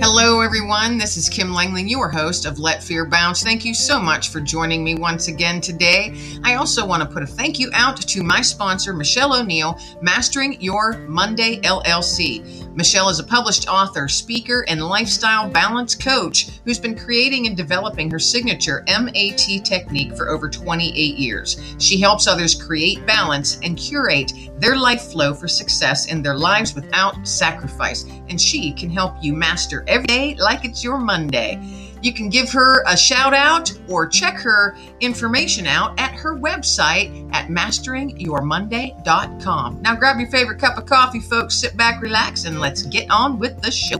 Hello, 0.00 0.40
everyone. 0.40 0.98
This 0.98 1.16
is 1.16 1.28
Kim 1.28 1.54
Langley, 1.54 1.84
your 1.84 2.10
host 2.10 2.46
of 2.46 2.58
Let 2.58 2.82
Fear 2.82 3.06
Bounce. 3.06 3.44
Thank 3.44 3.64
you 3.64 3.72
so 3.72 4.00
much 4.00 4.28
for 4.28 4.40
joining 4.40 4.82
me 4.82 4.96
once 4.96 5.28
again 5.28 5.60
today. 5.60 6.14
I 6.42 6.56
also 6.56 6.84
want 6.84 7.02
to 7.02 7.08
put 7.08 7.22
a 7.22 7.26
thank 7.26 7.60
you 7.60 7.70
out 7.72 8.00
to 8.00 8.22
my 8.24 8.42
sponsor, 8.42 8.92
Michelle 8.92 9.40
O'Neill, 9.40 9.78
Mastering 10.02 10.60
Your 10.60 10.98
Monday 11.06 11.60
LLC. 11.60 12.74
Michelle 12.74 13.08
is 13.08 13.20
a 13.20 13.24
published 13.24 13.68
author, 13.68 14.08
speaker, 14.08 14.64
and 14.68 14.82
lifestyle 14.82 15.48
balance 15.48 15.94
coach 15.94 16.48
who's 16.64 16.78
been 16.78 16.98
creating 16.98 17.46
and 17.46 17.56
developing 17.56 18.10
her 18.10 18.18
signature 18.18 18.84
MAT 18.88 19.64
technique 19.64 20.16
for 20.16 20.28
over 20.28 20.50
28 20.50 21.16
years. 21.16 21.60
She 21.78 22.00
helps 22.00 22.26
others 22.26 22.60
create 22.60 23.06
balance 23.06 23.60
and 23.62 23.78
curate 23.78 24.32
their 24.58 24.76
life 24.76 25.02
flow 25.02 25.34
for 25.34 25.46
success 25.46 26.10
in 26.10 26.20
their 26.20 26.36
lives 26.36 26.74
without 26.74 27.26
sacrifice. 27.26 28.04
And 28.28 28.40
she 28.40 28.72
can 28.72 28.90
help 28.90 29.14
you 29.22 29.34
master 29.34 29.83
every 29.86 30.06
day 30.06 30.34
like 30.36 30.64
it's 30.64 30.82
your 30.82 30.98
Monday. 30.98 31.60
You 32.02 32.12
can 32.12 32.28
give 32.28 32.50
her 32.52 32.82
a 32.86 32.96
shout 32.96 33.32
out 33.32 33.72
or 33.88 34.06
check 34.06 34.34
her 34.34 34.76
information 35.00 35.66
out 35.66 35.98
at 35.98 36.12
her 36.12 36.36
website 36.36 37.32
at 37.32 37.48
masteringyourmonday.com. 37.48 39.80
Now 39.80 39.94
grab 39.94 40.20
your 40.20 40.30
favorite 40.30 40.58
cup 40.58 40.76
of 40.76 40.84
coffee, 40.84 41.20
folks, 41.20 41.54
sit 41.54 41.78
back, 41.78 42.02
relax, 42.02 42.44
and 42.44 42.60
let's 42.60 42.82
get 42.82 43.10
on 43.10 43.38
with 43.38 43.62
the 43.62 43.70
show. 43.70 43.96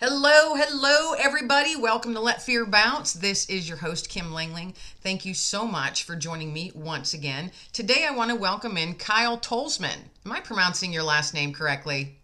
Hello, 0.00 0.54
hello, 0.54 1.14
everybody. 1.14 1.76
Welcome 1.76 2.14
to 2.14 2.20
Let 2.20 2.42
Fear 2.42 2.66
Bounce. 2.66 3.12
This 3.12 3.48
is 3.48 3.68
your 3.68 3.78
host, 3.78 4.08
Kim 4.08 4.32
Langley. 4.32 4.74
Thank 5.02 5.24
you 5.24 5.34
so 5.34 5.66
much 5.66 6.02
for 6.02 6.16
joining 6.16 6.52
me 6.52 6.72
once 6.74 7.14
again. 7.14 7.52
Today, 7.72 8.06
I 8.08 8.12
want 8.12 8.30
to 8.30 8.36
welcome 8.36 8.76
in 8.76 8.94
Kyle 8.94 9.38
Tolzman. 9.38 9.98
Am 10.24 10.32
I 10.32 10.40
pronouncing 10.40 10.92
your 10.92 11.04
last 11.04 11.34
name 11.34 11.52
correctly? 11.52 12.17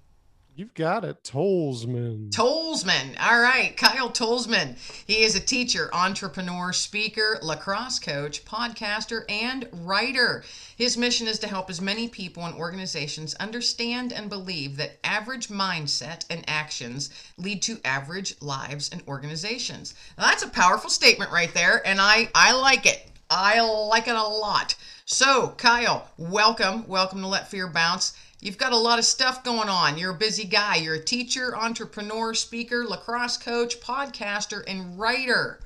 You've 0.56 0.74
got 0.74 1.04
it. 1.04 1.24
Tolzman. 1.24 2.30
Tolzman. 2.30 3.20
All 3.20 3.40
right. 3.40 3.76
Kyle 3.76 4.08
Tolzman. 4.08 4.76
He 5.04 5.24
is 5.24 5.34
a 5.34 5.40
teacher, 5.40 5.90
entrepreneur, 5.92 6.72
speaker, 6.72 7.40
lacrosse 7.42 7.98
coach, 7.98 8.44
podcaster, 8.44 9.24
and 9.28 9.68
writer. 9.72 10.44
His 10.76 10.96
mission 10.96 11.26
is 11.26 11.40
to 11.40 11.48
help 11.48 11.70
as 11.70 11.80
many 11.80 12.06
people 12.06 12.44
and 12.44 12.54
organizations 12.54 13.34
understand 13.34 14.12
and 14.12 14.30
believe 14.30 14.76
that 14.76 15.00
average 15.02 15.48
mindset 15.48 16.24
and 16.30 16.44
actions 16.46 17.10
lead 17.36 17.60
to 17.62 17.80
average 17.84 18.40
lives 18.40 18.90
and 18.92 19.02
organizations. 19.08 19.94
Now, 20.16 20.26
that's 20.26 20.44
a 20.44 20.48
powerful 20.48 20.90
statement 20.90 21.32
right 21.32 21.52
there, 21.52 21.84
and 21.84 22.00
I, 22.00 22.28
I 22.32 22.52
like 22.52 22.86
it. 22.86 23.10
I 23.28 23.60
like 23.60 24.06
it 24.06 24.14
a 24.14 24.22
lot. 24.22 24.76
So, 25.06 25.54
Kyle, 25.58 26.08
welcome. 26.16 26.86
Welcome 26.86 27.22
to 27.22 27.26
Let 27.26 27.50
Fear 27.50 27.66
Bounce. 27.68 28.16
You've 28.44 28.58
got 28.58 28.72
a 28.72 28.76
lot 28.76 28.98
of 28.98 29.06
stuff 29.06 29.42
going 29.42 29.70
on. 29.70 29.96
You're 29.96 30.10
a 30.10 30.18
busy 30.18 30.44
guy. 30.44 30.76
You're 30.76 30.96
a 30.96 31.02
teacher, 31.02 31.56
entrepreneur, 31.56 32.34
speaker, 32.34 32.84
lacrosse 32.84 33.38
coach, 33.38 33.80
podcaster, 33.80 34.62
and 34.68 34.98
writer. 34.98 35.60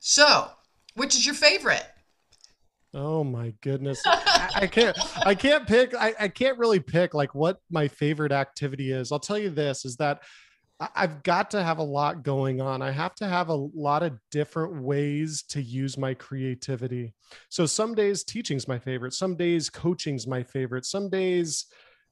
So, 0.00 0.50
which 0.96 1.14
is 1.14 1.24
your 1.24 1.34
favorite? 1.34 1.86
Oh 2.92 3.24
my 3.24 3.54
goodness. 3.62 4.02
I, 4.04 4.68
can't 4.70 4.94
I 5.24 5.34
can't 5.34 5.66
pick 5.66 5.94
I, 5.94 6.14
I 6.20 6.28
can't 6.28 6.58
really 6.58 6.78
pick 6.78 7.14
like 7.14 7.34
what 7.34 7.56
my 7.70 7.88
favorite 7.88 8.32
activity 8.32 8.92
is. 8.92 9.10
I'll 9.10 9.18
tell 9.18 9.38
you 9.38 9.48
this 9.48 9.86
is 9.86 9.96
that 9.96 10.20
I've 10.94 11.22
got 11.22 11.50
to 11.52 11.62
have 11.62 11.78
a 11.78 11.82
lot 11.82 12.22
going 12.22 12.60
on. 12.60 12.82
I 12.82 12.90
have 12.90 13.14
to 13.16 13.26
have 13.26 13.48
a 13.48 13.54
lot 13.54 14.02
of 14.02 14.18
different 14.30 14.82
ways 14.82 15.42
to 15.48 15.62
use 15.62 15.96
my 15.96 16.12
creativity. 16.12 17.14
So 17.48 17.64
some 17.64 17.94
days 17.94 18.24
teaching's 18.24 18.68
my 18.68 18.78
favorite, 18.78 19.14
some 19.14 19.36
days 19.36 19.70
coaching's 19.70 20.26
my 20.26 20.42
favorite, 20.42 20.84
some 20.84 21.08
days 21.08 21.64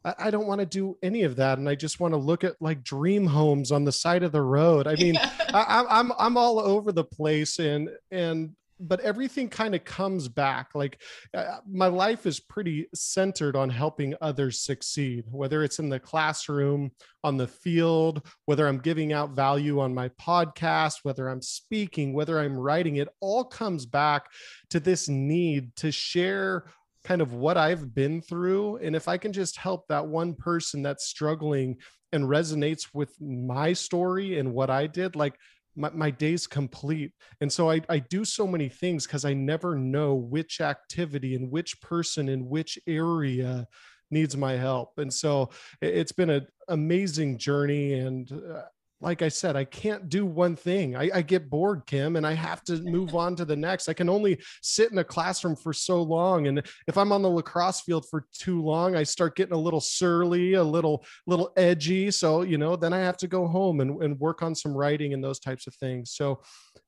I, 0.05 0.31
don't 0.31 0.47
want 0.47 0.61
to 0.61 0.67
do 0.67 0.97
any 1.03 1.23
of 1.23 1.37
that, 1.37 1.59
and 1.59 1.69
I 1.69 1.75
just 1.75 2.01
want 2.01 2.13
to 2.15 2.19
look 2.19 2.45
at 2.45 2.61
like 2.61 2.83
dream 2.83 3.27
homes 3.27 3.71
on 3.71 3.85
the 3.85 3.93
side 3.93 4.23
of 4.23 4.33
the 4.33 4.43
road. 4.43 4.87
I 4.87 4.97
mean, 4.97 5.17
I, 5.55 5.85
I'm 5.89 6.13
I'm 6.19 6.37
all 6.37 6.59
over 6.59 6.93
the 6.93 7.05
place, 7.05 7.59
and 7.59 7.89
and 8.11 8.55
but 8.83 9.01
everything 9.01 9.49
kind 9.49 9.75
of 9.75 9.85
comes 9.85 10.29
back 10.29 10.71
like 10.75 11.01
uh, 11.35 11.59
my 11.71 11.87
life 11.87 12.27
is 12.27 12.41
pretty 12.41 12.87
centered 12.95 13.55
on 13.55 13.71
helping 13.71 14.15
others 14.21 14.61
succeed 14.61 15.25
whether 15.31 15.63
it's 15.63 15.79
in 15.79 15.89
the 15.89 16.01
classroom 16.01 16.91
on 17.23 17.37
the 17.37 17.47
field 17.47 18.27
whether 18.47 18.67
i'm 18.67 18.79
giving 18.79 19.13
out 19.13 19.31
value 19.31 19.81
on 19.81 19.95
my 19.95 20.09
podcast 20.11 21.01
whether 21.05 21.29
i'm 21.29 21.43
speaking 21.43 22.13
whether 22.13 22.41
i'm 22.41 22.59
writing 22.59 22.97
it 22.97 23.09
all 23.21 23.45
comes 23.45 23.87
back 23.87 24.27
to 24.69 24.81
this 24.81 25.09
need 25.09 25.75
to 25.77 25.93
share 25.93 26.65
kind 27.05 27.21
of 27.21 27.35
what 27.35 27.57
I've 27.57 27.95
been 27.95 28.21
through. 28.21 28.77
And 28.77 28.95
if 28.95 29.09
I 29.09 29.17
can 29.17 29.33
just 29.33 29.57
help 29.57 29.87
that 29.89 30.07
one 30.07 30.35
person 30.35 30.83
that's 30.83 31.07
struggling 31.07 31.79
and 32.13 32.25
resonates 32.25 32.89
with 32.95 33.21
my 33.21 33.73
story 33.73 34.39
and 34.39 34.53
what 34.53 34.71
I 34.71 34.87
did, 34.87 35.17
like 35.17 35.35
my, 35.77 35.91
my 35.91 36.11
day's 36.11 36.47
complete. 36.47 37.13
And 37.41 37.53
so 37.53 37.71
I, 37.71 37.81
I 37.89 37.99
do 37.99 38.25
so 38.25 38.47
many 38.47 38.69
things 38.69 39.07
because 39.07 39.25
I 39.25 39.35
never 39.35 39.77
know 39.77 40.15
which 40.15 40.61
activity 40.61 41.35
and 41.35 41.51
which 41.51 41.81
person 41.81 42.29
in 42.29 42.49
which 42.49 42.79
area 42.87 43.67
needs 44.11 44.37
my 44.37 44.53
help. 44.53 44.99
And 44.99 45.13
so 45.13 45.51
it's 45.81 46.13
been 46.13 46.31
an 46.31 46.47
amazing 46.69 47.39
journey. 47.39 47.95
And 47.95 48.31
uh, 48.31 48.63
like 49.03 49.21
I 49.21 49.29
said, 49.29 49.57
I 49.57 49.65
can't 49.65 50.09
do 50.09 50.25
one 50.25 50.55
thing. 50.55 50.97
I, 50.97 51.11
I, 51.13 51.23
get 51.23 51.51
bored, 51.51 51.83
Kim, 51.87 52.15
and 52.17 52.27
I 52.27 52.35
have 52.35 52.63
to 52.65 52.81
move 52.83 53.15
on 53.15 53.35
to 53.37 53.45
the 53.45 53.57
next. 53.57 53.89
I 53.89 53.95
can 53.95 54.09
only 54.09 54.41
sit 54.63 54.93
in 54.93 54.99
a 54.99 55.05
classroom 55.05 55.57
for 55.57 55.73
so 55.73 56.01
long. 56.01 56.47
And 56.47 56.63
if 56.87 56.97
I'm 56.97 57.11
on 57.13 57.21
the 57.21 57.29
lacrosse 57.29 57.81
field 57.81 58.07
for 58.09 58.27
too 58.33 58.63
long, 58.63 58.95
I 58.95 59.03
start 59.03 59.37
getting 59.37 59.55
a 59.55 59.59
little 59.59 59.81
surly, 59.81 60.55
a 60.55 60.63
little, 60.63 61.05
little 61.27 61.53
edgy. 61.57 62.11
So, 62.13 62.43
you 62.43 62.59
know, 62.59 62.77
then 62.77 62.93
I 62.93 62.99
have 62.99 63.17
to 63.19 63.27
go 63.27 63.47
home 63.47 63.81
and, 63.81 64.01
and 64.03 64.19
work 64.21 64.43
on 64.43 64.55
some 64.55 64.73
writing 64.73 65.13
and 65.13 65.23
those 65.23 65.41
types 65.41 65.67
of 65.67 65.75
things. 65.75 66.13
So 66.13 66.41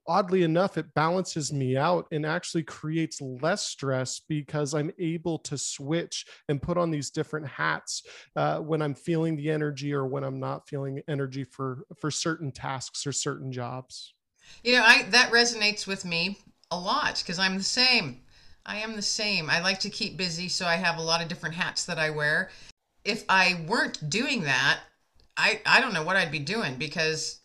oddly 0.07 0.43
enough, 0.43 0.77
it 0.79 0.93
balances 0.95 1.53
me 1.53 1.77
out 1.77 2.07
and 2.13 2.27
actually 2.27 2.63
creates 2.63 3.21
less 3.21 3.67
stress 3.67 4.21
because 4.29 4.75
I'm 4.75 4.91
able 4.99 5.39
to 5.41 5.57
switch 5.59 6.27
and 6.49 6.61
put 6.61 6.77
on 6.77 6.91
these 6.91 7.11
different 7.11 7.49
hats 7.49 8.03
uh, 8.37 8.59
when 8.59 8.83
I'm 8.83 8.95
feeling 8.95 9.37
the 9.37 9.51
energy 9.51 9.93
or 9.93 10.07
when 10.07 10.25
I'm 10.25 10.39
not 10.39 10.69
feeling 10.69 11.01
energy 11.09 11.45
for 11.45 11.85
for 11.99 12.11
certain 12.11 12.53
tasks 12.53 13.07
or 13.07 13.13
certain 13.13 13.51
jobs. 13.53 14.15
You 14.63 14.73
know, 14.73 14.83
I 14.85 15.05
that 15.11 15.31
resonates 15.31 15.87
with 15.87 16.05
me 16.05 16.39
a 16.71 16.79
lot 16.79 17.23
because 17.23 17.39
I'm 17.39 17.57
the 17.57 17.65
same. 17.65 18.21
I 18.67 18.79
am 18.79 18.97
the 18.97 19.03
same. 19.03 19.51
I 19.51 19.61
like 19.61 19.81
to 19.81 19.91
keep 19.91 20.17
busy, 20.17 20.49
so 20.49 20.67
I 20.67 20.77
have 20.77 20.99
a 20.99 21.03
lot 21.03 21.23
of 21.23 21.29
different 21.29 21.55
hats 21.55 21.85
that 21.85 21.99
I 21.99 22.11
wear. 22.11 22.51
If 23.05 23.25
I 23.29 23.65
weren't 23.69 24.09
doing 24.09 24.43
that, 24.45 24.81
I 25.37 25.61
I 25.67 25.81
don't 25.81 25.95
know 25.95 26.05
what 26.05 26.17
I'd 26.17 26.33
be 26.33 26.39
doing 26.39 26.77
because 26.77 27.41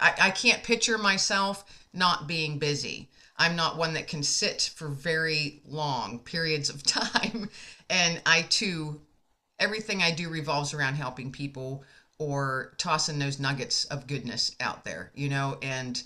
I, 0.00 0.14
I 0.20 0.30
can't 0.30 0.62
picture 0.62 0.98
myself 0.98 1.64
not 1.92 2.26
being 2.26 2.58
busy. 2.58 3.08
I'm 3.36 3.56
not 3.56 3.76
one 3.76 3.94
that 3.94 4.08
can 4.08 4.22
sit 4.22 4.72
for 4.74 4.88
very 4.88 5.60
long 5.66 6.20
periods 6.20 6.70
of 6.70 6.82
time. 6.84 7.48
And 7.90 8.20
I 8.26 8.42
too, 8.42 9.00
everything 9.58 10.02
I 10.02 10.10
do 10.10 10.28
revolves 10.28 10.74
around 10.74 10.94
helping 10.94 11.32
people 11.32 11.84
or 12.18 12.74
tossing 12.78 13.18
those 13.18 13.40
nuggets 13.40 13.84
of 13.86 14.06
goodness 14.06 14.54
out 14.60 14.84
there, 14.84 15.10
you 15.14 15.28
know, 15.28 15.58
and 15.62 16.02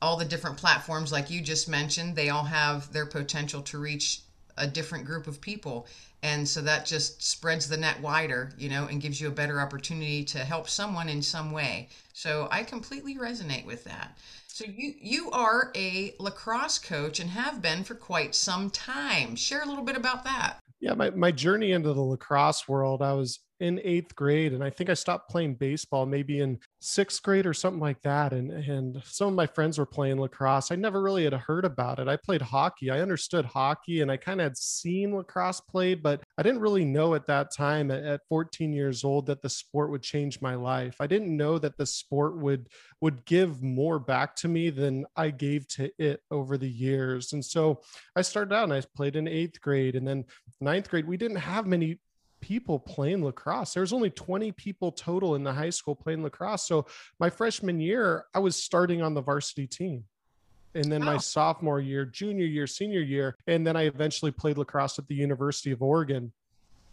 all 0.00 0.16
the 0.16 0.24
different 0.24 0.56
platforms 0.56 1.12
like 1.12 1.30
you 1.30 1.40
just 1.40 1.68
mentioned, 1.68 2.16
they 2.16 2.30
all 2.30 2.44
have 2.44 2.92
their 2.92 3.06
potential 3.06 3.62
to 3.62 3.78
reach 3.78 4.20
a 4.56 4.66
different 4.66 5.04
group 5.04 5.26
of 5.26 5.40
people. 5.40 5.86
And 6.22 6.48
so 6.48 6.60
that 6.62 6.86
just 6.86 7.22
spreads 7.22 7.68
the 7.68 7.76
net 7.76 8.00
wider, 8.00 8.52
you 8.58 8.68
know, 8.68 8.86
and 8.86 9.00
gives 9.00 9.20
you 9.20 9.28
a 9.28 9.32
better 9.32 9.60
opportunity 9.60 10.24
to 10.24 10.38
help 10.38 10.68
someone 10.68 11.08
in 11.08 11.22
some 11.22 11.52
way. 11.52 11.88
So 12.12 12.48
I 12.50 12.62
completely 12.62 13.16
resonate 13.16 13.66
with 13.66 13.84
that. 13.84 14.16
So 14.48 14.64
you 14.64 14.94
you 14.98 15.30
are 15.32 15.70
a 15.76 16.14
lacrosse 16.18 16.78
coach 16.78 17.20
and 17.20 17.28
have 17.28 17.60
been 17.60 17.84
for 17.84 17.94
quite 17.94 18.34
some 18.34 18.70
time. 18.70 19.36
Share 19.36 19.62
a 19.62 19.66
little 19.66 19.84
bit 19.84 19.96
about 19.96 20.24
that. 20.24 20.60
Yeah, 20.80 20.94
my, 20.94 21.10
my 21.10 21.30
journey 21.30 21.72
into 21.72 21.92
the 21.92 22.00
lacrosse 22.00 22.66
world, 22.66 23.02
I 23.02 23.12
was 23.12 23.40
in 23.60 23.80
eighth 23.84 24.14
grade 24.14 24.52
and 24.52 24.62
i 24.62 24.68
think 24.68 24.90
i 24.90 24.94
stopped 24.94 25.30
playing 25.30 25.54
baseball 25.54 26.04
maybe 26.04 26.40
in 26.40 26.58
sixth 26.86 27.22
grade 27.22 27.46
or 27.46 27.54
something 27.54 27.80
like 27.80 28.00
that 28.02 28.32
and 28.32 28.50
and 28.50 29.02
some 29.04 29.28
of 29.28 29.34
my 29.34 29.46
friends 29.46 29.78
were 29.78 29.86
playing 29.86 30.20
lacrosse. 30.20 30.70
I 30.70 30.76
never 30.76 31.02
really 31.02 31.24
had 31.24 31.32
heard 31.32 31.64
about 31.64 31.98
it. 31.98 32.08
I 32.08 32.16
played 32.16 32.42
hockey. 32.42 32.90
I 32.90 33.00
understood 33.00 33.44
hockey 33.44 34.02
and 34.02 34.10
i 34.10 34.16
kind 34.16 34.40
of 34.40 34.44
had 34.44 34.56
seen 34.56 35.14
lacrosse 35.14 35.60
played 35.60 36.02
but 36.02 36.22
i 36.38 36.42
didn't 36.42 36.60
really 36.60 36.84
know 36.84 37.14
at 37.14 37.26
that 37.26 37.52
time 37.54 37.90
at, 37.90 38.04
at 38.04 38.20
14 38.28 38.72
years 38.72 39.04
old 39.04 39.26
that 39.26 39.42
the 39.42 39.48
sport 39.48 39.90
would 39.90 40.02
change 40.02 40.40
my 40.40 40.54
life. 40.54 40.96
I 41.00 41.06
didn't 41.06 41.36
know 41.36 41.58
that 41.58 41.76
the 41.76 41.86
sport 41.86 42.38
would 42.38 42.68
would 43.00 43.24
give 43.24 43.62
more 43.62 43.98
back 43.98 44.36
to 44.36 44.48
me 44.48 44.70
than 44.70 45.04
i 45.16 45.30
gave 45.30 45.66
to 45.68 45.90
it 45.98 46.20
over 46.30 46.56
the 46.56 46.68
years 46.68 47.32
and 47.32 47.44
so 47.44 47.80
i 48.14 48.22
started 48.22 48.54
out 48.54 48.64
and 48.64 48.72
i 48.72 48.82
played 48.94 49.16
in 49.16 49.28
eighth 49.28 49.60
grade 49.60 49.96
and 49.96 50.06
then 50.06 50.24
ninth 50.60 50.88
grade 50.88 51.06
we 51.06 51.16
didn't 51.16 51.36
have 51.36 51.66
many 51.66 51.98
people 52.46 52.78
playing 52.78 53.24
lacrosse. 53.24 53.74
There 53.74 53.80
was 53.80 53.92
only 53.92 54.08
20 54.08 54.52
people 54.52 54.92
total 54.92 55.34
in 55.34 55.42
the 55.42 55.52
high 55.52 55.70
school 55.70 55.96
playing 55.96 56.22
lacrosse. 56.22 56.64
So 56.68 56.86
my 57.18 57.28
freshman 57.28 57.80
year, 57.80 58.26
I 58.32 58.38
was 58.38 58.54
starting 58.54 59.02
on 59.02 59.14
the 59.14 59.20
varsity 59.20 59.66
team. 59.66 60.04
And 60.72 60.84
then 60.84 61.02
my 61.02 61.16
oh. 61.16 61.18
sophomore 61.18 61.80
year, 61.80 62.04
junior 62.04 62.44
year, 62.44 62.68
senior 62.68 63.00
year, 63.00 63.36
and 63.48 63.66
then 63.66 63.74
I 63.74 63.86
eventually 63.86 64.30
played 64.30 64.58
lacrosse 64.58 64.96
at 65.00 65.08
the 65.08 65.14
University 65.16 65.72
of 65.72 65.82
Oregon. 65.82 66.32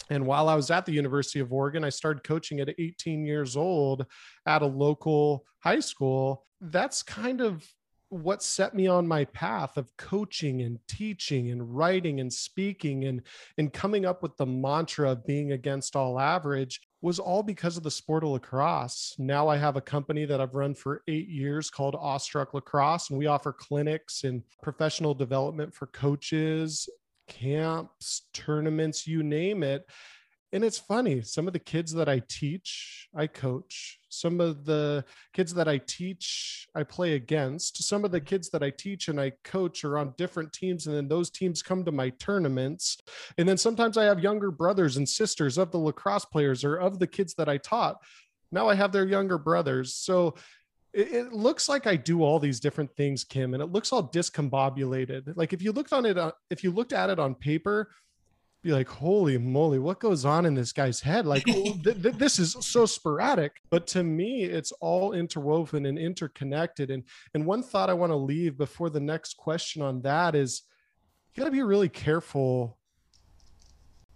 And 0.10 0.26
while 0.26 0.50
I 0.50 0.56
was 0.56 0.72
at 0.72 0.88
the 0.88 0.92
University 0.92 1.40
of 1.40 1.54
Oregon, 1.54 1.84
I 1.84 1.90
started 1.90 2.24
coaching 2.24 2.60
at 2.60 2.74
18 2.80 3.24
years 3.24 3.56
old 3.56 4.08
at 4.48 4.64
a 4.64 4.66
local 4.66 5.46
high 5.60 5.82
school. 5.82 6.48
That's 6.62 7.04
kind 7.04 7.42
of 7.42 7.64
what 8.14 8.44
set 8.44 8.76
me 8.76 8.86
on 8.86 9.08
my 9.08 9.26
path 9.26 9.76
of 9.76 9.96
coaching 9.98 10.62
and 10.62 10.78
teaching 10.88 11.50
and 11.50 11.76
writing 11.76 12.20
and 12.20 12.32
speaking 12.32 13.06
and 13.06 13.22
and 13.58 13.74
coming 13.74 14.06
up 14.06 14.22
with 14.22 14.38
the 14.38 14.46
mantra 14.46 15.12
of 15.12 15.26
being 15.26 15.54
against 15.54 15.96
all 15.96 16.20
average 16.20 16.82
was 17.02 17.18
all 17.18 17.42
because 17.42 17.76
of 17.76 17.84
the 17.84 17.92
sport 17.92 18.24
of 18.24 18.30
lacrosse. 18.30 19.16
Now 19.18 19.48
I 19.48 19.58
have 19.58 19.76
a 19.76 19.82
company 19.82 20.26
that 20.26 20.40
I've 20.40 20.56
run 20.56 20.76
for 20.76 21.02
8 21.08 21.28
years 21.28 21.70
called 21.70 21.96
Awestruck 21.96 22.54
Lacrosse 22.54 23.10
and 23.10 23.18
we 23.18 23.26
offer 23.26 23.52
clinics 23.52 24.24
and 24.24 24.44
professional 24.62 25.16
development 25.16 25.74
for 25.74 25.88
coaches, 25.88 26.88
camps, 27.28 28.28
tournaments, 28.34 29.08
you 29.08 29.24
name 29.24 29.64
it 29.64 29.90
and 30.54 30.64
it's 30.64 30.78
funny 30.78 31.22
some 31.22 31.48
of 31.48 31.54
the 31.54 31.60
kids 31.60 31.92
that 31.92 32.08
i 32.08 32.22
teach 32.30 33.10
i 33.16 33.28
coach 33.28 34.00
some 34.10 34.40
of 34.40 34.64
the 34.66 35.04
kids 35.34 35.54
that 35.54 35.68
i 35.68 35.78
teach 35.80 36.68
i 36.76 36.84
play 36.84 37.16
against 37.16 37.84
some 37.84 38.06
of 38.06 38.12
the 38.12 38.22
kids 38.22 38.50
that 38.50 38.64
i 38.64 38.70
teach 38.70 39.08
and 39.10 39.20
i 39.20 39.32
coach 39.44 39.84
are 39.84 39.98
on 39.98 40.14
different 40.18 40.54
teams 40.54 40.88
and 40.88 40.96
then 40.96 41.08
those 41.08 41.30
teams 41.30 41.62
come 41.62 41.84
to 41.84 41.92
my 41.92 42.10
tournaments. 42.12 42.98
And 43.38 43.48
then 43.48 43.58
sometimes 43.58 43.98
i 43.98 44.06
have 44.06 44.20
younger 44.20 44.52
brothers 44.52 44.98
and 44.98 45.08
sisters 45.08 45.58
of 45.58 45.72
the 45.72 45.78
lacrosse 45.78 46.26
players 46.26 46.64
or 46.64 46.76
of 46.76 47.00
the 47.00 47.08
kids 47.08 47.34
that 47.36 47.50
i 47.50 47.58
taught. 47.58 47.98
Now 48.52 48.70
i 48.70 48.76
have 48.76 48.92
their 48.92 49.06
younger 49.06 49.38
brothers. 49.38 49.96
So 49.96 50.36
it, 50.94 51.34
looks 51.34 51.68
like 51.68 51.88
I 51.88 51.96
do 51.96 52.22
all 52.22 52.38
these 52.38 52.60
different 52.60 52.96
things, 52.96 53.24
Kim, 53.24 53.56
and 53.56 53.64
it 53.64 53.72
looks 53.72 53.92
all 53.92 54.12
discombobulated. 54.12 55.36
Like 55.36 55.52
if 55.52 55.60
you 55.60 55.72
looked 55.72 55.92
on 55.92 56.06
it, 56.06 56.20
uh, 56.20 56.34
if 56.52 56.64
you 56.64 56.70
looked 56.70 56.94
at 56.94 57.10
it 57.10 57.18
on 57.18 57.34
paper, 57.34 57.90
be 58.64 58.72
like, 58.72 58.88
holy 58.88 59.38
moly, 59.38 59.78
what 59.78 60.00
goes 60.00 60.26
on 60.26 60.46
in 60.46 60.56
this 60.56 60.72
guy's 60.72 61.02
head? 61.02 61.26
Like, 61.26 61.44
th- 61.46 61.84
th- 61.84 62.16
this 62.16 62.40
is 62.40 62.56
so 62.60 62.86
sporadic. 62.86 63.58
But 63.70 63.86
to 63.88 64.04
me, 64.04 64.44
it's 64.44 64.72
all 64.74 65.14
interwoven 65.14 65.86
and 65.86 66.00
interconnected. 66.00 66.90
And 66.90 67.04
and 67.34 67.46
one 67.46 67.62
thought 67.62 67.90
I 67.90 67.94
want 67.94 68.12
to 68.12 68.18
leave 68.18 68.58
before 68.58 68.90
the 68.90 69.00
next 69.00 69.38
question 69.38 69.82
on 69.82 70.02
that 70.02 70.36
is, 70.36 70.64
you 71.34 71.42
got 71.42 71.46
to 71.46 71.52
be 71.52 71.64
really 71.64 71.90
careful 71.90 72.78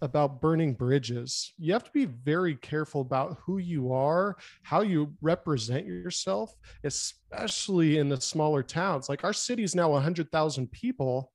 about 0.01 0.41
burning 0.41 0.73
bridges. 0.73 1.53
You 1.57 1.73
have 1.73 1.83
to 1.83 1.91
be 1.91 2.05
very 2.05 2.55
careful 2.55 3.01
about 3.01 3.39
who 3.43 3.57
you 3.57 3.91
are, 3.91 4.37
how 4.61 4.81
you 4.81 5.13
represent 5.21 5.87
yourself, 5.87 6.53
especially 6.83 7.97
in 7.97 8.07
the 8.07 8.21
smaller 8.21 8.61
towns. 8.61 9.09
Like 9.09 9.23
our 9.23 9.33
city 9.33 9.63
is 9.63 9.75
now 9.75 9.89
100,000 9.89 10.71
people 10.71 11.31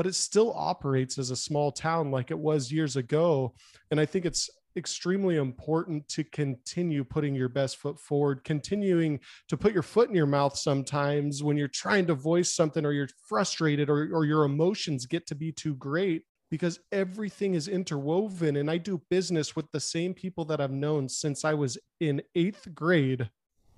but 0.00 0.06
it 0.06 0.14
still 0.14 0.54
operates 0.56 1.18
as 1.18 1.30
a 1.30 1.36
small 1.36 1.70
town 1.70 2.10
like 2.10 2.30
it 2.30 2.38
was 2.38 2.72
years 2.72 2.96
ago. 2.96 3.52
And 3.90 4.00
I 4.00 4.06
think 4.06 4.24
it's 4.24 4.48
extremely 4.74 5.36
important 5.36 6.08
to 6.08 6.24
continue 6.24 7.04
putting 7.04 7.34
your 7.34 7.50
best 7.50 7.76
foot 7.76 8.00
forward, 8.00 8.42
continuing 8.42 9.20
to 9.48 9.58
put 9.58 9.74
your 9.74 9.82
foot 9.82 10.08
in 10.08 10.14
your 10.14 10.24
mouth 10.24 10.56
sometimes 10.56 11.42
when 11.42 11.58
you're 11.58 11.68
trying 11.68 12.06
to 12.06 12.14
voice 12.14 12.50
something 12.50 12.86
or 12.86 12.92
you're 12.92 13.10
frustrated 13.28 13.90
or, 13.90 14.08
or 14.10 14.24
your 14.24 14.44
emotions 14.44 15.04
get 15.04 15.26
to 15.26 15.34
be 15.34 15.52
too 15.52 15.74
great 15.74 16.22
because 16.50 16.80
everything 16.92 17.52
is 17.52 17.68
interwoven. 17.68 18.56
And 18.56 18.70
I 18.70 18.78
do 18.78 19.02
business 19.10 19.54
with 19.54 19.70
the 19.70 19.80
same 19.80 20.14
people 20.14 20.46
that 20.46 20.62
I've 20.62 20.72
known 20.72 21.10
since 21.10 21.44
I 21.44 21.52
was 21.52 21.76
in 22.00 22.22
eighth 22.34 22.74
grade 22.74 23.28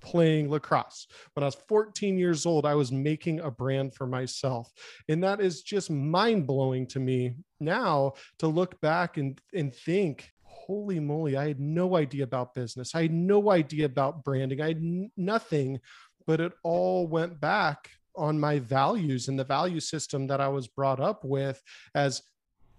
playing 0.03 0.49
lacrosse. 0.49 1.07
When 1.33 1.43
I 1.43 1.47
was 1.47 1.57
14 1.67 2.17
years 2.17 2.45
old, 2.45 2.65
I 2.65 2.75
was 2.75 2.91
making 2.91 3.39
a 3.39 3.49
brand 3.49 3.95
for 3.95 4.05
myself. 4.05 4.71
And 5.09 5.23
that 5.23 5.41
is 5.41 5.63
just 5.63 5.89
mind 5.89 6.45
blowing 6.45 6.85
to 6.87 6.99
me 6.99 7.35
now 7.59 8.13
to 8.39 8.47
look 8.47 8.79
back 8.81 9.17
and, 9.17 9.39
and 9.53 9.73
think, 9.73 10.31
holy 10.43 10.99
moly, 10.99 11.35
I 11.35 11.47
had 11.47 11.59
no 11.59 11.95
idea 11.95 12.23
about 12.23 12.53
business. 12.53 12.93
I 12.93 13.03
had 13.03 13.13
no 13.13 13.49
idea 13.49 13.85
about 13.85 14.23
branding. 14.23 14.61
I 14.61 14.67
had 14.67 14.77
n- 14.77 15.11
nothing, 15.17 15.79
but 16.27 16.39
it 16.39 16.53
all 16.63 17.07
went 17.07 17.39
back 17.39 17.89
on 18.15 18.39
my 18.39 18.59
values 18.59 19.27
and 19.27 19.39
the 19.39 19.43
value 19.43 19.79
system 19.79 20.27
that 20.27 20.39
I 20.39 20.47
was 20.47 20.67
brought 20.67 20.99
up 20.99 21.25
with 21.25 21.61
as 21.95 22.21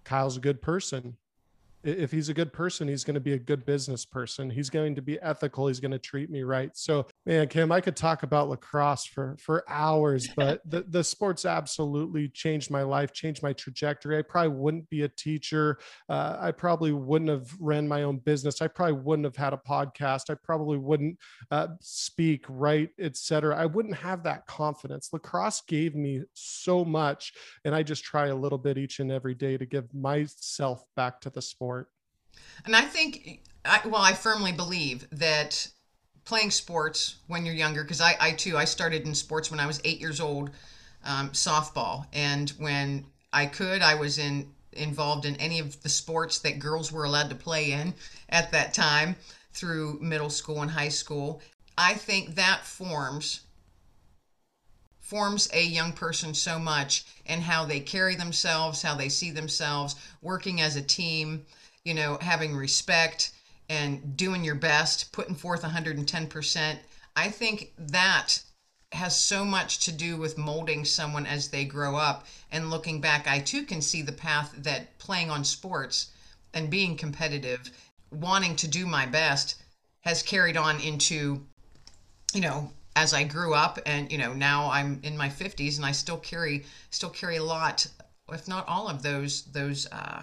Kyle's 0.04 0.36
a 0.36 0.40
good 0.40 0.62
person 0.62 1.16
if 1.84 2.10
he's 2.10 2.30
a 2.30 2.34
good 2.34 2.52
person, 2.52 2.88
he's 2.88 3.04
going 3.04 3.14
to 3.14 3.20
be 3.20 3.34
a 3.34 3.38
good 3.38 3.66
business 3.66 4.06
person. 4.06 4.48
He's 4.48 4.70
going 4.70 4.94
to 4.94 5.02
be 5.02 5.20
ethical. 5.20 5.66
He's 5.66 5.80
going 5.80 5.92
to 5.92 5.98
treat 5.98 6.30
me 6.30 6.42
right. 6.42 6.70
So, 6.74 7.06
man, 7.26 7.46
Kim, 7.48 7.70
I 7.70 7.80
could 7.82 7.94
talk 7.94 8.22
about 8.22 8.48
lacrosse 8.48 9.04
for 9.04 9.36
for 9.38 9.64
hours, 9.68 10.26
but 10.36 10.62
the 10.64 10.84
the 10.88 11.04
sports 11.04 11.44
absolutely 11.44 12.28
changed 12.28 12.70
my 12.70 12.82
life, 12.82 13.12
changed 13.12 13.42
my 13.42 13.52
trajectory. 13.52 14.18
I 14.18 14.22
probably 14.22 14.56
wouldn't 14.56 14.88
be 14.88 15.02
a 15.02 15.08
teacher. 15.08 15.78
Uh, 16.08 16.38
I 16.40 16.52
probably 16.52 16.92
wouldn't 16.92 17.30
have 17.30 17.52
ran 17.60 17.86
my 17.86 18.02
own 18.02 18.18
business. 18.18 18.62
I 18.62 18.68
probably 18.68 18.94
wouldn't 18.94 19.26
have 19.26 19.36
had 19.36 19.52
a 19.52 19.60
podcast. 19.68 20.30
I 20.30 20.36
probably 20.42 20.78
wouldn't 20.78 21.18
uh, 21.50 21.68
speak, 21.80 22.46
write, 22.48 22.90
etc. 22.98 23.56
I 23.56 23.66
wouldn't 23.66 23.96
have 23.96 24.22
that 24.22 24.46
confidence. 24.46 25.10
Lacrosse 25.12 25.60
gave 25.68 25.94
me 25.94 26.22
so 26.32 26.82
much, 26.84 27.34
and 27.66 27.74
I 27.74 27.82
just 27.82 28.04
try 28.04 28.28
a 28.28 28.34
little 28.34 28.58
bit 28.58 28.78
each 28.78 29.00
and 29.00 29.12
every 29.12 29.34
day 29.34 29.58
to 29.58 29.66
give 29.66 29.92
myself 29.92 30.82
back 30.96 31.20
to 31.20 31.30
the 31.30 31.42
sport. 31.42 31.73
And 32.64 32.74
I 32.74 32.82
think, 32.82 33.40
I, 33.64 33.80
well, 33.86 34.02
I 34.02 34.12
firmly 34.12 34.52
believe 34.52 35.06
that 35.12 35.68
playing 36.24 36.50
sports 36.50 37.16
when 37.26 37.44
you're 37.44 37.54
younger, 37.54 37.82
because 37.82 38.00
I, 38.00 38.16
I 38.20 38.32
too, 38.32 38.56
I 38.56 38.64
started 38.64 39.06
in 39.06 39.14
sports 39.14 39.50
when 39.50 39.60
I 39.60 39.66
was 39.66 39.80
eight 39.84 40.00
years 40.00 40.20
old, 40.20 40.50
um, 41.04 41.30
softball. 41.30 42.06
And 42.12 42.50
when 42.58 43.06
I 43.32 43.46
could, 43.46 43.82
I 43.82 43.94
was 43.94 44.18
in 44.18 44.48
involved 44.72 45.24
in 45.24 45.36
any 45.36 45.60
of 45.60 45.80
the 45.82 45.88
sports 45.88 46.40
that 46.40 46.58
girls 46.58 46.90
were 46.90 47.04
allowed 47.04 47.28
to 47.28 47.36
play 47.36 47.70
in 47.72 47.94
at 48.28 48.50
that 48.50 48.74
time 48.74 49.14
through 49.52 49.98
middle 50.00 50.30
school 50.30 50.62
and 50.62 50.70
high 50.70 50.88
school. 50.88 51.40
I 51.78 51.94
think 51.94 52.34
that 52.34 52.64
forms 52.64 53.42
forms 55.00 55.48
a 55.52 55.62
young 55.62 55.92
person 55.92 56.32
so 56.32 56.58
much 56.58 57.04
and 57.26 57.42
how 57.42 57.64
they 57.64 57.78
carry 57.78 58.14
themselves, 58.14 58.80
how 58.80 58.94
they 58.94 59.08
see 59.08 59.30
themselves, 59.30 59.96
working 60.22 60.62
as 60.62 60.76
a 60.76 60.82
team, 60.82 61.44
you 61.84 61.94
know, 61.94 62.18
having 62.20 62.56
respect 62.56 63.32
and 63.68 64.16
doing 64.16 64.44
your 64.44 64.54
best, 64.54 65.12
putting 65.12 65.34
forth 65.34 65.62
110%. 65.62 66.78
I 67.16 67.28
think 67.28 67.72
that 67.78 68.42
has 68.92 69.18
so 69.18 69.44
much 69.44 69.80
to 69.80 69.92
do 69.92 70.16
with 70.16 70.38
molding 70.38 70.84
someone 70.84 71.26
as 71.26 71.48
they 71.48 71.64
grow 71.64 71.96
up. 71.96 72.26
And 72.50 72.70
looking 72.70 73.00
back, 73.00 73.26
I 73.26 73.40
too 73.40 73.64
can 73.64 73.82
see 73.82 74.02
the 74.02 74.12
path 74.12 74.54
that 74.58 74.98
playing 74.98 75.30
on 75.30 75.44
sports 75.44 76.10
and 76.52 76.70
being 76.70 76.96
competitive, 76.96 77.70
wanting 78.10 78.56
to 78.56 78.68
do 78.68 78.86
my 78.86 79.06
best, 79.06 79.62
has 80.02 80.22
carried 80.22 80.56
on 80.56 80.80
into, 80.80 81.44
you 82.32 82.40
know, 82.40 82.70
as 82.96 83.12
I 83.12 83.24
grew 83.24 83.54
up 83.54 83.78
and 83.86 84.10
you 84.12 84.18
know 84.18 84.32
now 84.32 84.70
I'm 84.70 85.00
in 85.02 85.16
my 85.16 85.28
50s 85.28 85.76
and 85.76 85.84
I 85.84 85.90
still 85.92 86.18
carry 86.18 86.64
still 86.90 87.10
carry 87.10 87.36
a 87.36 87.42
lot 87.42 87.86
if 88.32 88.46
not 88.46 88.68
all 88.68 88.88
of 88.88 89.02
those 89.02 89.42
those 89.46 89.86
uh, 89.90 90.22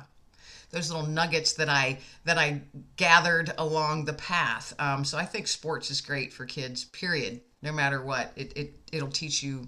those 0.71 0.91
little 0.91 1.07
nuggets 1.07 1.53
that 1.53 1.69
I 1.69 1.99
that 2.25 2.37
I 2.37 2.61
gathered 2.95 3.53
along 3.57 4.05
the 4.05 4.13
path. 4.13 4.73
Um, 4.79 5.03
so 5.05 5.17
I 5.17 5.25
think 5.25 5.47
sports 5.47 5.91
is 5.91 6.01
great 6.01 6.33
for 6.33 6.45
kids. 6.45 6.85
Period. 6.85 7.41
No 7.61 7.71
matter 7.71 8.03
what, 8.03 8.31
it 8.35 8.53
it 8.55 8.73
it'll 8.91 9.09
teach 9.09 9.43
you. 9.43 9.67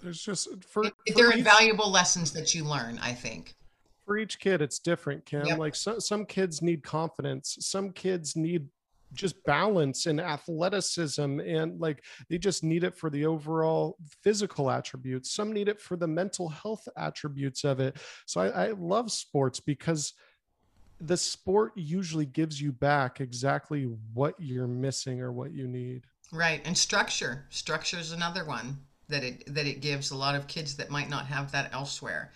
There's 0.00 0.20
just 0.20 0.48
for, 0.64 0.84
it, 0.84 0.94
for 1.06 1.14
there 1.14 1.28
are 1.28 1.32
invaluable 1.32 1.90
lessons 1.90 2.32
that 2.32 2.54
you 2.54 2.64
learn. 2.64 2.98
I 3.00 3.12
think 3.12 3.54
for 4.04 4.18
each 4.18 4.40
kid 4.40 4.60
it's 4.60 4.80
different 4.80 5.24
kim 5.24 5.46
yep. 5.46 5.58
like 5.58 5.76
so, 5.76 5.98
some 5.98 6.26
kids 6.26 6.60
need 6.60 6.82
confidence 6.82 7.56
some 7.60 7.90
kids 7.90 8.34
need 8.34 8.66
just 9.12 9.42
balance 9.44 10.06
and 10.06 10.20
athleticism 10.20 11.40
and 11.40 11.80
like 11.80 12.02
they 12.28 12.38
just 12.38 12.64
need 12.64 12.84
it 12.84 12.94
for 12.94 13.10
the 13.10 13.26
overall 13.26 13.96
physical 14.22 14.70
attributes. 14.70 15.32
Some 15.32 15.52
need 15.52 15.68
it 15.68 15.80
for 15.80 15.96
the 15.96 16.06
mental 16.06 16.48
health 16.48 16.86
attributes 16.96 17.64
of 17.64 17.80
it. 17.80 17.98
So 18.26 18.40
i, 18.40 18.48
I 18.48 18.70
love 18.72 19.10
sports 19.12 19.60
because 19.60 20.14
the 21.00 21.16
sport 21.16 21.72
usually 21.74 22.26
gives 22.26 22.60
you 22.60 22.72
back 22.72 23.20
exactly 23.20 23.84
what 24.14 24.34
you're 24.38 24.68
missing 24.68 25.20
or 25.20 25.32
what 25.32 25.52
you 25.52 25.66
need. 25.66 26.04
Right 26.32 26.62
and 26.64 26.78
structure. 26.78 27.44
Structure 27.50 27.98
is 27.98 28.12
another 28.12 28.44
one 28.44 28.78
that 29.08 29.24
it 29.24 29.54
that 29.54 29.66
it 29.66 29.80
gives 29.80 30.10
a 30.10 30.16
lot 30.16 30.34
of 30.34 30.46
kids 30.46 30.76
that 30.76 30.90
might 30.90 31.10
not 31.10 31.26
have 31.26 31.52
that 31.52 31.72
elsewhere. 31.72 32.30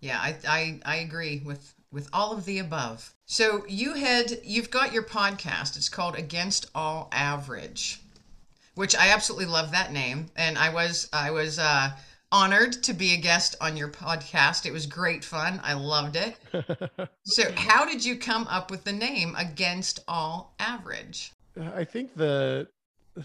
Yeah 0.00 0.18
i 0.20 0.36
i, 0.48 0.80
I 0.84 0.96
agree 0.96 1.42
with 1.44 1.74
with 1.96 2.10
all 2.12 2.30
of 2.32 2.44
the 2.44 2.58
above. 2.58 3.14
So 3.24 3.64
you 3.66 3.94
had 3.94 4.38
you've 4.44 4.70
got 4.70 4.92
your 4.92 5.02
podcast. 5.02 5.78
It's 5.78 5.88
called 5.88 6.14
Against 6.14 6.70
All 6.74 7.08
Average, 7.10 8.02
which 8.74 8.94
I 8.94 9.08
absolutely 9.08 9.46
love 9.46 9.72
that 9.72 9.94
name. 9.94 10.26
And 10.36 10.58
I 10.58 10.72
was 10.72 11.08
I 11.10 11.30
was 11.30 11.58
uh, 11.58 11.92
honored 12.30 12.82
to 12.82 12.92
be 12.92 13.14
a 13.14 13.16
guest 13.16 13.56
on 13.62 13.78
your 13.78 13.88
podcast. 13.88 14.66
It 14.66 14.72
was 14.72 14.84
great 14.84 15.24
fun. 15.24 15.58
I 15.64 15.72
loved 15.72 16.16
it. 16.16 16.36
so 17.24 17.50
how 17.54 17.86
did 17.86 18.04
you 18.04 18.16
come 18.16 18.46
up 18.48 18.70
with 18.70 18.84
the 18.84 18.92
name 18.92 19.34
Against 19.34 20.00
All 20.06 20.54
Average? 20.60 21.32
I 21.74 21.82
think 21.82 22.14
the 22.14 22.68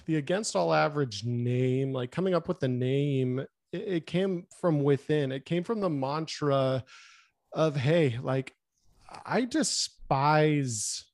the 0.05 0.15
Against 0.15 0.55
All 0.55 0.73
Average 0.73 1.25
name, 1.25 1.91
like 1.91 2.09
coming 2.09 2.33
up 2.33 2.47
with 2.47 2.61
the 2.61 2.69
name, 2.69 3.39
it, 3.73 3.81
it 3.85 4.07
came 4.07 4.47
from 4.61 4.81
within. 4.81 5.33
It 5.33 5.43
came 5.43 5.65
from 5.65 5.81
the 5.81 5.89
mantra 5.89 6.85
of 7.53 7.75
hey 7.75 8.17
like 8.23 8.53
I 9.25 9.45
despise 9.45 11.05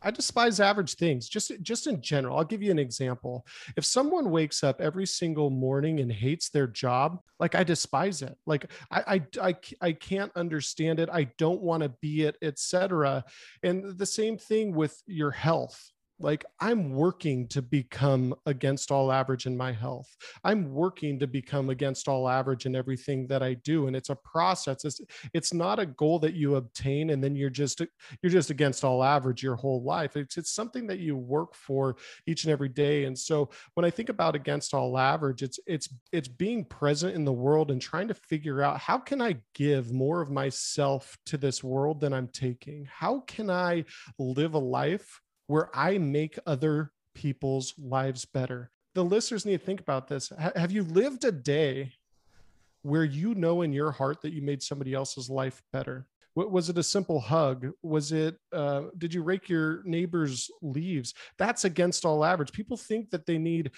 I 0.00 0.10
despise 0.10 0.60
average 0.60 0.94
things 0.94 1.28
just 1.28 1.50
just 1.62 1.86
in 1.86 2.00
general. 2.00 2.38
I'll 2.38 2.44
give 2.44 2.62
you 2.62 2.70
an 2.70 2.78
example. 2.78 3.44
If 3.76 3.84
someone 3.84 4.30
wakes 4.30 4.62
up 4.62 4.80
every 4.80 5.06
single 5.06 5.50
morning 5.50 6.00
and 6.00 6.10
hates 6.10 6.50
their 6.50 6.66
job, 6.66 7.18
like 7.40 7.54
I 7.54 7.64
despise 7.64 8.22
it. 8.22 8.36
Like 8.46 8.70
I 8.90 9.22
I 9.40 9.48
I, 9.48 9.56
I 9.80 9.92
can't 9.92 10.32
understand 10.36 11.00
it. 11.00 11.08
I 11.12 11.24
don't 11.36 11.62
want 11.62 11.82
to 11.82 11.88
be 12.00 12.22
it, 12.22 12.36
etc. 12.42 13.24
And 13.62 13.98
the 13.98 14.06
same 14.06 14.38
thing 14.38 14.74
with 14.74 15.02
your 15.06 15.30
health 15.30 15.90
like 16.20 16.44
i'm 16.60 16.90
working 16.90 17.46
to 17.48 17.62
become 17.62 18.34
against 18.46 18.90
all 18.90 19.12
average 19.12 19.46
in 19.46 19.56
my 19.56 19.72
health. 19.72 20.16
I'm 20.44 20.72
working 20.72 21.18
to 21.20 21.26
become 21.26 21.70
against 21.70 22.08
all 22.08 22.28
average 22.28 22.66
in 22.66 22.74
everything 22.74 23.26
that 23.28 23.42
i 23.42 23.54
do 23.54 23.86
and 23.86 23.96
it's 23.96 24.10
a 24.10 24.16
process. 24.16 24.84
It's, 24.84 25.00
it's 25.32 25.54
not 25.54 25.78
a 25.78 25.86
goal 25.86 26.18
that 26.20 26.34
you 26.34 26.56
obtain 26.56 27.10
and 27.10 27.22
then 27.22 27.36
you're 27.36 27.50
just 27.50 27.80
you're 28.22 28.32
just 28.32 28.50
against 28.50 28.84
all 28.84 29.04
average 29.04 29.42
your 29.42 29.56
whole 29.56 29.82
life. 29.82 30.16
It's, 30.16 30.36
it's 30.36 30.50
something 30.50 30.86
that 30.88 30.98
you 30.98 31.16
work 31.16 31.54
for 31.54 31.96
each 32.26 32.44
and 32.44 32.52
every 32.52 32.68
day 32.68 33.04
and 33.04 33.18
so 33.18 33.50
when 33.74 33.84
i 33.84 33.90
think 33.90 34.08
about 34.08 34.34
against 34.34 34.74
all 34.74 34.98
average 34.98 35.42
it's 35.42 35.58
it's 35.66 35.88
it's 36.12 36.28
being 36.28 36.64
present 36.64 37.14
in 37.14 37.24
the 37.24 37.32
world 37.32 37.70
and 37.70 37.80
trying 37.80 38.08
to 38.08 38.14
figure 38.14 38.62
out 38.62 38.78
how 38.78 38.98
can 38.98 39.20
i 39.20 39.36
give 39.54 39.92
more 39.92 40.20
of 40.20 40.30
myself 40.30 41.16
to 41.26 41.36
this 41.36 41.62
world 41.62 42.00
than 42.00 42.12
i'm 42.12 42.28
taking? 42.28 42.86
How 42.90 43.20
can 43.20 43.50
i 43.50 43.84
live 44.18 44.54
a 44.54 44.58
life 44.58 45.20
where 45.48 45.68
I 45.76 45.98
make 45.98 46.38
other 46.46 46.92
people's 47.14 47.74
lives 47.76 48.24
better. 48.24 48.70
The 48.94 49.04
listeners 49.04 49.44
need 49.44 49.58
to 49.58 49.66
think 49.66 49.80
about 49.80 50.06
this. 50.06 50.32
Have 50.38 50.70
you 50.70 50.84
lived 50.84 51.24
a 51.24 51.32
day 51.32 51.92
where 52.82 53.04
you 53.04 53.34
know 53.34 53.62
in 53.62 53.72
your 53.72 53.90
heart 53.90 54.22
that 54.22 54.32
you 54.32 54.40
made 54.40 54.62
somebody 54.62 54.94
else's 54.94 55.28
life 55.28 55.60
better? 55.72 56.06
was 56.46 56.68
it 56.68 56.78
a 56.78 56.82
simple 56.82 57.18
hug 57.18 57.68
was 57.82 58.12
it 58.12 58.36
uh, 58.52 58.82
did 58.98 59.12
you 59.12 59.22
rake 59.22 59.48
your 59.48 59.82
neighbor's 59.84 60.50
leaves 60.62 61.14
that's 61.36 61.64
against 61.64 62.04
all 62.04 62.24
average 62.24 62.52
people 62.52 62.76
think 62.76 63.10
that 63.10 63.26
they 63.26 63.38
need 63.38 63.70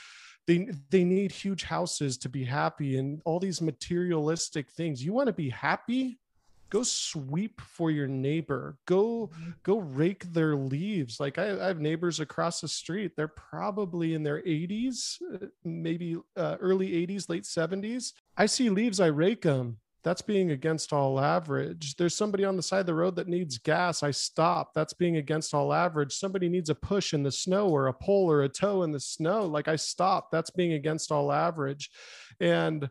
they 0.47 0.69
they 0.91 1.05
need 1.05 1.33
huge 1.33 1.63
houses 1.63 2.19
to 2.19 2.29
be 2.29 2.45
happy 2.45 2.99
and 2.99 3.23
all 3.25 3.41
these 3.41 3.63
materialistic 3.63 4.71
things 4.71 5.03
you 5.03 5.13
want 5.13 5.27
to 5.27 5.33
be 5.33 5.49
happy 5.49 6.19
go 6.71 6.83
sweep 6.83 7.61
for 7.61 7.91
your 7.91 8.07
neighbor. 8.07 8.79
Go 8.87 9.29
mm-hmm. 9.29 9.51
go 9.63 9.79
rake 9.79 10.33
their 10.33 10.57
leaves. 10.57 11.21
Like 11.21 11.39
I, 11.39 11.63
I, 11.63 11.67
have 11.67 11.81
neighbors 11.81 12.21
across 12.21 12.61
the 12.61 12.69
street. 12.69 13.13
They're 13.17 13.29
probably 13.29 14.15
in 14.15 14.23
their 14.23 14.43
80s 14.43 15.17
uh, 15.35 15.47
maybe 15.65 16.17
uh, 16.37 16.57
early 16.61 17.07
80s 17.07 17.29
late 17.29 17.45
70s 17.45 18.13
i 18.37 18.47
see 18.47 18.71
leaves 18.71 19.01
i 19.01 19.07
rake 19.07 19.43
them 19.43 19.79
that's 20.03 20.23
being 20.23 20.51
against 20.53 20.93
all 20.93 21.21
average. 21.21 21.97
There's 21.97 22.15
somebody 22.15 22.45
on 22.45 22.57
the 22.57 22.63
side 22.63 22.81
of 22.81 22.87
the 22.87 22.95
road 22.95 23.17
that 23.17 23.29
needs 23.29 23.59
gas. 23.59 24.03
I 24.03 24.13
stop. 24.13 24.73
That's 24.75 24.95
being 24.95 25.17
against 25.17 25.53
all 25.53 25.73
average. 25.75 26.15
Somebody 26.15 26.49
needs 26.49 26.71
a 26.71 26.75
push 26.75 27.13
in 27.13 27.23
the 27.23 27.31
snow 27.31 27.69
or 27.69 27.89
a 27.89 27.93
pole 27.93 28.31
or 28.31 28.43
a 28.43 28.49
toe 28.49 28.83
in 28.83 28.93
the 28.93 29.01
snow. 29.01 29.45
Like 29.45 29.69
i 29.69 29.77
stop. 29.77 30.31
That's 30.31 30.51
being 30.51 30.73
against 30.73 31.13
all 31.13 31.31
average. 31.31 31.91
And 32.41 32.89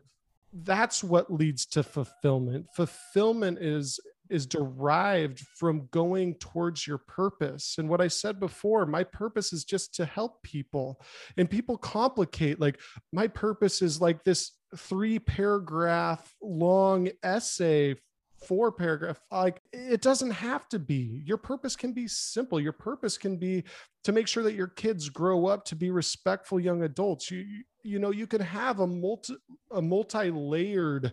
that's 0.52 1.02
what 1.04 1.32
leads 1.32 1.66
to 1.66 1.82
fulfillment. 1.82 2.66
Fulfillment 2.74 3.58
is 3.58 4.00
is 4.28 4.46
derived 4.46 5.40
from 5.56 5.88
going 5.90 6.34
towards 6.36 6.86
your 6.86 6.98
purpose. 6.98 7.76
And 7.78 7.88
what 7.88 8.00
i 8.00 8.06
said 8.08 8.38
before 8.38 8.86
my 8.86 9.02
purpose 9.02 9.52
is 9.52 9.64
just 9.64 9.94
to 9.96 10.04
help 10.04 10.42
people. 10.42 11.00
And 11.36 11.50
people 11.50 11.76
complicate 11.76 12.60
like 12.60 12.80
my 13.12 13.26
purpose 13.26 13.82
is 13.82 14.00
like 14.00 14.22
this 14.22 14.52
three 14.76 15.18
paragraph 15.18 16.32
long 16.40 17.10
essay 17.24 17.96
four 18.42 18.72
paragraph 18.72 19.20
like 19.30 19.60
it 19.72 20.00
doesn't 20.00 20.30
have 20.30 20.68
to 20.68 20.78
be. 20.78 21.22
Your 21.26 21.36
purpose 21.36 21.76
can 21.76 21.92
be 21.92 22.08
simple. 22.08 22.60
Your 22.60 22.72
purpose 22.72 23.18
can 23.18 23.36
be 23.36 23.64
to 24.04 24.12
make 24.12 24.26
sure 24.26 24.42
that 24.42 24.54
your 24.54 24.68
kids 24.68 25.08
grow 25.08 25.46
up 25.46 25.64
to 25.66 25.76
be 25.76 25.90
respectful 25.90 26.58
young 26.58 26.82
adults. 26.82 27.30
You 27.30 27.44
you 27.82 27.98
know 27.98 28.10
you 28.10 28.26
can 28.26 28.40
have 28.40 28.80
a 28.80 28.86
multi 28.86 29.34
a 29.70 29.82
multi-layered 29.82 31.12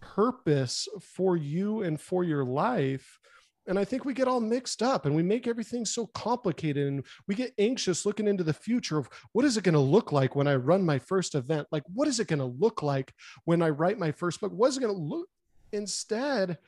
purpose 0.00 0.88
for 1.00 1.36
you 1.36 1.82
and 1.82 2.00
for 2.00 2.24
your 2.24 2.44
life. 2.44 3.18
And 3.68 3.80
i 3.80 3.84
think 3.84 4.04
we 4.04 4.14
get 4.14 4.28
all 4.28 4.40
mixed 4.40 4.80
up 4.80 5.06
and 5.06 5.16
we 5.16 5.24
make 5.24 5.48
everything 5.48 5.84
so 5.84 6.06
complicated 6.06 6.86
and 6.86 7.04
we 7.26 7.34
get 7.34 7.52
anxious 7.58 8.06
looking 8.06 8.28
into 8.28 8.44
the 8.44 8.52
future 8.52 8.96
of 8.96 9.10
what 9.32 9.44
is 9.44 9.56
it 9.56 9.64
going 9.64 9.74
to 9.74 9.80
look 9.80 10.12
like 10.12 10.36
when 10.36 10.46
i 10.46 10.54
run 10.54 10.84
my 10.84 11.00
first 11.00 11.34
event? 11.34 11.66
Like 11.72 11.82
what 11.92 12.06
is 12.06 12.20
it 12.20 12.28
going 12.28 12.38
to 12.38 12.44
look 12.44 12.82
like 12.82 13.12
when 13.44 13.62
i 13.62 13.68
write 13.68 13.98
my 13.98 14.12
first 14.12 14.40
book? 14.40 14.52
What 14.52 14.68
is 14.68 14.76
it 14.76 14.82
going 14.82 14.94
to 14.94 15.02
look 15.02 15.28
Instead, 15.72 16.58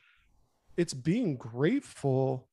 it's 0.77 0.93
being 0.93 1.35
grateful 1.35 2.47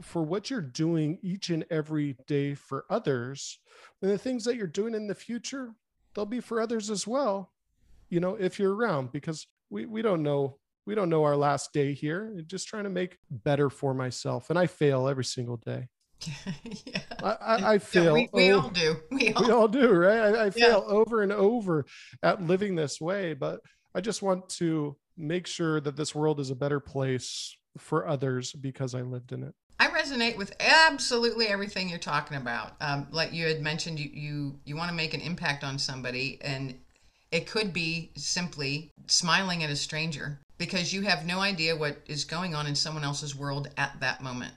for 0.00 0.22
what 0.22 0.50
you're 0.50 0.60
doing 0.60 1.18
each 1.22 1.50
and 1.50 1.64
every 1.70 2.16
day 2.26 2.54
for 2.54 2.84
others. 2.88 3.58
And 4.00 4.10
the 4.10 4.18
things 4.18 4.44
that 4.44 4.56
you're 4.56 4.66
doing 4.66 4.94
in 4.94 5.06
the 5.06 5.14
future, 5.14 5.74
they'll 6.14 6.26
be 6.26 6.40
for 6.40 6.60
others 6.60 6.90
as 6.90 7.06
well, 7.06 7.52
you 8.08 8.20
know, 8.20 8.36
if 8.36 8.58
you're 8.58 8.74
around, 8.74 9.12
because 9.12 9.46
we, 9.70 9.86
we 9.86 10.02
don't 10.02 10.22
know. 10.22 10.58
We 10.84 10.96
don't 10.96 11.10
know 11.10 11.22
our 11.22 11.36
last 11.36 11.72
day 11.72 11.94
here. 11.94 12.34
just 12.44 12.66
trying 12.66 12.84
to 12.84 12.90
make 12.90 13.16
better 13.30 13.70
for 13.70 13.94
myself. 13.94 14.50
And 14.50 14.58
I 14.58 14.66
fail 14.66 15.06
every 15.06 15.24
single 15.24 15.56
day. 15.56 15.86
yeah. 16.84 17.00
I, 17.22 17.30
I, 17.30 17.72
I 17.74 17.78
fail. 17.78 18.14
We, 18.14 18.28
we 18.32 18.50
all 18.50 18.68
do. 18.68 18.96
We 19.12 19.32
all, 19.32 19.44
we 19.44 19.50
all 19.52 19.68
do, 19.68 19.92
right? 19.92 20.34
I, 20.34 20.46
I 20.46 20.50
fail 20.50 20.84
yeah. 20.86 20.92
over 20.92 21.22
and 21.22 21.30
over 21.30 21.86
at 22.20 22.42
living 22.42 22.74
this 22.74 23.00
way, 23.00 23.34
but 23.34 23.60
I 23.94 24.00
just 24.00 24.22
want 24.22 24.48
to 24.50 24.96
make 25.16 25.46
sure 25.46 25.80
that 25.80 25.96
this 25.96 26.14
world 26.14 26.40
is 26.40 26.50
a 26.50 26.54
better 26.54 26.80
place 26.80 27.56
for 27.78 28.06
others 28.06 28.52
because 28.52 28.94
I 28.94 29.02
lived 29.02 29.32
in 29.32 29.42
it. 29.42 29.54
I 29.80 29.88
resonate 29.88 30.36
with 30.36 30.54
absolutely 30.60 31.48
everything 31.48 31.88
you're 31.88 31.98
talking 31.98 32.36
about. 32.36 32.74
Um, 32.80 33.08
like 33.10 33.32
you 33.32 33.46
had 33.46 33.60
mentioned, 33.60 33.98
you 33.98 34.10
you 34.12 34.60
you 34.64 34.76
want 34.76 34.90
to 34.90 34.96
make 34.96 35.14
an 35.14 35.20
impact 35.20 35.64
on 35.64 35.78
somebody, 35.78 36.38
and 36.42 36.78
it 37.32 37.48
could 37.48 37.72
be 37.72 38.12
simply 38.16 38.92
smiling 39.06 39.64
at 39.64 39.70
a 39.70 39.76
stranger 39.76 40.38
because 40.58 40.92
you 40.92 41.02
have 41.02 41.26
no 41.26 41.40
idea 41.40 41.74
what 41.74 41.98
is 42.06 42.24
going 42.24 42.54
on 42.54 42.66
in 42.66 42.76
someone 42.76 43.02
else's 43.02 43.34
world 43.34 43.70
at 43.76 43.98
that 43.98 44.22
moment, 44.22 44.54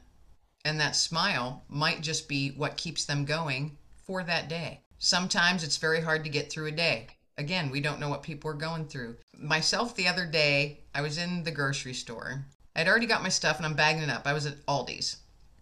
and 0.63 0.79
that 0.79 0.95
smile 0.95 1.63
might 1.69 2.01
just 2.01 2.27
be 2.27 2.49
what 2.49 2.77
keeps 2.77 3.05
them 3.05 3.25
going 3.25 3.77
for 4.05 4.21
that 4.23 4.47
day. 4.47 4.81
Sometimes 4.99 5.63
it's 5.63 5.77
very 5.77 6.01
hard 6.01 6.23
to 6.23 6.29
get 6.29 6.51
through 6.51 6.67
a 6.67 6.71
day 6.71 7.07
again, 7.37 7.69
we 7.69 7.81
don't 7.81 7.99
know 7.99 8.09
what 8.09 8.23
people 8.23 8.49
are 8.49 8.55
going 8.55 8.87
through. 8.87 9.17
Myself, 9.37 9.95
the 9.95 10.07
other 10.07 10.25
day, 10.25 10.79
I 10.93 11.01
was 11.01 11.17
in 11.17 11.43
the 11.43 11.51
grocery 11.51 11.93
store. 11.93 12.45
I'd 12.75 12.87
already 12.87 13.05
got 13.05 13.23
my 13.23 13.29
stuff 13.29 13.57
and 13.57 13.65
I'm 13.65 13.75
bagging 13.75 14.03
it 14.03 14.09
up. 14.09 14.25
I 14.25 14.33
was 14.33 14.45
at 14.45 14.65
Aldi's 14.65 15.17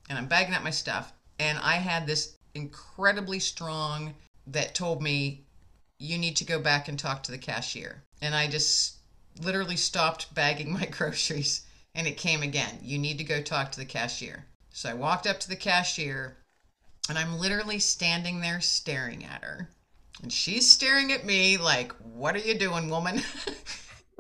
and 0.09 0.17
I'm 0.17 0.27
bagging 0.27 0.53
up 0.53 0.63
my 0.63 0.71
stuff. 0.71 1.13
And 1.39 1.57
I 1.59 1.73
had 1.73 2.05
this 2.05 2.35
incredibly 2.55 3.39
strong 3.39 4.13
that 4.47 4.75
told 4.75 5.01
me, 5.01 5.45
you 5.99 6.17
need 6.17 6.35
to 6.37 6.43
go 6.43 6.59
back 6.59 6.87
and 6.87 6.99
talk 6.99 7.23
to 7.23 7.31
the 7.31 7.37
cashier. 7.37 8.03
And 8.21 8.35
I 8.35 8.47
just 8.47 8.97
literally 9.41 9.77
stopped 9.77 10.33
bagging 10.33 10.73
my 10.73 10.85
groceries 10.91 11.61
and 11.95 12.07
it 12.07 12.17
came 12.17 12.41
again. 12.41 12.79
You 12.81 12.97
need 12.97 13.17
to 13.19 13.23
go 13.23 13.41
talk 13.41 13.71
to 13.71 13.79
the 13.79 13.85
cashier. 13.85 14.45
So 14.71 14.89
I 14.89 14.93
walked 14.93 15.27
up 15.27 15.39
to 15.41 15.49
the 15.49 15.55
cashier 15.55 16.37
and 17.09 17.17
I'm 17.17 17.37
literally 17.37 17.79
standing 17.79 18.41
there 18.41 18.61
staring 18.61 19.23
at 19.23 19.43
her. 19.43 19.69
And 20.23 20.31
she's 20.31 20.71
staring 20.71 21.11
at 21.11 21.25
me 21.25 21.57
like, 21.57 21.91
What 21.97 22.33
are 22.33 22.39
you 22.39 22.57
doing, 22.57 22.89
woman? 22.89 23.21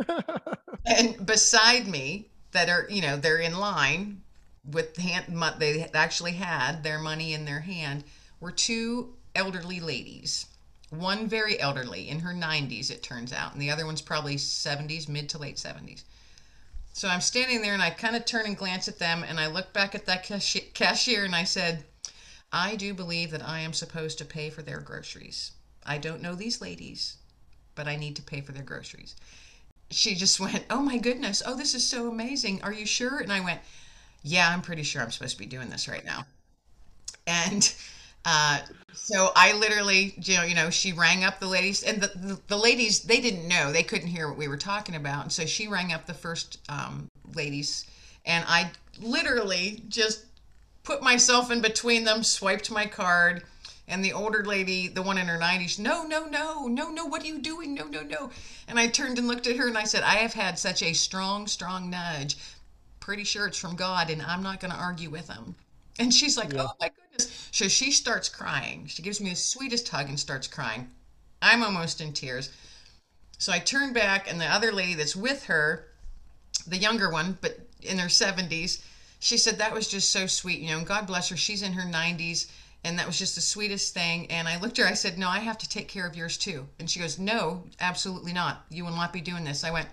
and 0.85 1.25
beside 1.25 1.87
me, 1.87 2.27
that 2.51 2.67
are, 2.67 2.85
you 2.89 3.01
know, 3.01 3.15
they're 3.15 3.37
in 3.37 3.57
line 3.57 4.21
with 4.69 4.97
hand, 4.97 5.41
they 5.59 5.89
actually 5.93 6.33
had 6.33 6.83
their 6.83 6.99
money 6.99 7.33
in 7.33 7.45
their 7.45 7.61
hand, 7.61 8.03
were 8.41 8.51
two 8.51 9.15
elderly 9.33 9.79
ladies. 9.79 10.47
One 10.89 11.25
very 11.27 11.57
elderly, 11.57 12.09
in 12.09 12.19
her 12.19 12.33
90s, 12.33 12.91
it 12.91 13.01
turns 13.01 13.31
out, 13.31 13.53
and 13.53 13.61
the 13.61 13.71
other 13.71 13.85
one's 13.85 14.01
probably 14.01 14.35
70s, 14.35 15.07
mid 15.07 15.29
to 15.29 15.37
late 15.37 15.55
70s. 15.55 16.03
So 16.91 17.07
I'm 17.07 17.21
standing 17.21 17.61
there 17.61 17.73
and 17.73 17.81
I 17.81 17.89
kind 17.89 18.17
of 18.17 18.25
turn 18.25 18.45
and 18.45 18.57
glance 18.57 18.89
at 18.89 18.99
them 18.99 19.23
and 19.23 19.39
I 19.39 19.47
look 19.47 19.71
back 19.71 19.95
at 19.95 20.05
that 20.05 20.23
cashier 20.73 21.23
and 21.23 21.33
I 21.33 21.45
said, 21.45 21.85
I 22.51 22.75
do 22.75 22.93
believe 22.93 23.31
that 23.31 23.47
I 23.47 23.61
am 23.61 23.71
supposed 23.71 24.17
to 24.17 24.25
pay 24.25 24.49
for 24.49 24.61
their 24.61 24.81
groceries. 24.81 25.53
I 25.85 25.97
don't 25.97 26.21
know 26.21 26.35
these 26.35 26.61
ladies, 26.61 27.17
but 27.75 27.87
I 27.87 27.95
need 27.95 28.15
to 28.17 28.21
pay 28.21 28.41
for 28.41 28.51
their 28.51 28.63
groceries. 28.63 29.15
She 29.89 30.15
just 30.15 30.39
went, 30.39 30.65
Oh 30.69 30.81
my 30.81 30.97
goodness. 30.97 31.41
Oh, 31.45 31.55
this 31.55 31.73
is 31.73 31.87
so 31.87 32.09
amazing. 32.09 32.61
Are 32.63 32.73
you 32.73 32.85
sure? 32.85 33.19
And 33.19 33.31
I 33.31 33.41
went, 33.41 33.61
Yeah, 34.23 34.49
I'm 34.49 34.61
pretty 34.61 34.83
sure 34.83 35.01
I'm 35.01 35.11
supposed 35.11 35.37
to 35.37 35.43
be 35.43 35.45
doing 35.45 35.69
this 35.69 35.87
right 35.87 36.05
now. 36.05 36.25
And 37.25 37.73
uh, 38.25 38.59
so 38.93 39.31
I 39.35 39.53
literally, 39.53 40.13
you 40.17 40.37
know, 40.37 40.43
you 40.43 40.55
know, 40.55 40.69
she 40.69 40.93
rang 40.93 41.23
up 41.23 41.39
the 41.39 41.47
ladies, 41.47 41.83
and 41.83 42.01
the, 42.01 42.07
the, 42.15 42.39
the, 42.47 42.57
ladies 42.57 43.01
they 43.01 43.19
didn't 43.19 43.47
know, 43.47 43.71
they 43.71 43.83
couldn't 43.83 44.07
hear 44.07 44.29
what 44.29 44.37
we 44.37 44.47
were 44.47 44.57
talking 44.57 44.95
about, 44.95 45.23
and 45.23 45.31
so 45.31 45.45
she 45.45 45.67
rang 45.67 45.91
up 45.91 46.05
the 46.05 46.13
first 46.13 46.59
um, 46.69 47.07
ladies, 47.35 47.85
and 48.25 48.45
I 48.47 48.71
literally 49.01 49.83
just 49.89 50.25
put 50.83 51.01
myself 51.01 51.51
in 51.51 51.61
between 51.61 52.03
them, 52.05 52.23
swiped 52.23 52.71
my 52.71 52.85
card, 52.85 53.43
and 53.87 54.03
the 54.03 54.13
older 54.13 54.43
lady, 54.45 54.87
the 54.87 55.01
one 55.01 55.17
in 55.17 55.27
her 55.27 55.37
90s, 55.37 55.79
no, 55.79 56.03
no, 56.03 56.25
no, 56.25 56.67
no, 56.67 56.89
no, 56.89 57.05
what 57.05 57.23
are 57.23 57.27
you 57.27 57.39
doing? 57.39 57.73
No, 57.73 57.85
no, 57.85 58.01
no. 58.01 58.31
And 58.67 58.79
I 58.79 58.87
turned 58.87 59.17
and 59.19 59.27
looked 59.27 59.47
at 59.47 59.57
her 59.57 59.67
and 59.67 59.77
I 59.77 59.83
said, 59.83 60.03
I 60.03 60.15
have 60.15 60.33
had 60.33 60.57
such 60.59 60.81
a 60.81 60.93
strong, 60.93 61.47
strong 61.47 61.89
nudge. 61.89 62.37
pretty 62.99 63.23
sure 63.25 63.47
it's 63.47 63.57
from 63.57 63.75
God 63.75 64.09
and 64.09 64.21
I'm 64.21 64.43
not 64.43 64.59
going 64.61 64.71
to 64.71 64.79
argue 64.79 65.09
with 65.09 65.29
him. 65.29 65.55
And 65.99 66.13
she's 66.13 66.37
like, 66.37 66.53
Yeah. 66.53 66.63
oh 66.67 66.73
my 66.79 66.89
goodness. 66.89 67.49
So 67.51 67.67
she 67.67 67.91
starts 67.91 68.29
crying. 68.29 68.87
She 68.87 69.03
gives 69.03 69.21
me 69.21 69.31
the 69.31 69.35
sweetest 69.35 69.89
hug 69.89 70.09
and 70.09 70.19
starts 70.19 70.47
crying. 70.47 70.89
I'm 71.41 71.63
almost 71.63 72.01
in 72.01 72.13
tears. 72.13 72.49
So 73.37 73.51
I 73.51 73.59
turn 73.59 73.93
back, 73.93 74.31
and 74.31 74.39
the 74.39 74.45
other 74.45 74.71
lady 74.71 74.93
that's 74.95 75.15
with 75.15 75.45
her, 75.45 75.87
the 76.65 76.77
younger 76.77 77.09
one, 77.09 77.37
but 77.41 77.59
in 77.81 77.99
her 77.99 78.07
70s, 78.07 78.81
she 79.19 79.37
said 79.37 79.57
that 79.57 79.73
was 79.73 79.87
just 79.87 80.09
so 80.11 80.27
sweet. 80.27 80.59
You 80.59 80.71
know, 80.71 80.77
and 80.79 80.87
God 80.87 81.07
bless 81.07 81.29
her. 81.29 81.37
She's 81.37 81.61
in 81.61 81.73
her 81.73 81.83
90s, 81.89 82.47
and 82.83 82.97
that 82.99 83.07
was 83.07 83.17
just 83.17 83.35
the 83.35 83.41
sweetest 83.41 83.93
thing. 83.93 84.29
And 84.31 84.47
I 84.47 84.59
looked 84.59 84.79
at 84.79 84.85
her, 84.85 84.91
I 84.91 84.95
said, 84.95 85.17
No, 85.17 85.29
I 85.29 85.39
have 85.39 85.57
to 85.59 85.69
take 85.69 85.87
care 85.87 86.07
of 86.07 86.15
yours 86.15 86.37
too. 86.37 86.67
And 86.79 86.89
she 86.89 86.99
goes, 86.99 87.17
No, 87.19 87.63
absolutely 87.79 88.33
not. 88.33 88.65
You 88.69 88.83
will 88.85 88.91
not 88.95 89.13
be 89.13 89.21
doing 89.21 89.43
this. 89.43 89.63
I 89.63 89.71
went, 89.71 89.87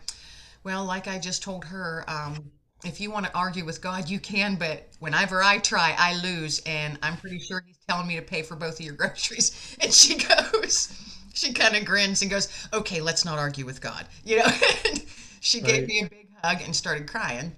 Well, 0.64 0.84
like 0.84 1.08
I 1.08 1.18
just 1.18 1.42
told 1.42 1.64
her, 1.66 2.04
um, 2.08 2.50
if 2.84 3.00
you 3.00 3.10
want 3.10 3.26
to 3.26 3.34
argue 3.36 3.64
with 3.64 3.82
God, 3.82 4.08
you 4.08 4.18
can, 4.18 4.56
but 4.56 4.88
whenever 5.00 5.42
I 5.42 5.58
try, 5.58 5.94
I 5.98 6.14
lose. 6.22 6.60
And 6.66 6.98
I'm 7.02 7.16
pretty 7.18 7.38
sure 7.38 7.62
he's 7.66 7.76
telling 7.88 8.06
me 8.06 8.16
to 8.16 8.22
pay 8.22 8.42
for 8.42 8.56
both 8.56 8.80
of 8.80 8.86
your 8.86 8.94
groceries. 8.96 9.76
And 9.80 9.92
she 9.92 10.16
goes, 10.16 10.92
she 11.34 11.52
kind 11.52 11.76
of 11.76 11.84
grins 11.84 12.22
and 12.22 12.30
goes, 12.30 12.48
okay, 12.72 13.00
let's 13.00 13.24
not 13.24 13.38
argue 13.38 13.66
with 13.66 13.80
God. 13.80 14.06
You 14.24 14.38
know, 14.38 14.46
and 14.88 15.04
she 15.40 15.60
gave 15.60 15.82
Right. 15.82 15.86
me 15.86 16.00
a 16.04 16.08
big 16.08 16.28
hug 16.42 16.62
and 16.62 16.74
started 16.74 17.06
crying. 17.08 17.54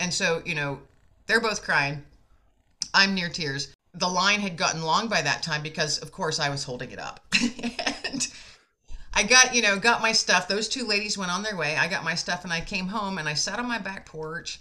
And 0.00 0.12
so, 0.12 0.42
you 0.44 0.54
know, 0.54 0.80
they're 1.26 1.40
both 1.40 1.62
crying. 1.62 2.04
I'm 2.94 3.14
near 3.14 3.28
tears. 3.28 3.74
The 3.98 4.08
line 4.08 4.40
had 4.40 4.56
gotten 4.56 4.82
long 4.82 5.08
by 5.08 5.22
that 5.22 5.42
time 5.42 5.62
because, 5.62 5.98
of 5.98 6.12
course, 6.12 6.38
I 6.38 6.50
was 6.50 6.64
holding 6.64 6.90
it 6.92 6.98
up. 6.98 7.26
and 7.40 8.28
I 9.12 9.24
got, 9.24 9.54
you 9.54 9.62
know, 9.62 9.78
got 9.78 10.02
my 10.02 10.12
stuff. 10.12 10.46
Those 10.46 10.68
two 10.68 10.86
ladies 10.86 11.18
went 11.18 11.32
on 11.32 11.42
their 11.42 11.56
way. 11.56 11.76
I 11.76 11.88
got 11.88 12.04
my 12.04 12.14
stuff 12.14 12.44
and 12.44 12.52
I 12.52 12.60
came 12.60 12.86
home 12.86 13.18
and 13.18 13.28
I 13.28 13.34
sat 13.34 13.58
on 13.58 13.66
my 13.66 13.78
back 13.78 14.06
porch 14.06 14.60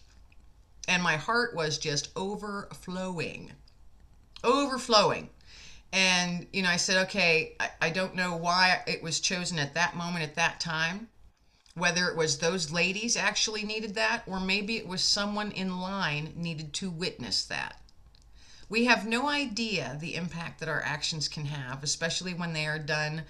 and 0.88 1.04
my 1.04 1.18
heart 1.18 1.56
was 1.56 1.78
just 1.78 2.10
overflowing. 2.16 3.52
Overflowing. 4.44 5.30
And, 5.92 6.48
you 6.52 6.64
know, 6.64 6.70
I 6.70 6.78
said, 6.78 7.06
okay, 7.06 7.56
I, 7.60 7.70
I 7.82 7.90
don't 7.90 8.16
know 8.16 8.36
why 8.36 8.82
it 8.88 9.04
was 9.04 9.20
chosen 9.20 9.60
at 9.60 9.74
that 9.76 9.96
moment, 9.96 10.24
at 10.24 10.36
that 10.36 10.60
time. 10.60 11.10
Whether 11.76 12.08
it 12.08 12.18
was 12.18 12.40
those 12.40 12.72
ladies 12.72 13.16
actually 13.16 13.64
needed 13.64 13.96
that, 13.96 14.24
or 14.26 14.40
maybe 14.40 14.78
it 14.78 14.88
was 14.88 15.04
someone 15.04 15.52
in 15.52 15.80
line 15.80 16.34
needed 16.36 16.74
to 16.74 16.90
witness 16.90 17.46
that. 17.46 17.82
We 18.70 18.86
have 18.86 19.08
no 19.08 19.30
idea 19.30 19.98
the 20.00 20.16
impact 20.16 20.60
that 20.60 20.70
our 20.70 20.82
actions 20.82 21.28
can 21.28 21.46
have, 21.46 21.84
especially 21.84 22.34
when 22.34 22.54
they 22.54 22.66
are 22.66 22.80
done 22.80 23.24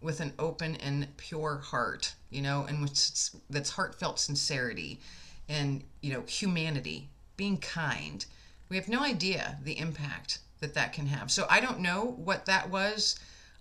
with 0.00 0.20
an 0.20 0.32
open 0.38 0.76
and 0.76 1.16
pure 1.16 1.58
heart, 1.58 2.14
you 2.30 2.40
know, 2.40 2.64
and 2.68 2.80
with, 2.80 3.30
that's 3.50 3.70
heartfelt 3.70 4.20
sincerity 4.20 5.00
and, 5.48 5.82
you 6.00 6.12
know, 6.12 6.22
humanity, 6.22 7.08
being 7.36 7.58
kind. 7.58 8.24
We 8.68 8.76
have 8.76 8.88
no 8.88 9.00
idea 9.00 9.58
the 9.64 9.78
impact 9.78 10.38
that 10.60 10.74
that 10.74 10.92
can 10.92 11.06
have. 11.06 11.30
So 11.30 11.46
I 11.50 11.60
don't 11.60 11.80
know 11.80 12.14
what 12.16 12.46
that 12.46 12.70
was 12.70 13.18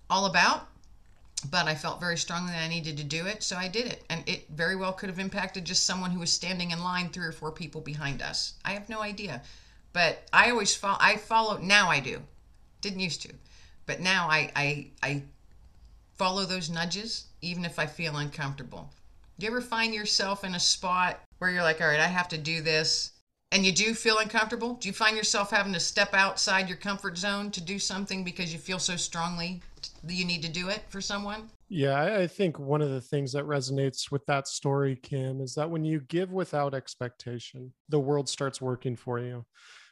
all 0.10 0.26
about, 0.28 0.68
but 1.50 1.68
I 1.68 1.76
felt 1.76 2.00
very 2.00 2.18
strongly 2.18 2.52
that 2.52 2.64
I 2.64 2.68
needed 2.68 2.98
to 2.98 3.04
do 3.04 3.26
it, 3.26 3.42
so 3.42 3.56
I 3.56 3.68
did 3.68 3.88
it. 3.88 4.04
And 4.10 4.28
it 4.28 4.48
very 4.50 4.76
well 4.76 4.94
could 4.94 5.10
have 5.10 5.20
impacted 5.20 5.66
just 5.66 5.86
someone 5.86 6.12
who 6.12 6.20
was 6.20 6.32
standing 6.32 6.72
in 6.72 6.84
line 6.84 7.10
three 7.10 7.26
or 7.26 7.32
four 7.32 7.52
people 7.52 7.82
behind 7.82 8.22
us. 8.22 8.54
I 8.64 8.72
have 8.74 8.90
no 8.90 9.02
idea. 9.02 9.42
But 9.94 10.28
I 10.32 10.52
always 10.52 10.76
follow 10.76 10.98
I 11.00 11.18
follow 11.18 11.58
now 11.58 11.90
I 11.90 12.00
do. 12.00 12.22
Didn't 12.82 13.00
used 13.00 13.22
to. 13.24 13.34
But 13.86 14.00
now 14.00 14.28
I 14.30 14.52
I 14.56 14.88
I 15.02 15.24
follow 16.16 16.46
those 16.46 16.70
nudges 16.70 17.26
even 17.42 17.66
if 17.66 17.80
I 17.80 17.86
feel 17.86 18.18
uncomfortable. 18.18 18.92
Do 19.40 19.46
you 19.46 19.52
ever 19.52 19.62
find 19.62 19.94
yourself 19.94 20.44
in 20.44 20.56
a 20.56 20.60
spot 20.60 21.20
where 21.38 21.52
you're 21.52 21.64
like, 21.64 21.80
all 21.80 21.88
right, 21.88 22.00
I 22.00 22.08
have 22.08 22.28
to 22.30 22.40
do 22.40 22.62
this, 22.62 23.12
and 23.52 23.64
you 23.64 23.72
do 23.72 23.94
feel 23.94 24.18
uncomfortable? 24.18 24.74
Do 24.74 24.88
you 24.88 24.94
find 24.94 25.16
yourself 25.16 25.52
having 25.52 25.74
to 25.74 25.80
step 25.80 26.16
outside 26.16 26.68
your 26.68 26.78
comfort 26.78 27.18
zone 27.20 27.52
to 27.52 27.62
do 27.62 27.78
something 27.78 28.24
because 28.24 28.52
you 28.52 28.58
feel 28.58 28.80
so 28.80 28.96
strongly 28.96 29.62
you 30.08 30.26
need 30.26 30.42
to 30.44 30.50
do 30.50 30.70
it 30.70 30.84
for 30.90 31.02
someone? 31.02 31.50
Yeah, 31.70 32.02
I, 32.02 32.28
think 32.28 32.60
one 32.60 32.82
of 32.82 32.90
the 32.90 33.02
things 33.02 33.34
that 33.34 33.44
resonates 33.44 34.10
with 34.10 34.26
that 34.28 34.48
story, 34.48 34.96
Kim, 34.96 35.42
is 35.42 35.54
that 35.56 35.70
when 35.70 35.84
you 35.84 36.00
give 36.02 36.32
without 36.32 36.74
expectation, 36.74 37.74
the 37.90 38.00
world 38.00 38.30
starts 38.30 38.62
working 38.62 38.96
for 38.96 39.20
you. 39.20 39.46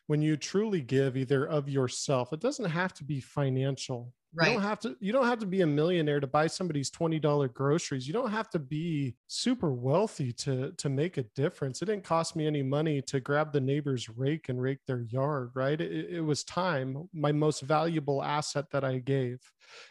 When 0.08 0.22
you 0.22 0.38
truly 0.38 0.82
give 0.82 1.18
either 1.18 1.46
of 1.46 1.68
yourself, 1.68 2.32
it 2.32 2.40
doesn't 2.40 2.70
have 2.70 2.94
to 2.94 3.04
be 3.04 3.20
financial. 3.20 4.14
You 4.36 4.42
Right. 4.42 4.54
don't 4.54 4.64
have 4.64 4.80
to 4.82 4.98
you 5.00 5.14
don't 5.14 5.28
have 5.28 5.40
to 5.40 5.46
be 5.46 5.62
a 5.62 5.68
millionaire 5.68 6.20
to 6.20 6.28
buy 6.28 6.48
somebody's 6.48 6.92
$20 6.92 7.48
groceries. 7.54 8.06
You 8.06 8.12
don't 8.12 8.32
have 8.32 8.50
to 8.50 8.60
be 8.60 9.16
super 9.28 9.72
wealthy 9.72 10.34
to 10.34 10.74
to 10.74 10.90
make 10.90 11.18
a 11.18 11.24
difference. 11.24 11.82
It 11.82 11.86
didn't 11.86 12.04
cost 12.04 12.36
me 12.36 12.46
any 12.46 12.62
money 12.62 13.02
to 13.04 13.22
grab 13.22 13.54
the 13.54 13.62
neighbor's 13.62 14.10
rake 14.10 14.50
and 14.50 14.62
rake 14.62 14.80
their 14.88 15.04
yard, 15.04 15.52
right? 15.56 15.80
It, 15.80 16.16
it 16.16 16.22
was 16.22 16.44
time, 16.44 17.08
my 17.14 17.32
most 17.32 17.62
valuable 17.62 18.22
asset 18.22 18.72
that 18.72 18.84
I 18.84 18.98
gave. 19.00 19.40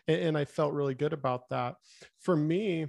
And, 0.07 0.21
and 0.21 0.39
I 0.39 0.45
felt 0.45 0.75
really 0.75 0.95
good 0.95 1.15
about 1.15 1.49
that. 1.49 1.77
For 2.21 2.37
me, 2.37 2.89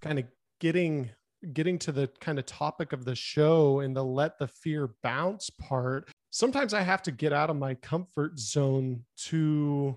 kind 0.00 0.18
of 0.18 0.24
getting 0.60 1.10
getting 1.52 1.78
to 1.78 1.92
the 1.92 2.08
kind 2.20 2.38
of 2.38 2.46
topic 2.46 2.92
of 2.92 3.04
the 3.04 3.14
show 3.14 3.80
and 3.80 3.94
the 3.94 4.02
let 4.02 4.38
the 4.38 4.48
fear 4.48 4.90
bounce 5.02 5.48
part 5.50 6.08
sometimes 6.30 6.74
i 6.74 6.80
have 6.80 7.02
to 7.02 7.12
get 7.12 7.32
out 7.32 7.50
of 7.50 7.56
my 7.56 7.74
comfort 7.74 8.38
zone 8.38 9.04
to 9.16 9.96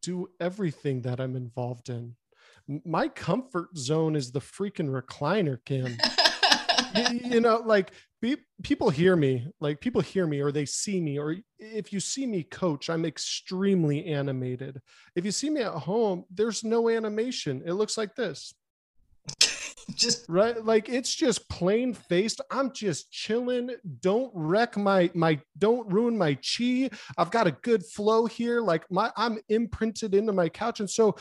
do 0.00 0.28
everything 0.40 1.02
that 1.02 1.20
i'm 1.20 1.36
involved 1.36 1.88
in. 1.88 2.14
My 2.84 3.08
comfort 3.08 3.76
zone 3.76 4.14
is 4.16 4.30
the 4.30 4.40
freaking 4.40 4.90
recliner 4.90 5.58
kim. 5.64 5.96
You 7.24 7.40
know 7.40 7.62
like 7.64 7.92
be, 8.20 8.36
people 8.62 8.90
hear 8.90 9.16
me 9.16 9.46
like 9.60 9.80
people 9.80 10.00
hear 10.00 10.26
me 10.26 10.40
or 10.40 10.52
they 10.52 10.66
see 10.66 11.00
me 11.00 11.18
or 11.18 11.36
if 11.58 11.92
you 11.92 12.00
see 12.00 12.26
me 12.26 12.42
coach 12.42 12.90
i'm 12.90 13.04
extremely 13.04 14.06
animated. 14.06 14.80
If 15.14 15.24
you 15.24 15.30
see 15.30 15.50
me 15.50 15.62
at 15.62 15.72
home 15.72 16.24
there's 16.30 16.64
no 16.64 16.88
animation. 16.88 17.62
It 17.64 17.72
looks 17.74 17.96
like 17.96 18.14
this 18.14 18.54
Just 19.94 20.26
right? 20.28 20.62
Like 20.64 20.88
it's 20.88 21.14
just 21.14 21.48
plain 21.48 21.94
faced. 21.94 22.40
I'm 22.50 22.72
just 22.72 23.10
chilling. 23.10 23.70
Don't 24.00 24.30
wreck 24.34 24.76
my 24.76 25.10
my 25.14 25.40
don't 25.58 25.90
ruin 25.92 26.16
my 26.16 26.34
chi. 26.34 26.90
I've 27.16 27.30
got 27.30 27.46
a 27.46 27.52
good 27.52 27.84
flow 27.84 28.26
here. 28.26 28.60
Like 28.60 28.90
my 28.90 29.10
i'm 29.16 29.38
imprinted 29.48 30.14
into 30.14 30.32
my 30.32 30.48
couch. 30.48 30.80
And 30.80 30.90
so 30.90 31.16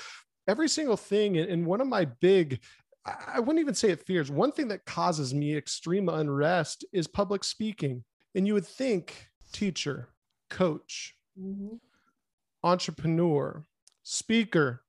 every 0.47 0.69
single 0.69 0.97
thing 0.97 1.37
and 1.37 1.65
one 1.65 1.81
of 1.81 1.87
my 1.87 2.05
big 2.05 2.59
I 3.05 3.15
I 3.35 3.39
wouldn't 3.39 3.59
even 3.59 3.75
say 3.75 3.91
it 3.91 4.05
fears. 4.05 4.29
One 4.29 4.51
thing 4.51 4.67
that 4.69 4.85
causes 4.85 5.33
me 5.33 5.55
extreme 5.55 6.09
unrest 6.09 6.85
is 6.91 7.07
public 7.07 7.43
speaking. 7.43 8.03
And 8.35 8.45
you 8.45 8.53
would 8.53 8.67
think 8.67 9.29
teacher, 9.51 10.09
coach, 10.49 11.15
mm-hmm. 11.39 11.75
entrepreneur, 12.63 13.65
speaker, 14.03 14.83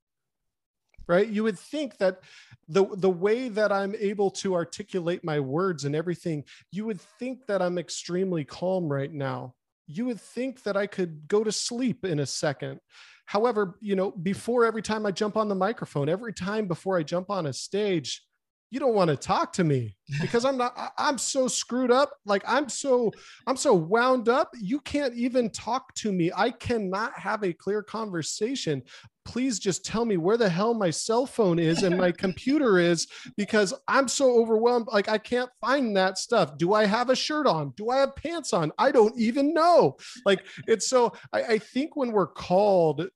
right? 1.11 1.29
You 1.29 1.43
would 1.43 1.59
think 1.59 1.99
that 1.99 2.21
the 2.69 2.87
the 2.97 3.11
way 3.11 3.49
that 3.49 3.73
I'm 3.73 3.97
able 3.99 4.31
to 4.43 4.55
articulate 4.55 5.25
my 5.25 5.41
words 5.41 5.85
and 5.85 5.97
everything, 5.97 6.45
you 6.71 6.87
would 6.87 7.01
think 7.01 7.47
that 7.49 7.61
I'm 7.61 7.79
extremely 7.79 8.45
calm 8.45 8.89
right 8.89 9.13
now. 9.13 9.55
You 9.89 10.05
would 10.07 10.21
think 10.21 10.63
that 10.63 10.77
I 10.77 10.87
could 10.87 11.27
go 11.27 11.43
to 11.43 11.51
sleep 11.51 12.05
in 12.05 12.21
a 12.21 12.27
second. 12.27 12.79
However, 13.27 13.77
you 13.81 13.97
know, 13.97 14.13
before 14.13 14.65
every 14.65 14.83
time 14.83 15.05
I 15.05 15.11
jump 15.11 15.37
on 15.37 15.49
the 15.49 15.55
microphone, 15.55 16.09
every 16.09 16.33
time 16.33 16.69
before 16.69 16.97
I 16.97 17.03
jump 17.03 17.29
on 17.29 17.47
a 17.47 17.53
stage, 17.53 18.23
you 18.71 18.79
don't 18.79 18.95
want 18.95 19.11
to 19.11 19.17
talk 19.17 19.53
to 19.55 19.65
me 19.65 19.97
because 20.21 20.45
I'm 20.45 20.57
not 20.57 20.93
I'm 20.97 21.19
so 21.19 21.49
screwed 21.49 21.91
up. 21.91 22.13
Like 22.25 22.45
I'm 22.47 22.69
so 22.69 23.11
I'm 23.47 23.57
so 23.57 23.75
wound 23.75 24.29
up. 24.29 24.51
You 24.61 24.81
can't 24.81 25.15
even 25.15 25.51
talk 25.51 25.93
to 25.97 26.13
me. 26.13 26.31
I 26.37 26.51
cannot 26.51 27.19
have 27.19 27.43
a 27.43 27.53
clear 27.53 27.83
conversation. 27.83 28.83
Please 29.25 29.59
just 29.59 29.85
tell 29.85 30.05
me 30.05 30.17
where 30.17 30.37
the 30.37 30.49
hell 30.49 30.75
my 30.75 30.91
cell 30.91 31.27
phone 31.27 31.59
is 31.59 31.83
and 31.83 31.97
my 31.97 32.11
computer 32.11 32.79
is 32.79 33.07
because 33.37 33.75
I'm 33.87 34.09
so 34.09 34.41
overwhelmed. 34.41 34.89
Like 34.91 35.09
I 35.09 35.19
can't 35.19 35.51
find 35.61 35.97
that 35.97 36.19
stuff. 36.19 36.57
Do 36.57 36.73
I 36.75 36.87
have 36.87 37.11
a 37.11 37.17
shirt 37.17 37.47
on? 37.47 37.73
Do 37.77 37.91
I 37.91 37.99
have 37.99 38.17
pants 38.17 38.53
on? 38.53 38.73
I 38.79 38.91
don't 38.91 39.17
even 39.19 39.53
know. 39.55 39.97
Like 40.25 40.45
it's 40.67 40.89
so 40.89 41.13
I, 41.33 41.43
I 41.43 41.59
think 41.59 41.97
when 41.97 42.13
we're 42.13 42.27
called 42.27 43.09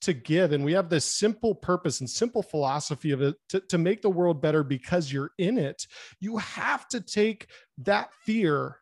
to 0.00 0.12
give 0.12 0.52
and 0.52 0.64
we 0.64 0.72
have 0.72 0.88
this 0.88 1.04
simple 1.04 1.54
purpose 1.54 2.00
and 2.00 2.08
simple 2.08 2.42
philosophy 2.42 3.10
of 3.10 3.20
it 3.20 3.36
to, 3.50 3.60
to 3.60 3.78
make 3.78 4.00
the 4.00 4.10
world 4.10 4.40
better 4.40 4.64
because 4.64 5.12
you're 5.12 5.32
in 5.38 5.58
it 5.58 5.86
you 6.18 6.38
have 6.38 6.88
to 6.88 7.00
take 7.00 7.48
that 7.78 8.08
fear 8.24 8.78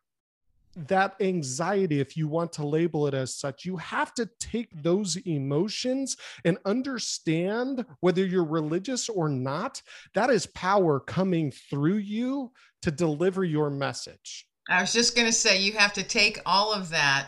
that 0.75 1.15
anxiety 1.19 1.99
if 1.99 2.17
you 2.17 2.27
want 2.27 2.51
to 2.51 2.65
label 2.65 3.07
it 3.07 3.13
as 3.13 3.33
such 3.33 3.65
you 3.65 3.77
have 3.77 4.13
to 4.13 4.29
take 4.39 4.69
those 4.83 5.15
emotions 5.25 6.17
and 6.43 6.57
understand 6.65 7.85
whether 8.01 8.25
you're 8.25 8.43
religious 8.43 9.07
or 9.09 9.29
not 9.29 9.81
that 10.13 10.29
is 10.29 10.45
power 10.47 10.99
coming 10.99 11.51
through 11.51 11.97
you 11.97 12.51
to 12.81 12.91
deliver 12.91 13.43
your 13.43 13.69
message 13.69 14.47
I 14.67 14.81
was 14.81 14.93
just 14.93 15.15
going 15.15 15.27
to 15.27 15.33
say 15.33 15.61
you 15.61 15.73
have 15.73 15.93
to 15.93 16.03
take 16.03 16.39
all 16.45 16.73
of 16.73 16.89
that 16.89 17.27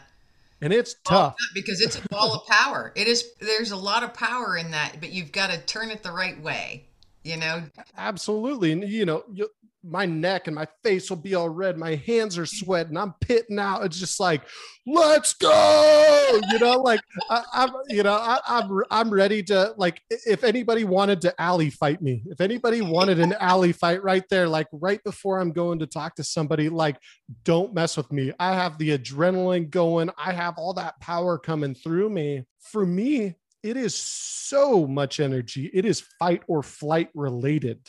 and 0.62 0.74
it's 0.74 0.96
tough 1.06 1.36
because 1.54 1.82
it's 1.82 1.98
a 1.98 2.08
ball 2.10 2.34
of 2.34 2.46
power. 2.48 2.92
It 2.96 3.08
is 3.08 3.32
there's 3.40 3.72
a 3.72 3.78
lot 3.78 4.04
of 4.04 4.14
power 4.14 4.58
in 4.58 4.72
that, 4.72 4.96
but 5.00 5.12
you've 5.12 5.32
got 5.32 5.52
to 5.52 5.60
turn 5.60 5.92
it 5.92 6.02
the 6.02 6.12
right 6.12 6.42
way. 6.42 6.88
You 7.24 7.38
know? 7.38 7.64
Absolutely. 7.98 8.72
And 8.72 8.84
you 8.88 9.06
know 9.06 9.24
you, 9.32 9.50
my 9.84 10.06
neck 10.06 10.48
and 10.48 10.56
my 10.56 10.68
face 10.84 11.10
will 11.10 11.18
be 11.18 11.36
all 11.36 11.50
red. 11.50 11.78
My 11.78 11.96
hands 11.96 12.38
are 12.38 12.46
sweating. 12.46 12.98
I'm 12.98 13.14
pitting 13.22 13.60
out. 13.60 13.86
It's 13.86 14.00
just 14.00 14.20
like 14.20 14.42
let's 14.86 15.34
go! 15.34 16.40
You 16.52 16.60
know 16.60 16.82
like 16.82 17.00
I, 17.30 17.44
am 17.54 17.70
you 17.90 18.04
know 18.04 18.14
I, 18.14 18.40
I'm, 18.48 18.84
I'm 18.90 19.10
ready 19.10 19.44
to 19.44 19.74
like 19.78 20.02
if 20.10 20.44
anybody 20.44 20.84
wanted 20.84 21.22
to 21.22 21.42
alley 21.42 21.70
fight 21.70 22.02
me 22.02 22.24
if 22.28 22.40
anybody 22.40 22.82
wanted 22.82 23.20
an 23.20 23.34
alley 23.40 23.74
fight 23.74 24.02
right 24.02 24.24
there 24.30 24.48
like 24.48 24.68
right 24.72 25.04
before 25.04 25.40
i'm 25.40 25.52
going 25.52 25.80
to 25.80 25.88
talk 25.88 26.16
to 26.16 26.24
somebody 26.24 26.70
like 26.70 26.98
don't 27.44 27.74
mess 27.74 27.98
with 27.98 28.12
me. 28.12 28.32
I 28.40 28.54
have 28.54 28.78
the 28.78 28.98
adrenaline 28.98 29.70
going. 29.70 30.10
I 30.18 30.32
have 30.32 30.58
all 30.58 30.74
that 30.76 31.00
power 31.00 31.38
coming 31.38 31.76
through 31.76 32.10
me. 32.10 32.46
For 32.60 32.86
me 32.86 33.36
it 33.68 33.76
is 33.76 33.94
so 33.96 34.88
much 34.88 35.20
energy. 35.20 35.70
It 35.74 35.86
is 35.86 36.02
fight 36.20 36.42
or 36.48 36.64
flight 36.64 37.10
related. 37.14 37.80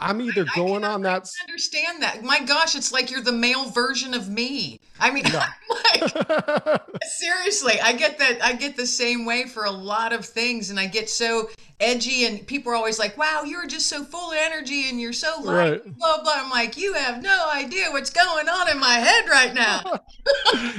I'm 0.00 0.20
either 0.20 0.46
I, 0.52 0.56
going 0.56 0.84
I 0.84 0.92
on 0.92 1.02
that. 1.02 1.28
understand 1.46 2.02
that. 2.02 2.22
My 2.22 2.40
gosh, 2.40 2.76
it's 2.76 2.92
like 2.92 3.10
you're 3.10 3.20
the 3.20 3.32
male 3.32 3.70
version 3.70 4.14
of 4.14 4.28
me. 4.28 4.80
I 5.00 5.10
mean, 5.10 5.24
no. 5.24 5.40
like, 6.00 6.82
seriously, 7.04 7.80
I 7.80 7.92
get 7.92 8.18
that. 8.18 8.38
I 8.42 8.52
get 8.54 8.76
the 8.76 8.86
same 8.86 9.24
way 9.24 9.46
for 9.46 9.64
a 9.64 9.70
lot 9.70 10.12
of 10.12 10.24
things, 10.24 10.70
and 10.70 10.78
I 10.78 10.86
get 10.86 11.08
so 11.08 11.48
edgy, 11.80 12.26
and 12.26 12.46
people 12.46 12.72
are 12.72 12.76
always 12.76 12.98
like, 12.98 13.16
"Wow, 13.16 13.42
you're 13.44 13.66
just 13.66 13.88
so 13.88 14.04
full 14.04 14.30
of 14.30 14.38
energy, 14.38 14.88
and 14.88 15.00
you're 15.00 15.12
so 15.12 15.40
light." 15.40 15.70
Right. 15.70 15.98
Blah 15.98 16.22
blah. 16.22 16.32
I'm 16.36 16.50
like, 16.50 16.76
you 16.76 16.94
have 16.94 17.22
no 17.22 17.48
idea 17.52 17.90
what's 17.90 18.10
going 18.10 18.48
on 18.48 18.70
in 18.70 18.78
my 18.78 18.94
head 18.94 19.28
right 19.28 19.54
now. 19.54 19.82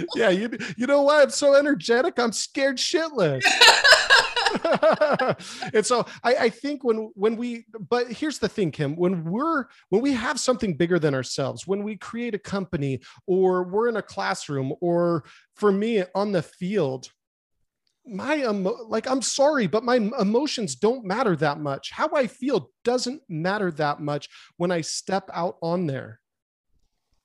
yeah, 0.15 0.29
you 0.29 0.49
you 0.77 0.87
know 0.87 1.01
why 1.01 1.21
I'm 1.21 1.29
so 1.29 1.55
energetic? 1.55 2.19
I'm 2.19 2.31
scared 2.31 2.77
shitless. 2.77 3.43
and 5.73 5.85
so 5.85 6.05
I, 6.23 6.35
I 6.35 6.49
think 6.49 6.83
when 6.83 7.11
when 7.15 7.35
we 7.35 7.65
but 7.89 8.11
here's 8.11 8.39
the 8.39 8.49
thing 8.49 8.71
kim 8.71 8.95
when 8.95 9.23
we're 9.23 9.65
when 9.89 10.01
we 10.01 10.13
have 10.13 10.39
something 10.39 10.75
bigger 10.75 10.99
than 10.99 11.13
ourselves 11.13 11.67
when 11.67 11.83
we 11.83 11.97
create 11.97 12.35
a 12.35 12.39
company 12.39 13.01
or 13.27 13.63
we're 13.63 13.89
in 13.89 13.97
a 13.97 14.01
classroom 14.01 14.73
or 14.81 15.23
for 15.55 15.71
me 15.71 16.03
on 16.15 16.31
the 16.31 16.41
field 16.41 17.11
my 18.05 18.37
emo- 18.37 18.87
like 18.87 19.07
i'm 19.07 19.21
sorry 19.21 19.67
but 19.67 19.83
my 19.83 19.95
emotions 20.19 20.75
don't 20.75 21.05
matter 21.05 21.35
that 21.35 21.59
much 21.59 21.91
how 21.91 22.09
i 22.15 22.25
feel 22.25 22.71
doesn't 22.83 23.21
matter 23.29 23.71
that 23.71 23.99
much 23.99 24.29
when 24.57 24.71
i 24.71 24.81
step 24.81 25.29
out 25.33 25.57
on 25.61 25.85
there 25.85 26.19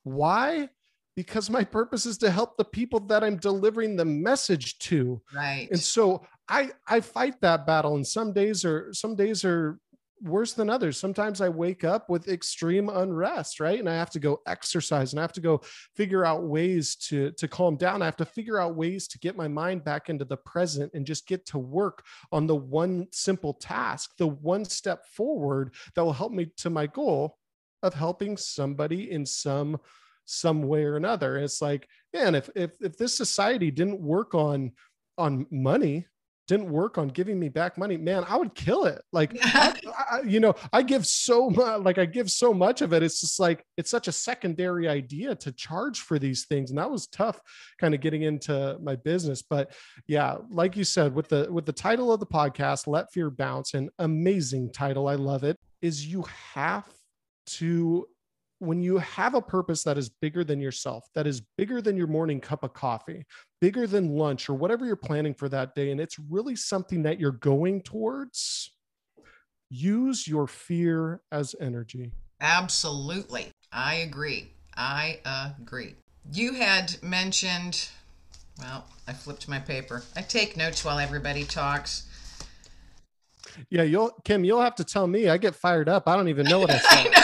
why 0.02 0.68
because 1.16 1.48
my 1.48 1.62
purpose 1.62 2.06
is 2.06 2.18
to 2.18 2.30
help 2.30 2.56
the 2.56 2.64
people 2.64 3.00
that 3.00 3.22
I'm 3.22 3.36
delivering 3.36 3.96
the 3.96 4.04
message 4.04 4.78
to. 4.80 5.22
Right. 5.34 5.68
And 5.70 5.80
so 5.80 6.26
I 6.48 6.70
I 6.86 7.00
fight 7.00 7.40
that 7.40 7.66
battle 7.66 7.96
and 7.96 8.06
some 8.06 8.32
days 8.32 8.64
are 8.64 8.92
some 8.92 9.16
days 9.16 9.44
are 9.44 9.78
worse 10.22 10.54
than 10.54 10.70
others. 10.70 10.96
Sometimes 10.98 11.40
I 11.40 11.48
wake 11.48 11.84
up 11.84 12.08
with 12.08 12.28
extreme 12.28 12.88
unrest, 12.88 13.60
right? 13.60 13.78
And 13.78 13.88
I 13.88 13.94
have 13.94 14.10
to 14.10 14.20
go 14.20 14.40
exercise 14.46 15.12
and 15.12 15.20
I 15.20 15.22
have 15.22 15.32
to 15.34 15.40
go 15.40 15.60
figure 15.94 16.24
out 16.24 16.44
ways 16.44 16.96
to 17.08 17.30
to 17.32 17.48
calm 17.48 17.76
down. 17.76 18.02
I 18.02 18.06
have 18.06 18.16
to 18.16 18.24
figure 18.24 18.60
out 18.60 18.76
ways 18.76 19.08
to 19.08 19.18
get 19.18 19.36
my 19.36 19.48
mind 19.48 19.84
back 19.84 20.08
into 20.08 20.24
the 20.24 20.36
present 20.38 20.92
and 20.94 21.06
just 21.06 21.26
get 21.26 21.46
to 21.46 21.58
work 21.58 22.04
on 22.32 22.46
the 22.46 22.56
one 22.56 23.06
simple 23.12 23.54
task, 23.54 24.12
the 24.18 24.26
one 24.26 24.64
step 24.64 25.06
forward 25.06 25.74
that 25.94 26.04
will 26.04 26.12
help 26.12 26.32
me 26.32 26.50
to 26.58 26.70
my 26.70 26.86
goal 26.86 27.36
of 27.82 27.94
helping 27.94 28.36
somebody 28.36 29.10
in 29.10 29.26
some 29.26 29.78
some 30.26 30.62
way 30.62 30.84
or 30.84 30.96
another. 30.96 31.36
And 31.36 31.44
it's 31.44 31.60
like, 31.60 31.86
man, 32.12 32.34
if 32.34 32.48
if 32.54 32.72
if 32.80 32.96
this 32.96 33.16
society 33.16 33.70
didn't 33.70 34.00
work 34.00 34.34
on 34.34 34.72
on 35.18 35.46
money, 35.50 36.06
didn't 36.46 36.70
work 36.70 36.98
on 36.98 37.08
giving 37.08 37.38
me 37.38 37.48
back 37.48 37.78
money, 37.78 37.96
man, 37.96 38.24
I 38.28 38.36
would 38.36 38.54
kill 38.54 38.84
it. 38.84 39.02
Like, 39.12 39.36
I, 39.42 39.74
I, 40.10 40.20
you 40.22 40.40
know, 40.40 40.54
I 40.72 40.82
give 40.82 41.06
so 41.06 41.48
much, 41.50 41.80
like 41.80 41.98
I 41.98 42.04
give 42.04 42.30
so 42.30 42.52
much 42.52 42.82
of 42.82 42.92
it. 42.92 43.02
It's 43.02 43.20
just 43.20 43.40
like, 43.40 43.64
it's 43.76 43.90
such 43.90 44.08
a 44.08 44.12
secondary 44.12 44.88
idea 44.88 45.34
to 45.36 45.52
charge 45.52 46.00
for 46.00 46.18
these 46.18 46.44
things. 46.46 46.70
And 46.70 46.78
that 46.78 46.90
was 46.90 47.06
tough 47.06 47.40
kind 47.80 47.94
of 47.94 48.00
getting 48.00 48.22
into 48.22 48.78
my 48.82 48.96
business. 48.96 49.42
But 49.42 49.72
yeah, 50.06 50.36
like 50.50 50.76
you 50.76 50.84
said, 50.84 51.14
with 51.14 51.28
the, 51.28 51.48
with 51.50 51.66
the 51.66 51.72
title 51.72 52.12
of 52.12 52.20
the 52.20 52.26
podcast, 52.26 52.86
Let 52.86 53.12
Fear 53.12 53.30
Bounce, 53.30 53.74
an 53.74 53.90
amazing 53.98 54.72
title. 54.72 55.08
I 55.08 55.14
love 55.14 55.44
it 55.44 55.58
is 55.80 56.06
you 56.06 56.24
have 56.54 56.88
to 57.46 58.06
when 58.58 58.82
you 58.82 58.98
have 58.98 59.34
a 59.34 59.42
purpose 59.42 59.82
that 59.84 59.98
is 59.98 60.08
bigger 60.08 60.44
than 60.44 60.60
yourself, 60.60 61.08
that 61.14 61.26
is 61.26 61.42
bigger 61.56 61.82
than 61.82 61.96
your 61.96 62.06
morning 62.06 62.40
cup 62.40 62.62
of 62.64 62.72
coffee, 62.72 63.24
bigger 63.60 63.86
than 63.86 64.16
lunch 64.16 64.48
or 64.48 64.54
whatever 64.54 64.86
you're 64.86 64.96
planning 64.96 65.34
for 65.34 65.48
that 65.48 65.74
day, 65.74 65.90
and 65.90 66.00
it's 66.00 66.18
really 66.18 66.56
something 66.56 67.02
that 67.02 67.20
you're 67.20 67.32
going 67.32 67.82
towards, 67.82 68.72
use 69.70 70.26
your 70.28 70.46
fear 70.46 71.20
as 71.32 71.54
energy. 71.60 72.12
Absolutely. 72.40 73.48
I 73.72 73.96
agree. 73.96 74.50
I 74.76 75.20
agree. 75.60 75.94
You 76.32 76.54
had 76.54 76.96
mentioned, 77.02 77.88
well, 78.58 78.86
I 79.06 79.12
flipped 79.12 79.48
my 79.48 79.58
paper. 79.58 80.02
I 80.16 80.22
take 80.22 80.56
notes 80.56 80.84
while 80.84 80.98
everybody 80.98 81.44
talks. 81.44 82.06
Yeah, 83.70 83.82
you'll 83.82 84.10
Kim, 84.24 84.44
you'll 84.44 84.62
have 84.62 84.74
to 84.76 84.84
tell 84.84 85.06
me. 85.06 85.28
I 85.28 85.36
get 85.36 85.54
fired 85.54 85.88
up. 85.88 86.08
I 86.08 86.16
don't 86.16 86.28
even 86.28 86.46
know 86.46 86.58
what 86.58 86.70
I 86.70 86.78
said. 86.78 87.12
I 87.14 87.23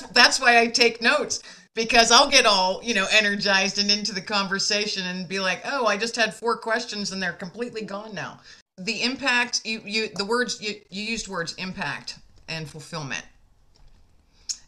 that's 0.00 0.12
that's 0.12 0.40
why 0.40 0.60
I 0.60 0.66
take 0.66 1.02
notes 1.02 1.42
because 1.74 2.10
I'll 2.10 2.30
get 2.30 2.46
all 2.46 2.80
you 2.82 2.94
know 2.94 3.06
energized 3.10 3.78
and 3.78 3.90
into 3.90 4.14
the 4.14 4.20
conversation 4.20 5.06
and 5.06 5.28
be 5.28 5.40
like, 5.40 5.60
oh, 5.64 5.86
I 5.86 5.96
just 5.96 6.16
had 6.16 6.34
four 6.34 6.56
questions 6.56 7.12
and 7.12 7.22
they're 7.22 7.32
completely 7.32 7.82
gone 7.82 8.14
now. 8.14 8.40
The 8.78 9.02
impact 9.02 9.62
you 9.64 9.82
you 9.84 10.08
the 10.14 10.24
words 10.24 10.60
you 10.60 10.80
you 10.90 11.02
used 11.02 11.28
words 11.28 11.54
impact 11.54 12.18
and 12.48 12.68
fulfillment, 12.68 13.24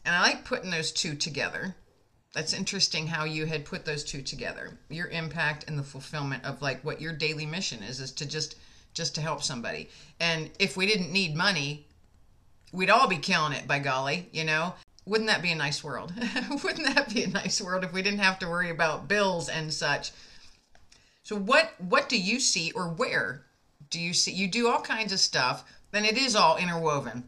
and 0.05 0.15
I 0.15 0.23
like 0.23 0.45
putting 0.45 0.71
those 0.71 0.93
two 0.93 1.15
together. 1.15 1.75
That's 2.35 2.53
interesting 2.53 3.07
how 3.07 3.25
you 3.25 3.47
had 3.47 3.65
put 3.65 3.87
those 3.87 4.05
two 4.05 4.21
together. 4.21 4.79
Your 4.91 5.09
impact 5.09 5.65
and 5.69 5.79
the 5.79 5.83
fulfillment 5.83 6.45
of 6.45 6.61
like 6.61 6.85
what 6.85 7.01
your 7.01 7.15
daily 7.15 7.47
mission 7.47 7.83
is 7.83 7.99
is 7.99 8.13
to 8.13 8.27
just 8.27 8.57
just 8.93 9.15
to 9.15 9.21
help 9.21 9.43
somebody. 9.43 9.91
And 10.21 10.51
if 10.59 10.77
we 10.77 10.87
didn't 10.87 11.13
need 11.13 11.35
money, 11.35 11.87
we'd 12.73 12.91
all 12.91 13.09
be 13.09 13.19
killing 13.19 13.53
it 13.53 13.67
by 13.67 13.79
golly, 13.79 14.29
you 14.33 14.45
know? 14.45 14.75
Wouldn't 15.07 15.29
that 15.31 15.43
be 15.43 15.53
a 15.53 15.57
nice 15.57 15.85
world? 15.85 16.13
Wouldn't 16.65 16.95
that 16.95 17.15
be 17.15 17.23
a 17.23 17.29
nice 17.29 17.61
world 17.61 17.85
if 17.85 17.93
we 17.93 18.03
didn't 18.03 18.19
have 18.19 18.39
to 18.41 18.49
worry 18.49 18.71
about 18.71 19.09
bills 19.09 19.49
and 19.49 19.73
such? 19.73 20.11
So 21.23 21.37
what 21.37 21.75
what 21.79 22.09
do 22.09 22.21
you 22.21 22.41
see 22.41 22.73
or 22.73 22.89
where 22.89 23.43
do 23.91 24.01
you 24.01 24.13
see 24.13 24.33
you 24.33 24.49
do 24.49 24.69
all 24.69 24.81
kinds 24.81 25.13
of 25.13 25.21
stuff 25.21 25.65
and 25.93 26.05
it 26.05 26.19
is 26.19 26.37
all 26.37 26.57
interwoven 26.57 27.25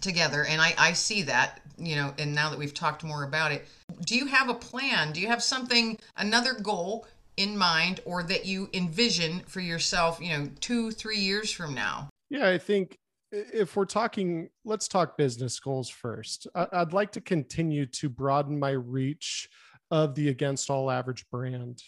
together 0.00 0.44
and 0.44 0.60
I 0.60 0.74
I 0.78 0.92
see 0.92 1.22
that, 1.22 1.60
you 1.78 1.96
know, 1.96 2.14
and 2.18 2.34
now 2.34 2.50
that 2.50 2.58
we've 2.58 2.74
talked 2.74 3.02
more 3.02 3.24
about 3.24 3.50
it, 3.52 3.66
do 4.06 4.16
you 4.16 4.26
have 4.26 4.48
a 4.48 4.54
plan? 4.54 5.12
Do 5.12 5.20
you 5.20 5.28
have 5.28 5.42
something 5.42 5.98
another 6.16 6.54
goal 6.54 7.06
in 7.36 7.58
mind 7.58 8.00
or 8.04 8.22
that 8.22 8.46
you 8.46 8.68
envision 8.72 9.40
for 9.46 9.60
yourself, 9.60 10.20
you 10.20 10.36
know, 10.36 10.48
two, 10.60 10.92
three 10.92 11.18
years 11.18 11.50
from 11.50 11.74
now? 11.74 12.08
Yeah, 12.30 12.48
I 12.48 12.58
think 12.58 12.98
if 13.34 13.76
we're 13.76 13.84
talking, 13.84 14.48
let's 14.64 14.88
talk 14.88 15.16
business 15.16 15.58
goals 15.58 15.88
first. 15.88 16.46
I'd 16.54 16.92
like 16.92 17.12
to 17.12 17.20
continue 17.20 17.86
to 17.86 18.08
broaden 18.08 18.58
my 18.58 18.70
reach 18.70 19.48
of 19.90 20.14
the 20.14 20.28
Against 20.28 20.70
All 20.70 20.90
Average 20.90 21.28
brand. 21.30 21.82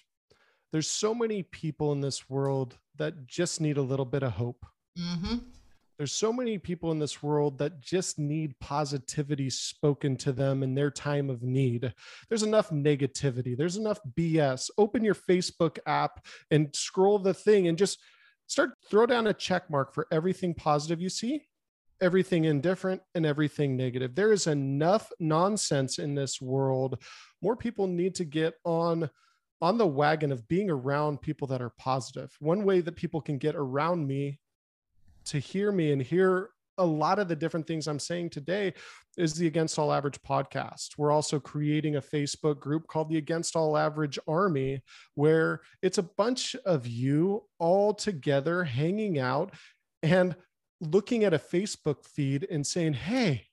There's 0.72 0.90
so 0.90 1.14
many 1.14 1.42
people 1.44 1.92
in 1.92 2.00
this 2.00 2.28
world 2.28 2.76
that 2.96 3.26
just 3.26 3.60
need 3.60 3.76
a 3.76 3.82
little 3.82 4.04
bit 4.04 4.22
of 4.22 4.32
hope. 4.32 4.66
Mm-hmm. 4.98 5.36
There's 5.98 6.12
so 6.12 6.30
many 6.32 6.58
people 6.58 6.92
in 6.92 6.98
this 6.98 7.22
world 7.22 7.58
that 7.58 7.80
just 7.80 8.18
need 8.18 8.58
positivity 8.60 9.48
spoken 9.48 10.16
to 10.18 10.32
them 10.32 10.62
in 10.62 10.74
their 10.74 10.90
time 10.90 11.30
of 11.30 11.42
need. 11.42 11.94
There's 12.28 12.42
enough 12.42 12.68
negativity, 12.70 13.56
there's 13.56 13.78
enough 13.78 14.00
BS. 14.18 14.68
Open 14.76 15.02
your 15.02 15.14
Facebook 15.14 15.78
app 15.86 16.26
and 16.50 16.74
scroll 16.74 17.18
the 17.18 17.32
thing 17.32 17.68
and 17.68 17.78
just 17.78 17.98
start 18.46 18.70
throw 18.88 19.06
down 19.06 19.26
a 19.26 19.34
check 19.34 19.68
mark 19.70 19.94
for 19.94 20.06
everything 20.10 20.54
positive 20.54 21.00
you 21.00 21.08
see, 21.08 21.42
everything 22.00 22.44
indifferent 22.44 23.02
and 23.14 23.26
everything 23.26 23.76
negative. 23.76 24.14
There 24.14 24.32
is 24.32 24.46
enough 24.46 25.10
nonsense 25.18 25.98
in 25.98 26.14
this 26.14 26.40
world. 26.40 27.02
More 27.42 27.56
people 27.56 27.86
need 27.86 28.14
to 28.16 28.24
get 28.24 28.54
on 28.64 29.10
on 29.62 29.78
the 29.78 29.86
wagon 29.86 30.32
of 30.32 30.46
being 30.48 30.68
around 30.68 31.22
people 31.22 31.48
that 31.48 31.62
are 31.62 31.72
positive. 31.78 32.30
One 32.40 32.64
way 32.64 32.80
that 32.82 32.96
people 32.96 33.22
can 33.22 33.38
get 33.38 33.54
around 33.54 34.06
me 34.06 34.38
to 35.26 35.38
hear 35.38 35.72
me 35.72 35.92
and 35.92 36.02
hear 36.02 36.50
a 36.78 36.84
lot 36.84 37.18
of 37.18 37.28
the 37.28 37.36
different 37.36 37.66
things 37.66 37.86
I'm 37.86 37.98
saying 37.98 38.30
today 38.30 38.74
is 39.16 39.34
the 39.34 39.46
Against 39.46 39.78
All 39.78 39.92
Average 39.92 40.20
podcast. 40.22 40.98
We're 40.98 41.10
also 41.10 41.40
creating 41.40 41.96
a 41.96 42.02
Facebook 42.02 42.60
group 42.60 42.86
called 42.86 43.08
the 43.08 43.18
Against 43.18 43.56
All 43.56 43.76
Average 43.76 44.18
Army, 44.28 44.82
where 45.14 45.60
it's 45.82 45.98
a 45.98 46.02
bunch 46.02 46.54
of 46.64 46.86
you 46.86 47.44
all 47.58 47.94
together 47.94 48.64
hanging 48.64 49.18
out 49.18 49.54
and 50.02 50.36
looking 50.80 51.24
at 51.24 51.34
a 51.34 51.38
Facebook 51.38 52.04
feed 52.04 52.46
and 52.50 52.66
saying, 52.66 52.92
Hey, 52.94 53.46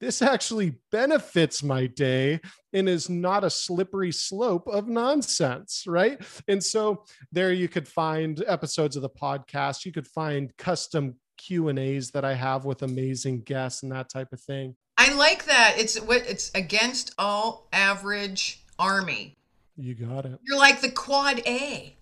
this 0.00 0.20
actually 0.20 0.74
benefits 0.90 1.62
my 1.62 1.86
day 1.86 2.40
and 2.72 2.88
is 2.88 3.08
not 3.08 3.44
a 3.44 3.50
slippery 3.50 4.12
slope 4.12 4.66
of 4.66 4.88
nonsense, 4.88 5.84
right? 5.86 6.20
And 6.48 6.62
so 6.62 7.04
there 7.32 7.52
you 7.52 7.68
could 7.68 7.88
find 7.88 8.42
episodes 8.46 8.96
of 8.96 9.02
the 9.02 9.08
podcast. 9.08 9.84
You 9.84 9.92
could 9.92 10.06
find 10.06 10.54
custom 10.58 11.14
Q 11.44 11.68
and 11.68 11.78
A's 11.78 12.10
that 12.12 12.24
I 12.24 12.34
have 12.34 12.64
with 12.64 12.82
amazing 12.82 13.42
guests 13.42 13.82
and 13.82 13.92
that 13.92 14.08
type 14.08 14.32
of 14.32 14.40
thing. 14.40 14.76
I 14.96 15.12
like 15.14 15.44
that. 15.46 15.74
It's 15.76 16.00
what 16.00 16.22
it's 16.26 16.50
against 16.54 17.14
all 17.18 17.68
average 17.72 18.62
army. 18.78 19.36
You 19.76 19.94
got 19.94 20.24
it. 20.24 20.38
You're 20.46 20.58
like 20.58 20.80
the 20.80 20.90
quad 20.90 21.42
A. 21.46 21.96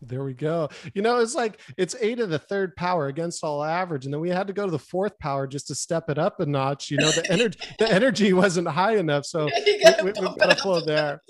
There 0.00 0.22
we 0.22 0.32
go. 0.32 0.68
You 0.94 1.02
know, 1.02 1.18
it's 1.18 1.34
like 1.34 1.60
it's 1.76 1.94
eight 2.00 2.20
of 2.20 2.30
the 2.30 2.38
third 2.38 2.76
power 2.76 3.08
against 3.08 3.42
all 3.42 3.64
average, 3.64 4.04
and 4.04 4.14
then 4.14 4.20
we 4.20 4.30
had 4.30 4.46
to 4.46 4.52
go 4.52 4.64
to 4.64 4.70
the 4.70 4.78
fourth 4.78 5.18
power 5.18 5.46
just 5.46 5.66
to 5.68 5.74
step 5.74 6.08
it 6.08 6.18
up 6.18 6.40
a 6.40 6.46
notch. 6.46 6.90
You 6.90 6.98
know, 6.98 7.10
the 7.10 7.26
energy 7.30 7.58
the 7.78 7.92
energy 7.92 8.32
wasn't 8.32 8.68
high 8.68 8.96
enough, 8.96 9.26
so 9.26 9.48
we, 9.66 9.80
have 9.84 10.38
got 10.38 10.50
to 10.50 10.56
flow 10.56 10.80
there. 10.80 11.20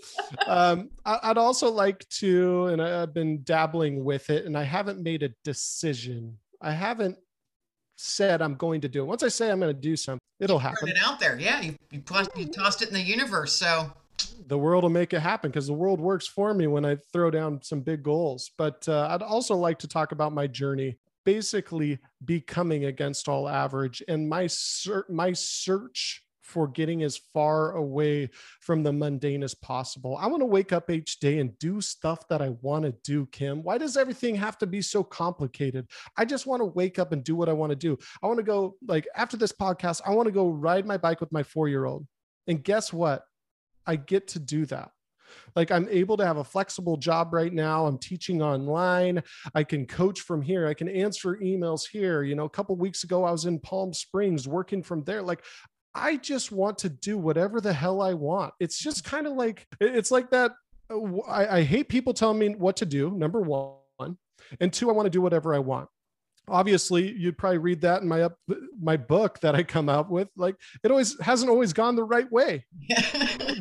Um, 0.47 0.91
I, 1.05 1.29
would 1.29 1.39
also 1.39 1.71
like 1.71 2.07
to, 2.21 2.67
and 2.67 2.83
I've 2.83 3.15
been 3.15 3.43
dabbling 3.43 4.05
with 4.05 4.29
it, 4.29 4.45
and 4.45 4.57
I 4.57 4.65
haven't 4.65 5.03
made 5.03 5.23
a 5.23 5.31
decision. 5.45 6.39
I 6.61 6.73
haven't 6.73 7.17
said 7.99 8.41
I'm 8.41 8.55
going 8.55 8.81
to 8.83 8.89
do 8.89 9.03
it. 9.03 9.07
Once 9.07 9.23
I 9.23 9.29
say 9.29 9.51
I'm 9.51 9.61
going 9.61 9.75
to 9.75 9.81
do 9.81 9.97
something, 9.97 10.21
it'll 10.41 10.59
happen. 10.59 10.89
It 10.89 10.97
out 11.03 11.21
there, 11.21 11.39
yeah. 11.39 11.61
You 11.61 11.75
you, 11.91 12.03
you 12.37 12.47
tossed 12.47 12.83
it 12.83 12.89
in 12.89 12.95
the 12.95 13.01
universe, 13.01 13.53
so 13.53 13.93
the 14.47 14.59
world 14.59 14.85
will 14.85 14.91
make 14.91 15.13
it 15.13 15.21
happen 15.21 15.51
because 15.51 15.67
the 15.67 15.73
world 15.73 16.01
works 16.01 16.27
for 16.27 16.55
me 16.55 16.67
when 16.67 16.85
I 16.85 16.97
throw 17.13 17.31
down 17.31 17.61
some 17.63 17.81
big 17.81 18.03
goals. 18.03 18.51
But 18.57 18.89
uh, 18.89 19.09
I'd 19.11 19.23
also 19.23 19.55
like 19.57 19.79
to 19.81 19.89
talk 19.89 20.13
about 20.13 20.33
my 20.33 20.47
journey, 20.47 20.97
basically 21.25 21.99
becoming 22.25 22.87
against 22.87 23.29
all 23.29 23.49
average 23.49 24.03
and 24.09 24.29
my 24.29 24.47
ser- 24.47 25.07
my 25.09 25.33
search 25.33 26.25
for 26.49 26.67
getting 26.67 27.03
as 27.03 27.19
far 27.35 27.73
away 27.73 28.31
from 28.61 28.83
the 28.83 28.93
mundane 28.93 29.43
as 29.43 29.55
possible. 29.55 30.17
I 30.17 30.27
want 30.27 30.41
to 30.41 30.47
wake 30.47 30.73
up 30.73 30.91
each 30.91 31.21
day 31.21 31.39
and 31.41 31.57
do 31.59 31.81
stuff 31.83 32.27
that 32.29 32.41
I 32.41 32.51
want 32.63 32.85
to 32.87 32.95
do, 33.05 33.27
Kim. 33.27 33.63
Why 33.63 33.77
does 33.77 33.99
everything 33.99 34.35
have 34.37 34.57
to 34.59 34.67
be 34.67 34.81
so 34.81 35.05
complicated? 35.05 35.87
I 36.17 36.25
just 36.25 36.47
want 36.47 36.61
to 36.61 36.67
wake 36.67 36.99
up 36.99 37.13
and 37.13 37.23
do 37.23 37.37
what 37.37 37.51
I 37.51 37.53
want 37.53 37.71
to 37.71 37.77
do. 37.77 37.99
I 38.23 38.27
want 38.27 38.39
to 38.39 38.45
go, 38.45 38.77
like, 38.87 39.07
after 39.15 39.37
this 39.37 39.53
podcast, 39.53 40.01
I 40.07 40.15
want 40.15 40.27
to 40.27 40.33
go 40.33 40.49
ride 40.49 40.87
my 40.87 40.97
bike 40.97 41.21
with 41.21 41.33
my 41.33 41.43
four 41.43 41.69
year 41.69 41.85
old. 41.85 42.07
And 42.47 42.65
guess 42.65 42.93
what? 42.93 43.25
I 43.87 43.97
get 43.97 44.29
to 44.29 44.39
do 44.39 44.65
that. 44.67 44.91
Like 45.57 45.71
I'm 45.71 45.89
able 45.91 46.17
to 46.17 46.27
have 46.27 46.39
a 46.39 46.45
flexible 46.45 46.97
job 46.97 47.33
right 47.33 47.53
now. 47.53 47.87
I'm 47.87 47.99
teaching 47.99 48.43
online. 48.43 49.23
I 49.55 49.65
can 49.65 49.87
coach 49.87 50.21
from 50.21 50.43
here. 50.43 50.67
I 50.67 50.75
can 50.75 50.89
answer 50.89 51.37
emails 51.37 51.83
here. 51.91 52.23
You 52.23 52.35
know, 52.35 52.45
a 52.45 52.51
couple 52.51 52.77
weeks 52.77 53.05
ago 53.05 53.25
I 53.25 53.31
was 53.31 53.45
in 53.45 53.59
Palm 53.61 53.93
Springs 53.93 54.49
working 54.49 54.83
from 54.83 55.05
there. 55.05 55.23
Like 55.23 55.45
I 55.95 56.17
just 56.17 56.53
want 56.53 56.79
to 56.79 56.89
do 56.89 57.19
whatever 57.19 57.61
the 57.61 57.73
hell 57.73 58.01
I 58.01 58.15
want. 58.15 58.55
It's 58.61 58.79
just 58.79 59.05
kind 59.05 59.27
of 59.27 59.35
like 59.35 59.67
it's 59.81 60.11
like 60.11 60.31
that. 60.31 60.53
Uh, 60.91 61.19
I, 61.29 61.59
I 61.59 61.63
hate 61.63 61.89
people 61.89 62.15
telling 62.15 62.39
me 62.39 62.51
what 62.51 62.77
to 62.77 62.87
do. 62.87 63.11
Number 63.11 63.41
one, 63.41 64.17
and 64.61 64.73
two, 64.73 64.91
I 64.91 64.93
want 64.93 65.07
to 65.07 65.11
do 65.11 65.21
whatever 65.21 65.55
I 65.55 65.59
want 65.59 65.89
obviously 66.51 67.13
you'd 67.13 67.39
probably 67.39 67.59
read 67.59 67.81
that 67.81 68.03
in 68.03 68.09
my 68.09 68.23
up 68.23 68.39
my 68.81 68.97
book 68.97 69.39
that 69.41 69.55
i 69.55 69.63
come 69.63 69.89
out 69.89 70.11
with 70.11 70.29
like 70.37 70.57
it 70.83 70.91
always 70.91 71.21
hasn't 71.21 71.51
always 71.51 71.73
gone 71.73 71.97
the 71.97 72.05
right 72.05 72.31
way. 72.31 72.65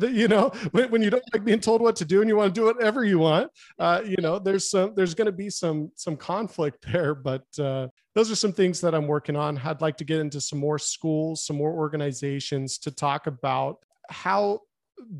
You 0.00 0.28
know 0.28 0.50
when, 0.70 0.90
when, 0.90 1.02
you 1.02 1.10
don't 1.10 1.24
like 1.32 1.44
being 1.44 1.58
told 1.58 1.80
what 1.80 1.96
to 1.96 2.04
do 2.04 2.20
and 2.20 2.28
you 2.28 2.36
want 2.36 2.54
to 2.54 2.60
do 2.60 2.66
whatever 2.66 3.04
you 3.04 3.18
want 3.18 3.50
uh, 3.80 4.00
you 4.04 4.16
know 4.18 4.38
there's 4.38 4.70
some 4.70 4.92
there's 4.94 5.12
going 5.12 5.26
to 5.26 5.32
be 5.32 5.50
some 5.50 5.90
some 5.96 6.16
conflict 6.16 6.86
there 6.92 7.16
but 7.16 7.44
uh, 7.58 7.88
those 8.14 8.30
are 8.30 8.36
some 8.36 8.52
things 8.52 8.80
that 8.80 8.94
i'm 8.94 9.08
working 9.08 9.34
on. 9.34 9.58
I'd 9.58 9.80
like 9.80 9.96
to 9.96 10.04
get 10.04 10.20
into 10.20 10.40
some 10.40 10.60
more 10.60 10.78
schools 10.78 11.44
some 11.44 11.56
more 11.56 11.72
organizations 11.72 12.78
to 12.78 12.92
talk 12.92 13.26
about 13.26 13.78
how 14.08 14.60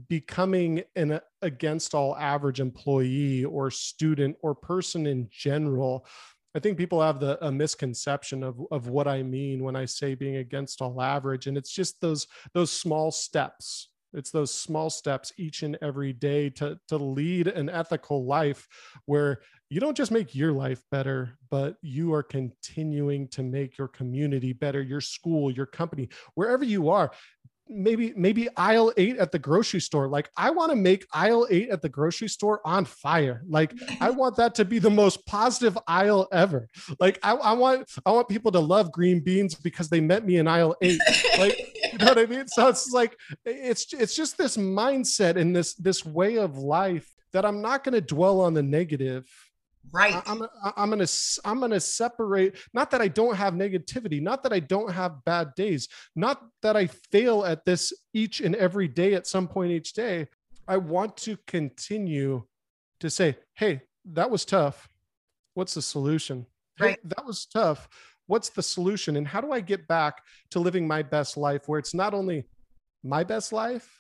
becoming 0.09 0.83
an 0.96 1.20
against 1.42 1.94
all 1.94 2.16
average 2.16 2.61
employee 2.61 3.44
or 3.44 3.70
student 3.70 4.37
or 4.42 4.54
person 4.54 5.07
in 5.07 5.28
general 5.31 6.07
I 6.54 6.61
think 6.61 6.78
people 6.78 7.02
have 7.02 7.20
the 7.20 7.44
a 7.44 7.52
misconception 7.52 8.42
of 8.42 8.61
of 8.70 8.88
what 8.88 9.06
I 9.06 9.22
mean 9.22 9.62
when 9.62 9.76
I 9.76 9.84
say 9.84 10.14
being 10.14 10.37
against 10.37 10.80
all 10.80 11.00
average, 11.00 11.46
and 11.46 11.56
it's 11.56 11.72
just 11.72 12.00
those 12.00 12.26
those 12.54 12.70
small 12.70 13.11
steps. 13.11 13.90
It's 14.14 14.30
those 14.30 14.52
small 14.52 14.88
steps 14.88 15.32
each 15.37 15.62
and 15.62 15.76
every 15.82 16.12
day 16.12 16.48
to 16.50 16.78
to 16.88 16.96
lead 16.96 17.48
an 17.48 17.68
ethical 17.68 18.24
life 18.24 18.66
where 19.04 19.40
you 19.68 19.80
don't 19.80 19.96
just 19.96 20.11
make 20.11 20.34
your 20.34 20.52
life 20.52 20.82
better, 20.90 21.38
but 21.50 21.76
you 21.82 22.14
are 22.14 22.22
continuing 22.22 23.28
to 23.28 23.42
make 23.42 23.76
your 23.76 23.88
community 23.88 24.54
better, 24.54 24.80
your 24.80 25.02
school, 25.02 25.50
your 25.50 25.66
company, 25.66 26.08
wherever 26.34 26.64
you 26.64 26.88
are 26.88 27.12
maybe 27.68 28.12
maybe 28.16 28.48
aisle 28.57 28.92
eight 28.96 29.16
at 29.16 29.33
the 29.33 29.38
grocery 29.38 29.81
store. 29.81 30.09
Like 30.09 30.31
i 30.37 30.50
want 30.50 30.70
to 30.70 30.76
make 30.76 31.07
aisle 31.12 31.46
eight 31.50 31.70
at 31.70 31.83
the 31.83 31.88
grocery 31.88 32.28
store 32.28 32.61
on 32.64 32.85
fire. 32.85 33.42
Like 33.48 33.72
i 34.00 34.11
want 34.20 34.37
that 34.37 34.54
to 34.57 34.64
be 34.64 34.78
the 34.78 34.90
most 34.90 35.24
positive 35.26 35.76
aisle 35.87 36.28
ever. 36.33 36.68
Like 37.00 37.18
I, 37.22 37.35
I 37.35 37.52
want 37.52 37.88
i 38.04 38.11
want 38.11 38.28
people 38.28 38.52
to 38.52 38.61
love 38.61 38.92
green 38.92 39.20
beans 39.20 39.54
because 39.54 39.88
they 39.88 40.00
met 40.00 40.24
me 40.24 40.37
in 40.37 40.48
aisle 40.48 40.76
eight. 40.83 41.00
Like 41.38 41.59
you 41.92 41.98
know 41.98 42.07
what 42.07 42.18
i 42.18 42.26
mean? 42.26 42.48
So 42.48 42.68
it's 42.68 42.90
like 42.90 43.16
it's 43.44 43.92
it's 43.92 44.16
just 44.16 44.38
this 44.38 44.57
mindset 44.57 45.37
and 45.37 45.54
this 45.54 45.74
this 45.74 46.04
way 46.04 46.38
of 46.38 46.59
life 46.59 47.09
that 47.33 47.44
i'm 47.44 47.61
not 47.61 47.85
going 47.85 47.92
to 47.92 48.00
dwell 48.00 48.40
on 48.40 48.54
the 48.54 48.62
negative 48.62 49.26
right. 49.92 50.14
I, 50.27 50.33
am 50.33 50.46
i'm 50.77 50.90
gonna 50.90 51.07
i'm 51.44 51.61
gonna 51.61 51.81
separate 51.81 52.57
not 52.74 52.90
that 52.90 53.01
i 53.01 53.09
don't 53.09 53.37
have 53.37 53.55
negativity 53.55 54.20
not 54.20 54.42
that 54.42 54.53
i 54.53 54.61
don't 54.61 54.92
have 54.92 55.24
bad 55.24 55.55
days 55.55 55.88
not 56.16 56.42
that 56.62 56.77
i 56.77 56.87
fail 56.87 57.44
at 57.44 57.64
this 57.64 57.92
each 58.18 58.40
and 58.40 58.55
every 58.57 58.88
day 58.88 59.14
at 59.14 59.27
some 59.27 59.46
point 59.48 59.72
each 59.72 59.92
day. 59.92 60.27
I 60.66 60.77
want 60.77 61.16
to 61.18 61.38
continue 61.46 62.44
to 63.01 63.11
say 63.11 63.37
hey 63.55 63.83
that 64.12 64.31
was 64.31 64.44
tough. 64.44 64.88
What's 65.55 65.74
the 65.74 65.83
solution? 65.83 66.46
Right. 66.81 66.90
hey, 66.90 67.09
that 67.16 67.27
was 67.27 67.46
tough. 67.46 67.88
What's 68.27 68.48
the 68.51 68.62
solution? 68.62 69.16
And 69.16 69.27
how 69.27 69.40
do 69.40 69.53
i 69.53 69.61
get 69.61 69.88
back 69.88 70.22
to 70.51 70.61
living 70.61 70.87
my 70.87 71.03
best 71.03 71.37
life 71.37 71.68
where 71.68 71.79
it's 71.79 71.94
not 71.94 72.14
only 72.14 72.44
my 73.03 73.24
best 73.24 73.53
life 73.53 73.97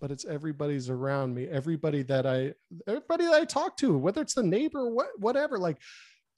but 0.00 0.10
it's 0.10 0.24
everybody's 0.24 0.88
around 0.88 1.34
me 1.34 1.46
everybody 1.46 2.02
that 2.02 2.26
i 2.26 2.52
everybody 2.86 3.24
that 3.24 3.34
i 3.34 3.44
talk 3.44 3.76
to 3.76 3.96
whether 3.96 4.20
it's 4.20 4.34
the 4.34 4.42
neighbor 4.42 4.90
what, 4.90 5.08
whatever 5.18 5.58
like 5.58 5.78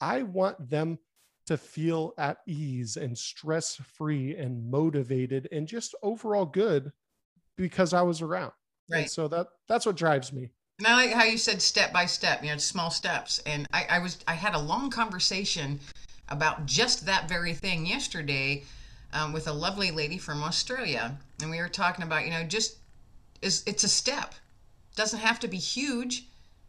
i 0.00 0.22
want 0.22 0.70
them 0.70 0.98
to 1.46 1.56
feel 1.56 2.14
at 2.16 2.38
ease 2.46 2.96
and 2.96 3.16
stress 3.16 3.76
free 3.76 4.36
and 4.36 4.70
motivated 4.70 5.48
and 5.50 5.66
just 5.66 5.94
overall 6.02 6.46
good 6.46 6.92
because 7.56 7.92
i 7.92 8.02
was 8.02 8.22
around. 8.22 8.52
Right. 8.90 9.00
and 9.00 9.10
so 9.10 9.28
that 9.28 9.46
that's 9.68 9.86
what 9.86 9.96
drives 9.96 10.32
me. 10.32 10.50
And 10.78 10.86
I 10.86 10.94
like 10.94 11.12
how 11.12 11.24
you 11.24 11.36
said 11.36 11.60
step 11.60 11.92
by 11.92 12.06
step, 12.06 12.42
you 12.42 12.50
know, 12.50 12.56
small 12.56 12.90
steps. 12.90 13.38
And 13.44 13.66
I, 13.72 13.86
I 13.90 13.98
was 13.98 14.18
I 14.26 14.34
had 14.34 14.54
a 14.54 14.58
long 14.58 14.90
conversation 14.90 15.78
about 16.28 16.66
just 16.66 17.06
that 17.06 17.28
very 17.28 17.52
thing 17.54 17.86
yesterday 17.86 18.64
um, 19.12 19.32
with 19.32 19.46
a 19.46 19.52
lovely 19.52 19.90
lady 19.90 20.18
from 20.18 20.42
Australia, 20.42 21.18
and 21.42 21.50
we 21.50 21.58
were 21.58 21.68
talking 21.68 22.04
about 22.04 22.24
you 22.24 22.30
know 22.30 22.44
just 22.44 22.78
is 23.42 23.62
it's 23.66 23.84
a 23.84 23.88
step. 23.88 24.34
Doesn't 24.96 25.20
have 25.20 25.40
to 25.40 25.48
be 25.48 25.56
huge. 25.56 26.26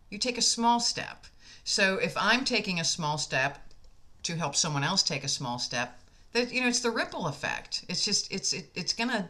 You 0.10 0.18
take 0.18 0.38
a 0.38 0.42
small 0.42 0.80
step. 0.80 1.26
So 1.64 1.96
if 1.98 2.16
I'm 2.18 2.46
taking 2.46 2.80
a 2.80 2.84
small 2.84 3.18
step 3.18 3.60
to 4.24 4.36
help 4.36 4.56
someone 4.56 4.84
else 4.84 5.04
take 5.04 5.24
a 5.24 5.28
small 5.30 5.60
step, 5.60 6.00
that 6.34 6.52
you 6.52 6.62
know 6.62 6.68
it's 6.68 6.80
the 6.80 6.92
ripple 6.92 7.28
effect. 7.28 7.86
It's 7.90 8.06
just 8.06 8.32
it's 8.32 8.54
it, 8.54 8.72
it's 8.76 8.94
gonna 8.94 9.30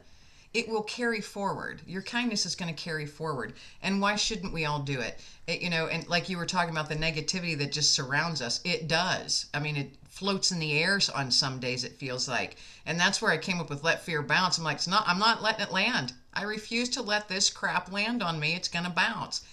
it 0.53 0.67
will 0.67 0.83
carry 0.83 1.21
forward. 1.21 1.81
Your 1.85 2.01
kindness 2.01 2.45
is 2.45 2.55
going 2.55 2.73
to 2.73 2.83
carry 2.83 3.05
forward. 3.05 3.53
And 3.81 4.01
why 4.01 4.15
shouldn't 4.15 4.53
we 4.53 4.65
all 4.65 4.79
do 4.79 4.99
it? 4.99 5.19
it? 5.47 5.61
You 5.61 5.69
know, 5.69 5.87
and 5.87 6.07
like 6.09 6.27
you 6.29 6.37
were 6.37 6.45
talking 6.45 6.71
about 6.71 6.89
the 6.89 6.95
negativity 6.95 7.57
that 7.57 7.71
just 7.71 7.93
surrounds 7.93 8.41
us, 8.41 8.59
it 8.65 8.87
does. 8.87 9.45
I 9.53 9.59
mean, 9.59 9.77
it 9.77 9.95
floats 10.09 10.51
in 10.51 10.59
the 10.59 10.77
air 10.77 10.99
on 11.15 11.31
some 11.31 11.59
days, 11.59 11.83
it 11.83 11.97
feels 11.97 12.27
like. 12.27 12.57
And 12.85 12.99
that's 12.99 13.21
where 13.21 13.31
I 13.31 13.37
came 13.37 13.61
up 13.61 13.69
with 13.69 13.83
let 13.83 14.03
fear 14.03 14.21
bounce. 14.21 14.57
I'm 14.57 14.65
like, 14.65 14.77
it's 14.77 14.87
not, 14.87 15.07
I'm 15.07 15.19
not 15.19 15.41
letting 15.41 15.65
it 15.65 15.71
land. 15.71 16.13
I 16.33 16.43
refuse 16.43 16.89
to 16.89 17.01
let 17.01 17.29
this 17.29 17.49
crap 17.49 17.91
land 17.91 18.21
on 18.21 18.39
me. 18.39 18.53
It's 18.53 18.67
going 18.67 18.85
to 18.85 18.91
bounce 18.91 19.43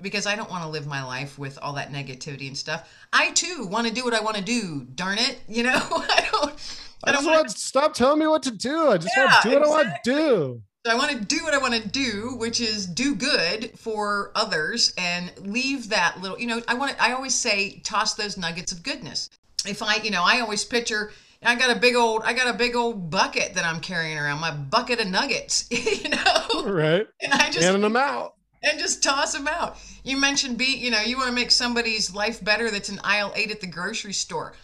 because 0.00 0.26
I 0.26 0.36
don't 0.36 0.50
want 0.50 0.62
to 0.64 0.68
live 0.68 0.86
my 0.86 1.02
life 1.02 1.38
with 1.38 1.58
all 1.62 1.72
that 1.74 1.92
negativity 1.92 2.48
and 2.48 2.56
stuff. 2.56 2.88
I 3.12 3.30
too 3.30 3.66
want 3.66 3.86
to 3.86 3.92
do 3.92 4.04
what 4.04 4.14
I 4.14 4.20
want 4.20 4.36
to 4.36 4.42
do. 4.42 4.86
Darn 4.94 5.18
it. 5.18 5.40
You 5.48 5.62
know, 5.62 5.72
I 5.90 6.28
don't. 6.30 6.80
I, 7.06 7.12
don't 7.12 7.24
want 7.24 7.48
to 7.48 7.58
stop 7.58 7.94
telling 7.94 8.18
me 8.18 8.26
what 8.26 8.42
to 8.44 8.50
do. 8.50 8.90
I 8.90 8.98
just 8.98 9.16
yeah, 9.16 9.24
want 9.24 9.42
to 9.42 9.48
do 9.48 9.54
what 9.54 9.62
exactly. 9.62 9.72
I 9.72 9.86
want 9.86 10.04
to 10.04 10.10
do. 10.10 10.62
So 10.86 10.92
I 10.92 10.96
want 10.96 11.12
to 11.12 11.24
do 11.24 11.42
what 11.44 11.54
I 11.54 11.58
want 11.58 11.74
to 11.74 11.88
do, 11.88 12.36
which 12.36 12.60
is 12.60 12.86
do 12.86 13.14
good 13.14 13.78
for 13.78 14.32
others 14.34 14.92
and 14.98 15.32
leave 15.38 15.88
that 15.88 16.20
little, 16.20 16.38
you 16.38 16.46
know, 16.46 16.60
I 16.68 16.74
want 16.74 16.92
to, 16.92 17.02
I 17.02 17.12
always 17.12 17.34
say 17.34 17.80
toss 17.84 18.14
those 18.14 18.36
nuggets 18.36 18.70
of 18.70 18.82
goodness. 18.82 19.30
If 19.66 19.82
I, 19.82 19.96
you 19.96 20.10
know, 20.10 20.22
I 20.22 20.40
always 20.40 20.62
picture 20.62 21.10
I 21.42 21.54
got 21.56 21.74
a 21.74 21.78
big 21.78 21.94
old 21.94 22.22
I 22.24 22.32
got 22.32 22.54
a 22.54 22.56
big 22.56 22.74
old 22.74 23.10
bucket 23.10 23.54
that 23.54 23.64
I'm 23.64 23.80
carrying 23.80 24.18
around, 24.18 24.40
my 24.40 24.50
bucket 24.50 25.00
of 25.00 25.08
nuggets, 25.08 25.66
you 25.70 26.08
know. 26.08 26.70
Right. 26.70 27.06
And 27.20 27.32
I 27.32 27.50
just 27.50 27.62
handing 27.62 27.82
them 27.82 27.96
out. 27.96 28.34
And 28.62 28.78
just 28.78 29.02
toss 29.02 29.34
them 29.34 29.46
out. 29.46 29.76
You 30.04 30.18
mentioned 30.18 30.56
be, 30.56 30.76
you 30.76 30.90
know, 30.90 31.00
you 31.00 31.16
want 31.16 31.28
to 31.28 31.34
make 31.34 31.50
somebody's 31.50 32.14
life 32.14 32.42
better 32.42 32.70
that's 32.70 32.88
an 32.88 32.98
aisle 33.04 33.32
8 33.36 33.50
at 33.50 33.60
the 33.60 33.66
grocery 33.66 34.14
store 34.14 34.54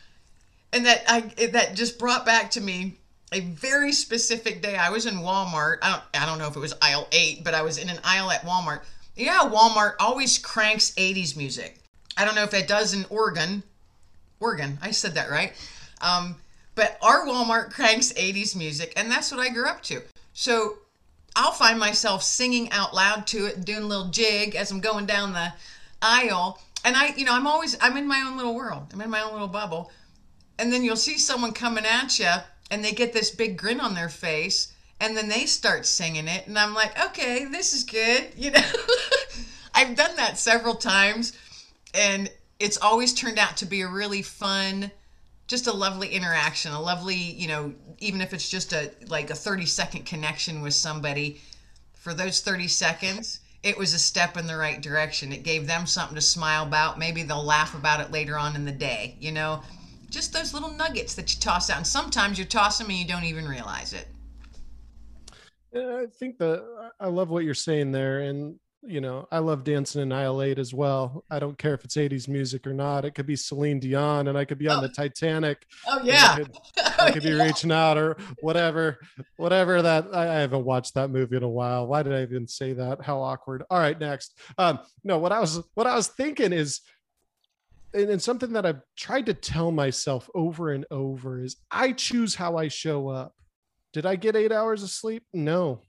and 0.72 0.86
that 0.86 1.04
I 1.08 1.20
that 1.48 1.74
just 1.74 1.98
brought 1.98 2.24
back 2.24 2.50
to 2.52 2.60
me 2.60 2.98
a 3.32 3.40
very 3.40 3.92
specific 3.92 4.62
day. 4.62 4.76
I 4.76 4.90
was 4.90 5.06
in 5.06 5.14
Walmart. 5.16 5.78
I 5.82 5.92
don't 5.92 6.22
I 6.22 6.26
don't 6.26 6.38
know 6.38 6.48
if 6.48 6.56
it 6.56 6.60
was 6.60 6.74
aisle 6.82 7.06
eight, 7.12 7.44
but 7.44 7.54
I 7.54 7.62
was 7.62 7.78
in 7.78 7.88
an 7.88 8.00
aisle 8.04 8.30
at 8.30 8.42
Walmart. 8.42 8.82
Yeah, 9.16 9.40
Walmart 9.40 9.94
always 10.00 10.38
cranks 10.38 10.92
80s 10.92 11.36
music. 11.36 11.78
I 12.16 12.24
don't 12.24 12.34
know 12.34 12.44
if 12.44 12.54
it 12.54 12.68
does 12.68 12.94
in 12.94 13.04
Oregon. 13.10 13.62
Oregon, 14.40 14.78
I 14.80 14.92
said 14.92 15.14
that 15.14 15.30
right. 15.30 15.52
Um, 16.00 16.36
But 16.74 16.98
our 17.02 17.26
Walmart 17.26 17.70
cranks 17.70 18.12
80s 18.12 18.56
music, 18.56 18.92
and 18.96 19.10
that's 19.10 19.30
what 19.30 19.40
I 19.40 19.50
grew 19.50 19.68
up 19.68 19.82
to. 19.84 20.00
So 20.32 20.78
I'll 21.36 21.52
find 21.52 21.78
myself 21.78 22.22
singing 22.22 22.70
out 22.72 22.94
loud 22.94 23.26
to 23.28 23.46
it 23.46 23.64
doing 23.64 23.82
a 23.82 23.86
little 23.86 24.08
jig 24.08 24.54
as 24.54 24.70
I'm 24.70 24.80
going 24.80 25.06
down 25.06 25.32
the 25.32 25.52
aisle. 26.00 26.60
And 26.84 26.96
I, 26.96 27.08
you 27.08 27.24
know, 27.26 27.34
I'm 27.34 27.46
always, 27.46 27.76
I'm 27.80 27.96
in 27.96 28.08
my 28.08 28.22
own 28.26 28.36
little 28.36 28.54
world. 28.54 28.86
I'm 28.92 29.00
in 29.02 29.10
my 29.10 29.20
own 29.20 29.32
little 29.32 29.48
bubble. 29.48 29.92
And 30.60 30.70
then 30.70 30.84
you'll 30.84 30.96
see 30.96 31.16
someone 31.16 31.52
coming 31.52 31.86
at 31.86 32.18
you 32.18 32.30
and 32.70 32.84
they 32.84 32.92
get 32.92 33.14
this 33.14 33.30
big 33.30 33.56
grin 33.56 33.80
on 33.80 33.94
their 33.94 34.10
face 34.10 34.74
and 35.00 35.16
then 35.16 35.28
they 35.28 35.46
start 35.46 35.86
singing 35.86 36.28
it. 36.28 36.46
And 36.46 36.58
I'm 36.58 36.74
like, 36.74 37.02
okay, 37.06 37.46
this 37.46 37.72
is 37.72 37.82
good. 37.82 38.28
You 38.36 38.50
know, 38.50 38.62
I've 39.74 39.96
done 39.96 40.16
that 40.16 40.38
several 40.38 40.74
times 40.74 41.32
and 41.94 42.30
it's 42.58 42.76
always 42.76 43.14
turned 43.14 43.38
out 43.38 43.56
to 43.58 43.66
be 43.66 43.80
a 43.80 43.88
really 43.88 44.20
fun, 44.20 44.90
just 45.46 45.66
a 45.66 45.72
lovely 45.72 46.08
interaction, 46.08 46.72
a 46.72 46.80
lovely, 46.80 47.16
you 47.16 47.48
know, 47.48 47.72
even 47.98 48.20
if 48.20 48.34
it's 48.34 48.48
just 48.48 48.74
a 48.74 48.90
like 49.08 49.30
a 49.30 49.34
30 49.34 49.64
second 49.64 50.04
connection 50.04 50.60
with 50.60 50.74
somebody 50.74 51.40
for 51.94 52.12
those 52.12 52.40
30 52.40 52.68
seconds, 52.68 53.40
it 53.62 53.78
was 53.78 53.94
a 53.94 53.98
step 53.98 54.36
in 54.36 54.46
the 54.46 54.56
right 54.56 54.80
direction. 54.80 55.32
It 55.32 55.42
gave 55.42 55.66
them 55.66 55.86
something 55.86 56.14
to 56.16 56.20
smile 56.20 56.64
about. 56.64 56.98
Maybe 56.98 57.22
they'll 57.22 57.44
laugh 57.44 57.74
about 57.74 58.00
it 58.00 58.10
later 58.10 58.36
on 58.36 58.56
in 58.56 58.66
the 58.66 58.72
day, 58.72 59.16
you 59.20 59.32
know? 59.32 59.62
Just 60.10 60.32
those 60.32 60.52
little 60.52 60.70
nuggets 60.70 61.14
that 61.14 61.32
you 61.32 61.40
toss 61.40 61.70
out. 61.70 61.78
And 61.78 61.86
sometimes 61.86 62.38
you 62.38 62.44
toss 62.44 62.78
them 62.78 62.88
and 62.88 62.98
you 62.98 63.06
don't 63.06 63.24
even 63.24 63.46
realize 63.48 63.92
it. 63.92 64.08
I 65.74 66.06
think 66.18 66.38
the 66.38 66.90
I 66.98 67.06
love 67.06 67.30
what 67.30 67.44
you're 67.44 67.54
saying 67.54 67.92
there, 67.92 68.20
and 68.20 68.58
you 68.82 69.00
know, 69.00 69.28
I 69.30 69.38
love 69.40 69.62
dancing 69.62 70.00
in 70.00 70.10
aisle 70.10 70.42
eight 70.42 70.58
as 70.58 70.72
well. 70.72 71.24
I 71.30 71.38
don't 71.38 71.58
care 71.58 71.74
if 71.74 71.84
it's 71.84 71.96
80s 71.96 72.28
music 72.28 72.66
or 72.66 72.72
not. 72.72 73.04
It 73.04 73.14
could 73.14 73.26
be 73.26 73.36
Celine 73.36 73.78
Dion 73.78 74.28
and 74.28 74.38
I 74.38 74.44
could 74.46 74.58
be 74.58 74.68
on 74.68 74.78
oh. 74.78 74.80
the 74.80 74.88
Titanic. 74.88 75.66
Oh 75.86 76.00
yeah. 76.02 76.28
I 76.30 76.36
could, 76.36 76.56
I 77.00 77.10
could 77.10 77.22
be 77.22 77.32
reaching 77.32 77.72
out 77.72 77.98
or 77.98 78.16
whatever, 78.40 78.98
whatever 79.36 79.82
that 79.82 80.08
I, 80.14 80.22
I, 80.22 80.40
haven't 80.40 80.64
watched 80.64 80.94
that 80.94 81.10
movie 81.10 81.36
in 81.36 81.42
a 81.42 81.48
while. 81.48 81.86
Why 81.86 82.02
did 82.02 82.14
I 82.14 82.22
even 82.22 82.48
say 82.48 82.72
that? 82.72 83.02
How 83.02 83.20
awkward. 83.20 83.64
All 83.70 83.78
right, 83.78 83.98
next. 83.98 84.38
Um, 84.56 84.80
no, 85.04 85.18
what 85.18 85.32
I 85.32 85.40
was 85.40 85.60
what 85.74 85.86
I 85.86 85.94
was 85.94 86.08
thinking 86.08 86.54
is 86.54 86.80
and, 87.92 88.10
and 88.10 88.22
something 88.22 88.52
that 88.52 88.66
I've 88.66 88.82
tried 88.96 89.26
to 89.26 89.34
tell 89.34 89.70
myself 89.70 90.28
over 90.34 90.70
and 90.72 90.86
over 90.90 91.42
is 91.42 91.56
I 91.70 91.92
choose 91.92 92.34
how 92.34 92.56
I 92.56 92.68
show 92.68 93.08
up. 93.08 93.34
Did 93.92 94.06
I 94.06 94.16
get 94.16 94.36
eight 94.36 94.52
hours 94.52 94.82
of 94.82 94.90
sleep? 94.90 95.24
No. 95.32 95.82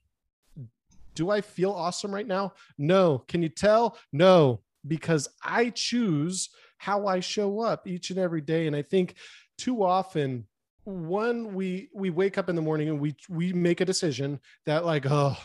Do 1.13 1.29
I 1.29 1.41
feel 1.41 1.71
awesome 1.71 2.13
right 2.13 2.25
now? 2.25 2.53
No. 2.77 3.19
Can 3.27 3.43
you 3.43 3.49
tell? 3.49 3.97
No, 4.11 4.61
because 4.87 5.27
I 5.43 5.69
choose 5.69 6.49
how 6.77 7.05
I 7.05 7.19
show 7.19 7.59
up 7.61 7.87
each 7.87 8.09
and 8.09 8.19
every 8.19 8.41
day. 8.41 8.65
And 8.67 8.75
I 8.75 8.81
think 8.81 9.15
too 9.57 9.83
often, 9.83 10.47
one, 10.83 11.53
we 11.53 11.89
we 11.93 12.09
wake 12.09 12.39
up 12.39 12.49
in 12.49 12.55
the 12.55 12.61
morning 12.61 12.89
and 12.89 12.99
we 12.99 13.15
we 13.29 13.53
make 13.53 13.81
a 13.81 13.85
decision 13.85 14.39
that 14.65 14.83
like, 14.83 15.05
oh, 15.07 15.37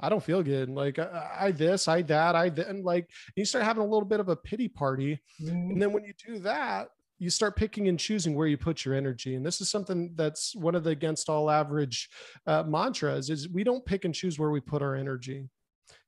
I 0.00 0.08
don't 0.08 0.22
feel 0.22 0.42
good. 0.42 0.68
Like 0.68 0.98
I, 0.98 1.30
I 1.40 1.50
this, 1.52 1.88
I 1.88 2.02
that, 2.02 2.34
I 2.34 2.48
then 2.48 2.82
like 2.82 3.08
you 3.36 3.44
start 3.44 3.64
having 3.64 3.82
a 3.82 3.86
little 3.86 4.08
bit 4.08 4.20
of 4.20 4.28
a 4.28 4.36
pity 4.36 4.68
party. 4.68 5.20
Mm-hmm. 5.42 5.70
And 5.70 5.82
then 5.82 5.92
when 5.92 6.04
you 6.04 6.12
do 6.26 6.38
that, 6.40 6.88
you 7.22 7.30
start 7.30 7.54
picking 7.54 7.86
and 7.86 8.00
choosing 8.00 8.34
where 8.34 8.48
you 8.48 8.58
put 8.58 8.84
your 8.84 8.94
energy 8.94 9.36
and 9.36 9.46
this 9.46 9.60
is 9.60 9.70
something 9.70 10.10
that's 10.16 10.56
one 10.56 10.74
of 10.74 10.82
the 10.82 10.90
against 10.90 11.28
all 11.28 11.48
average 11.48 12.10
uh, 12.48 12.64
mantras 12.64 13.30
is 13.30 13.48
we 13.48 13.62
don't 13.62 13.86
pick 13.86 14.04
and 14.04 14.12
choose 14.12 14.40
where 14.40 14.50
we 14.50 14.60
put 14.60 14.82
our 14.82 14.96
energy 14.96 15.48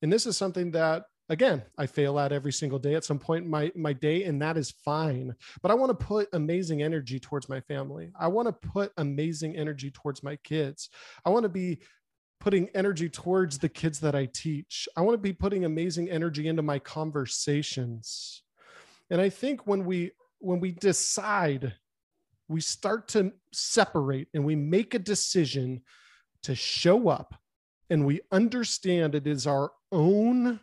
and 0.02 0.12
this 0.12 0.26
is 0.26 0.36
something 0.36 0.72
that 0.72 1.04
again 1.28 1.62
i 1.78 1.86
fail 1.86 2.18
at 2.18 2.32
every 2.32 2.52
single 2.52 2.80
day 2.80 2.96
at 2.96 3.04
some 3.04 3.20
point 3.20 3.44
in 3.44 3.50
my 3.50 3.70
my 3.76 3.92
day 3.92 4.24
and 4.24 4.42
that 4.42 4.56
is 4.56 4.72
fine 4.84 5.32
but 5.62 5.70
i 5.70 5.74
want 5.74 5.88
to 5.88 6.04
put 6.04 6.28
amazing 6.32 6.82
energy 6.82 7.20
towards 7.20 7.48
my 7.48 7.60
family 7.60 8.10
i 8.18 8.26
want 8.26 8.48
to 8.48 8.68
put 8.68 8.90
amazing 8.96 9.54
energy 9.56 9.92
towards 9.92 10.20
my 10.24 10.34
kids 10.42 10.90
i 11.24 11.30
want 11.30 11.44
to 11.44 11.48
be 11.48 11.78
putting 12.44 12.68
energy 12.74 13.08
towards 13.08 13.58
the 13.58 13.68
kids 13.68 13.98
that 13.98 14.14
i 14.14 14.26
teach 14.26 14.86
i 14.96 15.00
want 15.00 15.14
to 15.14 15.18
be 15.18 15.32
putting 15.32 15.64
amazing 15.64 16.10
energy 16.10 16.46
into 16.46 16.62
my 16.62 16.78
conversations 16.78 18.42
and 19.10 19.20
i 19.20 19.28
think 19.30 19.66
when 19.66 19.84
we 19.84 20.12
when 20.44 20.60
we 20.60 20.72
decide, 20.72 21.74
we 22.48 22.60
start 22.60 23.08
to 23.08 23.32
separate 23.52 24.28
and 24.34 24.44
we 24.44 24.54
make 24.54 24.94
a 24.94 24.98
decision 24.98 25.80
to 26.42 26.54
show 26.54 27.08
up 27.08 27.34
and 27.88 28.04
we 28.04 28.20
understand 28.30 29.14
it 29.14 29.26
is 29.26 29.46
our 29.46 29.72
own 29.90 30.60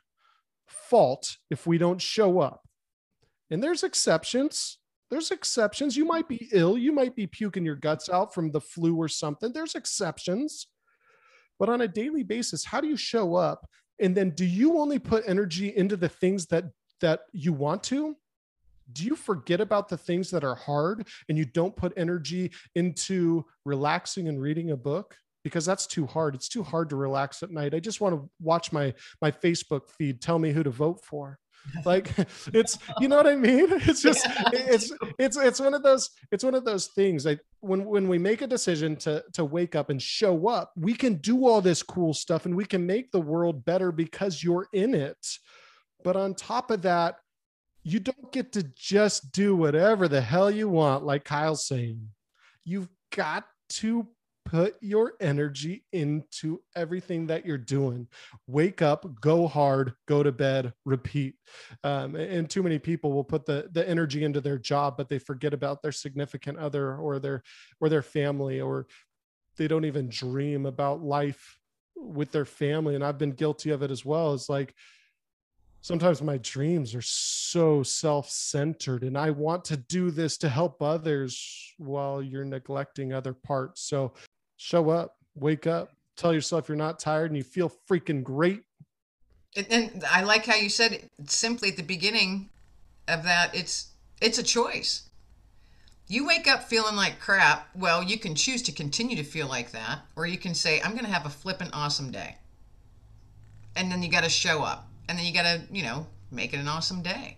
fault 0.68 1.38
if 1.50 1.66
we 1.66 1.80
don't 1.80 2.02
show 2.02 2.40
up. 2.40 2.62
And 3.50 3.64
there's 3.64 3.84
exceptions. 3.84 4.78
There's 5.10 5.32
exceptions. 5.32 5.98
You 5.98 6.06
might 6.06 6.28
be 6.28 6.48
ill. 6.54 6.78
You 6.78 6.92
might 6.92 7.16
be 7.16 7.28
puking 7.28 7.66
your 7.66 7.76
guts 7.76 8.08
out 8.08 8.34
from 8.34 8.52
the 8.52 8.62
flu 8.62 8.96
or 8.96 9.08
something. 9.08 9.52
There's 9.52 9.76
exceptions. 9.76 10.68
But 11.62 11.70
on 11.70 11.80
a 11.80 11.88
daily 11.88 12.24
basis, 12.24 12.66
how 12.66 12.82
do 12.82 12.88
you 12.88 12.98
show 12.98 13.36
up? 13.36 13.66
And 14.02 14.18
then 14.18 14.32
do 14.32 14.44
you 14.44 14.80
only 14.80 15.00
put 15.00 15.24
energy 15.28 15.70
into 15.78 15.96
the 15.96 16.10
things 16.10 16.48
that 16.48 16.66
that 17.00 17.22
you 17.32 17.54
want 17.54 17.84
to? 17.84 18.18
do 18.94 19.06
you 19.06 19.16
forget 19.16 19.62
about 19.62 19.90
the 19.90 19.98
things 19.98 20.30
that 20.32 20.44
are 20.44 20.56
hard 20.56 21.08
and 21.30 21.38
you 21.38 21.46
don't 21.46 21.76
put 21.76 21.94
energy 21.98 22.52
into 22.76 23.46
relaxing 23.66 24.28
and 24.28 24.42
reading 24.42 24.72
a 24.72 24.78
book? 24.78 25.16
Because 25.44 25.66
that's 25.66 25.88
too 25.88 26.06
hard. 26.06 26.36
It's 26.36 26.50
too 26.50 26.62
hard 26.62 26.90
to 26.90 26.96
relax 26.96 27.42
at 27.42 27.50
night. 27.50 27.74
I 27.74 27.80
just 27.80 28.00
want 28.00 28.16
to 28.16 28.30
watch 28.40 28.72
my 28.72 28.94
my 29.22 29.32
facebook 29.32 29.90
feed. 29.90 30.22
Tell 30.22 30.38
me 30.38 30.52
who 30.52 30.64
to 30.64 30.70
vote 30.70 31.04
for 31.04 31.40
like 31.86 32.12
it's 32.54 32.78
you 33.00 33.08
know 33.08 33.18
what 33.18 33.28
i 33.28 33.36
mean? 33.36 33.68
It's 33.88 34.02
just 34.02 34.26
it's 34.54 34.92
it's 35.18 35.38
it's 35.38 35.60
one 35.60 35.74
of 35.74 35.84
those 35.84 36.10
it's 36.32 36.44
one 36.44 36.56
of 36.56 36.66
those 36.66 36.88
things 36.88 37.26
like 37.26 37.40
when 37.60 37.86
when 37.86 38.08
we 38.08 38.18
make 38.18 38.42
a 38.42 38.48
decision 38.48 38.96
to 38.98 39.24
to 39.34 39.46
wake 39.46 39.76
up 39.76 39.90
and 39.90 40.02
show 40.02 40.48
up 40.48 40.72
we 40.76 40.94
can 40.94 41.16
do 41.16 41.46
all 41.48 41.62
this 41.62 41.84
cool 41.84 42.14
stuff 42.14 42.46
and 42.46 42.56
we 42.56 42.66
can 42.66 42.86
make 42.86 43.12
the 43.12 43.22
world 43.22 43.66
better 43.66 43.92
because 43.92 44.44
you're 44.44 44.68
in 44.74 44.94
it. 44.94 45.18
But 46.04 46.16
on 46.16 46.34
top 46.34 46.72
of 46.72 46.82
that 46.84 47.16
you 47.84 48.00
don't 48.00 48.32
get 48.32 48.52
to 48.54 48.64
just 48.76 49.32
do 49.32 49.56
whatever 49.56 50.08
the 50.08 50.22
hell 50.22 50.52
you 50.52 50.70
want, 50.70 51.04
like 51.04 51.24
Kyle's 51.24 51.66
saying. 51.66 52.10
You've 52.64 52.90
got 53.16 53.46
to 53.70 54.08
put 54.46 54.76
your 54.82 55.14
energy 55.20 55.84
into 55.94 56.62
everything 56.76 57.28
that 57.28 57.46
you're 57.46 57.58
doing. 57.58 58.08
Wake 58.48 58.82
up, 58.82 59.06
go 59.22 59.48
hard, 59.48 59.94
go 60.08 60.24
to 60.24 60.32
bed, 60.32 60.74
repeat. 60.86 61.36
Um, 61.84 62.16
and 62.16 62.50
too 62.50 62.64
many 62.64 62.80
people 62.80 63.12
will 63.12 63.24
put 63.24 63.46
the 63.46 63.70
the 63.72 63.88
energy 63.88 64.24
into 64.24 64.42
their 64.42 64.58
job, 64.58 64.98
but 64.98 65.10
they 65.10 65.20
forget 65.20 65.54
about 65.54 65.82
their 65.82 65.92
significant 65.92 66.58
other 66.58 66.96
or 66.96 67.20
their 67.20 67.44
or 67.80 67.90
their 67.90 68.02
family, 68.02 68.62
or 68.62 68.88
they 69.58 69.68
don't 69.68 69.86
even 69.86 70.10
dream 70.10 70.66
about 70.66 71.02
life 71.02 71.58
with 71.96 72.32
their 72.32 72.46
family. 72.46 72.96
And 72.96 73.04
I've 73.04 73.18
been 73.18 73.32
guilty 73.32 73.70
of 73.70 73.84
it 73.84 73.92
as 73.92 74.04
well. 74.04 74.34
It's 74.34 74.50
like 74.50 74.74
sometimes 75.82 76.22
my 76.22 76.38
dreams 76.38 76.94
are 76.94 77.02
so 77.02 77.82
self-centered 77.84 79.04
and 79.04 79.18
i 79.18 79.30
want 79.32 79.66
to 79.66 79.76
do 79.76 80.12
this 80.12 80.38
to 80.38 80.48
help 80.48 80.82
others 80.82 81.74
while 81.78 82.22
you're 82.22 82.46
neglecting 82.46 83.12
other 83.12 83.34
parts 83.34 83.82
so 83.82 84.14
show 84.62 84.92
up 84.92 85.18
wake 85.34 85.66
up 85.66 85.90
tell 86.16 86.34
yourself 86.34 86.70
you're 86.70 86.78
not 86.78 87.00
tired 87.00 87.32
and 87.32 87.38
you 87.38 87.44
feel 87.44 87.72
freaking 87.90 88.24
great. 88.24 88.64
And, 89.56 90.04
i 90.10 90.22
like 90.22 90.46
how 90.46 90.56
you 90.56 90.70
said 90.70 90.92
it 90.94 91.10
simply 91.26 91.70
at 91.70 91.78
the 91.78 91.84
beginning 91.84 92.50
of 93.08 93.24
that 93.24 93.56
it's 93.56 93.88
it's 94.22 94.38
a 94.38 94.44
choice. 94.44 95.10
You 96.08 96.28
wake 96.28 96.48
up 96.48 96.64
feeling 96.64 96.96
like 96.96 97.20
crap 97.20 97.70
well 97.76 98.04
you 98.04 98.20
can 98.20 98.36
choose 98.36 98.62
to 98.64 98.72
continue 98.72 99.16
to 99.16 99.24
feel 99.24 99.48
like 99.48 99.72
that 99.72 100.02
or 100.16 100.28
you 100.28 100.38
can 100.38 100.54
say 100.54 100.80
i'm 100.82 100.92
going 100.92 101.06
to 101.06 101.12
have 101.12 101.26
a 101.26 101.30
flippin' 101.30 101.72
awesome 101.74 102.12
day. 102.12 102.38
And 103.76 103.92
then 103.92 104.04
you 104.04 104.12
got 104.12 104.24
to 104.24 104.30
show 104.30 104.62
up 104.62 104.88
and 105.10 105.18
then 105.18 105.26
you 105.26 105.34
got 105.34 105.44
to 105.44 105.64
you 105.72 105.82
know 105.82 106.06
make 106.30 106.54
it 106.54 106.60
an 106.60 106.68
awesome 106.68 107.02
day. 107.02 107.38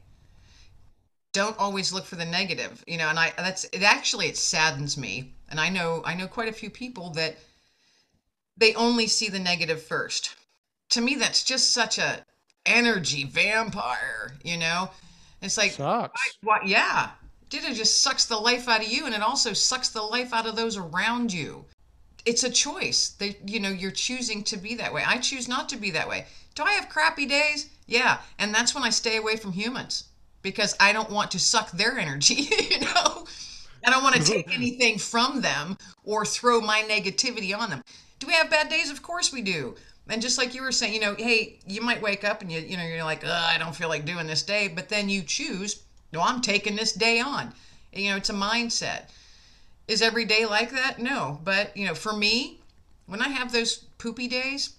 Don't 1.32 1.58
always 1.58 1.94
look 1.94 2.06
for 2.06 2.18
the 2.18 2.26
negative 2.26 2.84
you 2.86 2.98
know 2.98 3.08
and 3.08 3.18
i 3.18 3.32
that's 3.38 3.64
it 3.66 3.82
actually 3.82 4.28
it 4.28 4.38
saddens 4.38 4.98
me 4.98 5.34
and 5.54 5.60
i 5.60 5.70
know 5.70 6.02
i 6.06 6.16
know 6.16 6.28
quite 6.28 6.50
a 6.50 6.54
few 6.54 6.70
people 6.70 7.12
that 7.12 7.38
they 8.58 8.74
only 8.74 9.06
see 9.06 9.30
the 9.30 9.40
negative 9.40 9.82
first 9.82 10.36
to 10.90 11.00
me 11.00 11.16
that's 11.16 11.44
just 11.44 11.72
such 11.72 11.98
a 11.98 12.26
energy 12.66 13.24
vampire 13.26 14.34
you 14.44 14.58
know 14.58 14.90
it's 15.42 15.58
like 15.58 15.72
Sucks. 15.72 16.38
what 16.42 16.66
yeah 16.66 17.12
it 17.52 17.76
just 17.76 18.02
sucks 18.02 18.26
the 18.26 18.36
life 18.36 18.68
out 18.68 18.82
of 18.82 18.92
you 18.92 19.06
and 19.06 19.14
it 19.14 19.22
also 19.22 19.54
sucks 19.54 19.90
the 19.90 20.02
life 20.02 20.34
out 20.34 20.48
of 20.48 20.56
those 20.56 20.76
around 20.76 21.32
you 21.32 21.64
it's 22.26 22.44
a 22.44 22.50
choice 22.50 23.10
that 23.20 23.48
you 23.48 23.60
know 23.60 23.70
you're 23.70 23.92
choosing 23.92 24.44
to 24.44 24.58
be 24.58 24.74
that 24.74 24.92
way 24.92 25.04
i 25.06 25.18
choose 25.18 25.48
not 25.48 25.70
to 25.70 25.78
be 25.78 25.92
that 25.92 26.10
way 26.10 26.26
do 26.56 26.64
I 26.64 26.74
have 26.74 26.90
crappy 26.90 27.26
days? 27.26 27.70
Yeah. 27.88 28.20
And 28.38 28.54
that's 28.54 28.76
when 28.76 28.84
I 28.84 28.90
stay 28.90 29.18
away 29.18 29.38
from 29.38 29.54
humans 29.54 30.06
because 30.42 30.76
I 30.80 30.94
don't 30.94 31.10
want 31.10 31.32
to 31.32 31.40
suck 31.40 31.72
their 31.72 31.98
energy, 31.98 32.36
you 32.70 32.82
know? 32.82 33.26
I 33.86 33.90
don't 33.90 34.04
want 34.04 34.16
to 34.16 34.24
take 34.24 34.54
anything 34.56 34.98
from 34.98 35.42
them 35.42 35.78
or 36.04 36.26
throw 36.26 36.62
my 36.62 36.84
negativity 36.84 37.58
on 37.58 37.70
them. 37.70 37.84
Do 38.20 38.28
we 38.28 38.34
have 38.34 38.50
bad 38.50 38.70
days? 38.70 38.90
Of 38.90 39.02
course 39.02 39.34
we 39.34 39.42
do. 39.42 39.76
And 40.08 40.22
just 40.22 40.38
like 40.38 40.54
you 40.54 40.62
were 40.62 40.72
saying, 40.72 40.94
you 40.94 41.00
know, 41.00 41.16
hey, 41.18 41.60
you 41.66 41.82
might 41.82 42.02
wake 42.02 42.24
up 42.24 42.42
and 42.42 42.52
you, 42.52 42.60
you 42.60 42.78
know, 42.78 42.84
you're 42.84 43.04
like, 43.04 43.26
I 43.26 43.58
don't 43.58 43.76
feel 43.76 43.90
like 43.90 44.06
doing 44.06 44.28
this 44.28 44.44
day, 44.44 44.68
but 44.68 44.90
then 44.90 45.10
you 45.10 45.22
choose, 45.22 45.84
no, 46.12 46.22
I'm 46.22 46.42
taking 46.42 46.76
this 46.76 46.94
day 46.94 47.20
on. 47.20 47.54
You 47.94 48.12
know, 48.12 48.18
it's 48.18 48.30
a 48.30 48.34
mindset. 48.34 49.10
Is 49.88 50.02
every 50.02 50.26
day 50.26 50.46
like 50.46 50.72
that? 50.72 51.00
No. 51.00 51.40
But, 51.44 51.76
you 51.76 51.86
know, 51.86 51.96
for 51.96 52.14
me, 52.14 52.60
when 53.06 53.22
I 53.22 53.30
have 53.30 53.52
those 53.52 53.78
poopy 53.98 54.28
days 54.28 54.72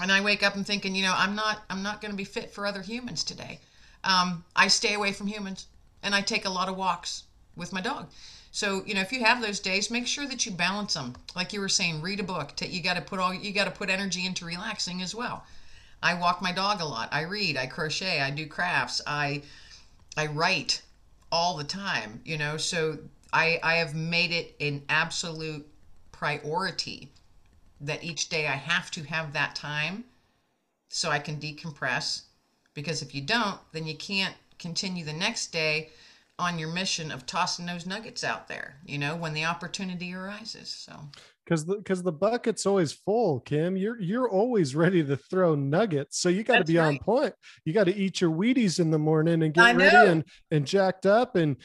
and 0.00 0.12
I 0.12 0.20
wake 0.20 0.42
up 0.42 0.54
and 0.54 0.66
thinking, 0.66 0.94
you 0.94 1.02
know, 1.02 1.14
I'm 1.16 1.34
not 1.34 1.62
I'm 1.70 1.82
not 1.82 2.00
going 2.00 2.10
to 2.10 2.16
be 2.16 2.24
fit 2.24 2.52
for 2.52 2.66
other 2.66 2.82
humans 2.82 3.24
today. 3.24 3.60
Um, 4.04 4.44
I 4.54 4.68
stay 4.68 4.94
away 4.94 5.12
from 5.12 5.26
humans 5.26 5.66
and 6.02 6.14
I 6.14 6.20
take 6.20 6.44
a 6.44 6.50
lot 6.50 6.68
of 6.68 6.76
walks 6.76 7.24
with 7.56 7.72
my 7.72 7.80
dog. 7.80 8.10
So, 8.52 8.82
you 8.86 8.94
know, 8.94 9.00
if 9.00 9.12
you 9.12 9.24
have 9.24 9.42
those 9.42 9.60
days, 9.60 9.90
make 9.90 10.06
sure 10.06 10.26
that 10.26 10.46
you 10.46 10.52
balance 10.52 10.94
them. 10.94 11.14
Like 11.34 11.52
you 11.52 11.60
were 11.60 11.68
saying, 11.68 12.00
read 12.00 12.20
a 12.20 12.22
book. 12.22 12.52
You 12.60 12.82
got 12.82 12.94
to 12.94 13.02
put 13.02 13.18
all 13.18 13.34
you 13.34 13.52
got 13.52 13.64
to 13.64 13.70
put 13.70 13.90
energy 13.90 14.24
into 14.24 14.44
relaxing 14.44 15.02
as 15.02 15.14
well. 15.14 15.44
I 16.02 16.14
walk 16.14 16.40
my 16.40 16.52
dog 16.52 16.80
a 16.80 16.84
lot. 16.84 17.08
I 17.12 17.22
read, 17.22 17.56
I 17.56 17.66
crochet, 17.66 18.20
I 18.20 18.30
do 18.30 18.46
crafts, 18.46 19.00
I 19.06 19.42
I 20.16 20.26
write 20.26 20.82
all 21.32 21.56
the 21.56 21.64
time, 21.64 22.20
you 22.24 22.38
know. 22.38 22.56
So 22.56 22.98
I 23.32 23.58
I 23.62 23.74
have 23.74 23.94
made 23.94 24.32
it 24.32 24.56
an 24.60 24.82
absolute 24.88 25.66
priority 26.12 27.12
that 27.80 28.02
each 28.02 28.28
day 28.28 28.46
I 28.46 28.56
have 28.56 28.90
to 28.92 29.02
have 29.02 29.32
that 29.32 29.54
time 29.54 30.04
so 30.88 31.10
I 31.10 31.18
can 31.18 31.36
decompress 31.38 32.22
because 32.72 33.02
if 33.02 33.14
you 33.14 33.20
don't, 33.20 33.60
then 33.72 33.86
you 33.86 33.96
can't 33.96 34.34
continue 34.58 35.04
the 35.04 35.12
next 35.12 35.48
day 35.48 35.90
on 36.38 36.58
your 36.58 36.68
mission 36.68 37.10
of 37.10 37.24
tossing 37.24 37.66
those 37.66 37.86
nuggets 37.86 38.22
out 38.22 38.46
there, 38.48 38.76
you 38.84 38.98
know, 38.98 39.16
when 39.16 39.32
the 39.32 39.44
opportunity 39.44 40.12
arises. 40.14 40.68
So 40.68 40.92
because 41.44 41.64
the 41.64 41.76
because 41.76 42.02
the 42.02 42.12
bucket's 42.12 42.66
always 42.66 42.92
full, 42.92 43.40
Kim. 43.40 43.76
You're 43.76 44.00
you're 44.00 44.28
always 44.28 44.74
ready 44.74 45.02
to 45.04 45.16
throw 45.16 45.54
nuggets. 45.54 46.18
So 46.18 46.28
you 46.28 46.42
got 46.42 46.58
to 46.58 46.64
be 46.64 46.78
right. 46.78 46.86
on 46.86 46.98
point. 46.98 47.34
You 47.64 47.72
got 47.72 47.84
to 47.84 47.96
eat 47.96 48.20
your 48.20 48.30
Wheaties 48.30 48.80
in 48.80 48.90
the 48.90 48.98
morning 48.98 49.42
and 49.42 49.54
get 49.54 49.76
ready 49.76 50.10
and 50.10 50.24
and 50.50 50.66
jacked 50.66 51.06
up 51.06 51.36
and 51.36 51.56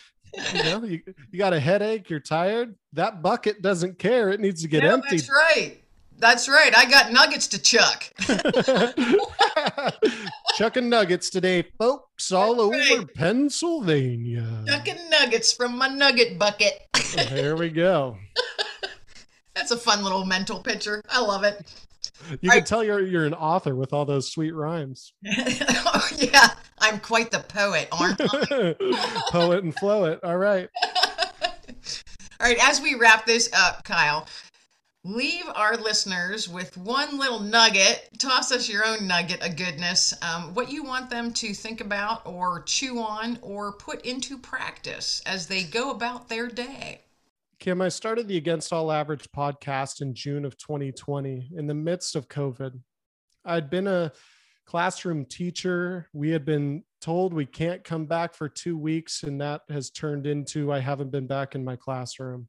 you 0.54 0.64
know 0.64 0.84
you, 0.84 1.02
you 1.32 1.40
got 1.40 1.54
a 1.54 1.60
headache, 1.60 2.10
you're 2.10 2.20
tired. 2.20 2.76
That 2.94 3.22
bucket 3.22 3.62
doesn't 3.62 4.00
care. 4.00 4.30
It 4.30 4.40
needs 4.40 4.62
to 4.62 4.68
get 4.68 4.84
no, 4.84 4.94
empty. 4.94 5.18
That's 5.18 5.30
right. 5.30 5.81
That's 6.22 6.48
right. 6.48 6.72
I 6.78 6.86
got 6.86 7.12
nuggets 7.12 7.48
to 7.48 7.60
chuck. 7.60 8.04
Chucking 10.56 10.88
nuggets 10.88 11.32
today, 11.32 11.64
folks, 11.80 12.32
all 12.32 12.70
That's 12.70 12.92
over 12.92 13.00
right. 13.00 13.14
Pennsylvania. 13.16 14.64
Chucking 14.68 15.10
nuggets 15.10 15.52
from 15.52 15.80
my 15.80 15.88
nugget 15.88 16.38
bucket. 16.38 16.74
there 17.30 17.56
we 17.56 17.70
go. 17.70 18.18
That's 19.56 19.72
a 19.72 19.78
fun 19.78 20.04
little 20.04 20.24
mental 20.24 20.60
picture. 20.60 21.02
I 21.10 21.22
love 21.22 21.44
it. 21.44 21.74
You 22.30 22.34
all 22.34 22.38
can 22.38 22.50
right. 22.50 22.66
tell 22.68 22.84
you're 22.84 23.02
you're 23.02 23.26
an 23.26 23.34
author 23.34 23.76
with 23.76 23.92
all 23.92 24.06
those 24.06 24.32
sweet 24.32 24.52
rhymes. 24.52 25.14
oh, 25.28 26.10
yeah, 26.18 26.50
I'm 26.78 27.00
quite 27.00 27.32
the 27.32 27.40
poet, 27.40 27.88
aren't 27.92 28.22
I? 28.22 28.76
poet 29.32 29.64
and 29.64 29.74
flow 29.74 30.06
it. 30.06 30.24
All 30.24 30.38
right. 30.38 30.70
all 31.44 31.50
right, 32.42 32.58
as 32.62 32.80
we 32.80 32.94
wrap 32.94 33.26
this 33.26 33.50
up, 33.54 33.84
Kyle, 33.84 34.28
leave 35.04 35.46
our 35.56 35.78
listeners 35.78 36.48
with 36.48 36.78
one 36.78 37.18
little 37.18 37.40
nugget. 37.40 38.10
Toss 38.20 38.52
us 38.52 38.70
your 38.70 38.86
own 38.86 39.08
nugget 39.08 39.42
of 39.42 39.56
goodness. 39.56 40.14
Um, 40.22 40.54
what 40.54 40.72
you 40.72 40.84
want 40.84 41.10
them 41.10 41.34
to 41.34 41.54
think 41.54 41.82
about, 41.82 42.26
or 42.26 42.62
chew 42.64 43.00
on, 43.00 43.40
or 43.42 43.74
put 43.74 44.06
into 44.06 44.38
practice 44.38 45.22
as 45.26 45.48
they 45.48 45.64
go 45.64 45.92
about 45.92 46.30
their 46.30 46.48
day. 46.48 47.02
Kim, 47.60 47.82
I 47.82 47.90
started 47.90 48.28
the 48.28 48.38
Against 48.38 48.74
All 48.74 48.92
Average 48.92 49.28
podcast 49.36 50.02
in 50.02 50.16
June 50.16 50.46
of 50.46 50.58
2020 50.58 51.52
in 51.56 51.68
the 51.68 51.76
midst 51.76 52.16
of 52.16 52.28
COVID. 52.28 52.80
I'd 53.46 53.70
been 53.70 53.88
a 53.88 54.12
classroom 54.66 55.26
teacher. 55.26 56.08
We 56.14 56.30
had 56.30 56.46
been 56.46 56.84
told 57.02 57.34
we 57.34 57.46
can't 57.46 57.84
come 57.84 58.06
back 58.06 58.34
for 58.34 58.48
two 58.48 58.78
weeks, 58.78 59.24
and 59.24 59.42
that 59.42 59.62
has 59.70 59.90
turned 59.90 60.28
into 60.28 60.72
I 60.72 60.80
haven't 60.80 61.12
been 61.12 61.28
back 61.28 61.56
in 61.56 61.64
my 61.64 61.76
classroom. 61.76 62.48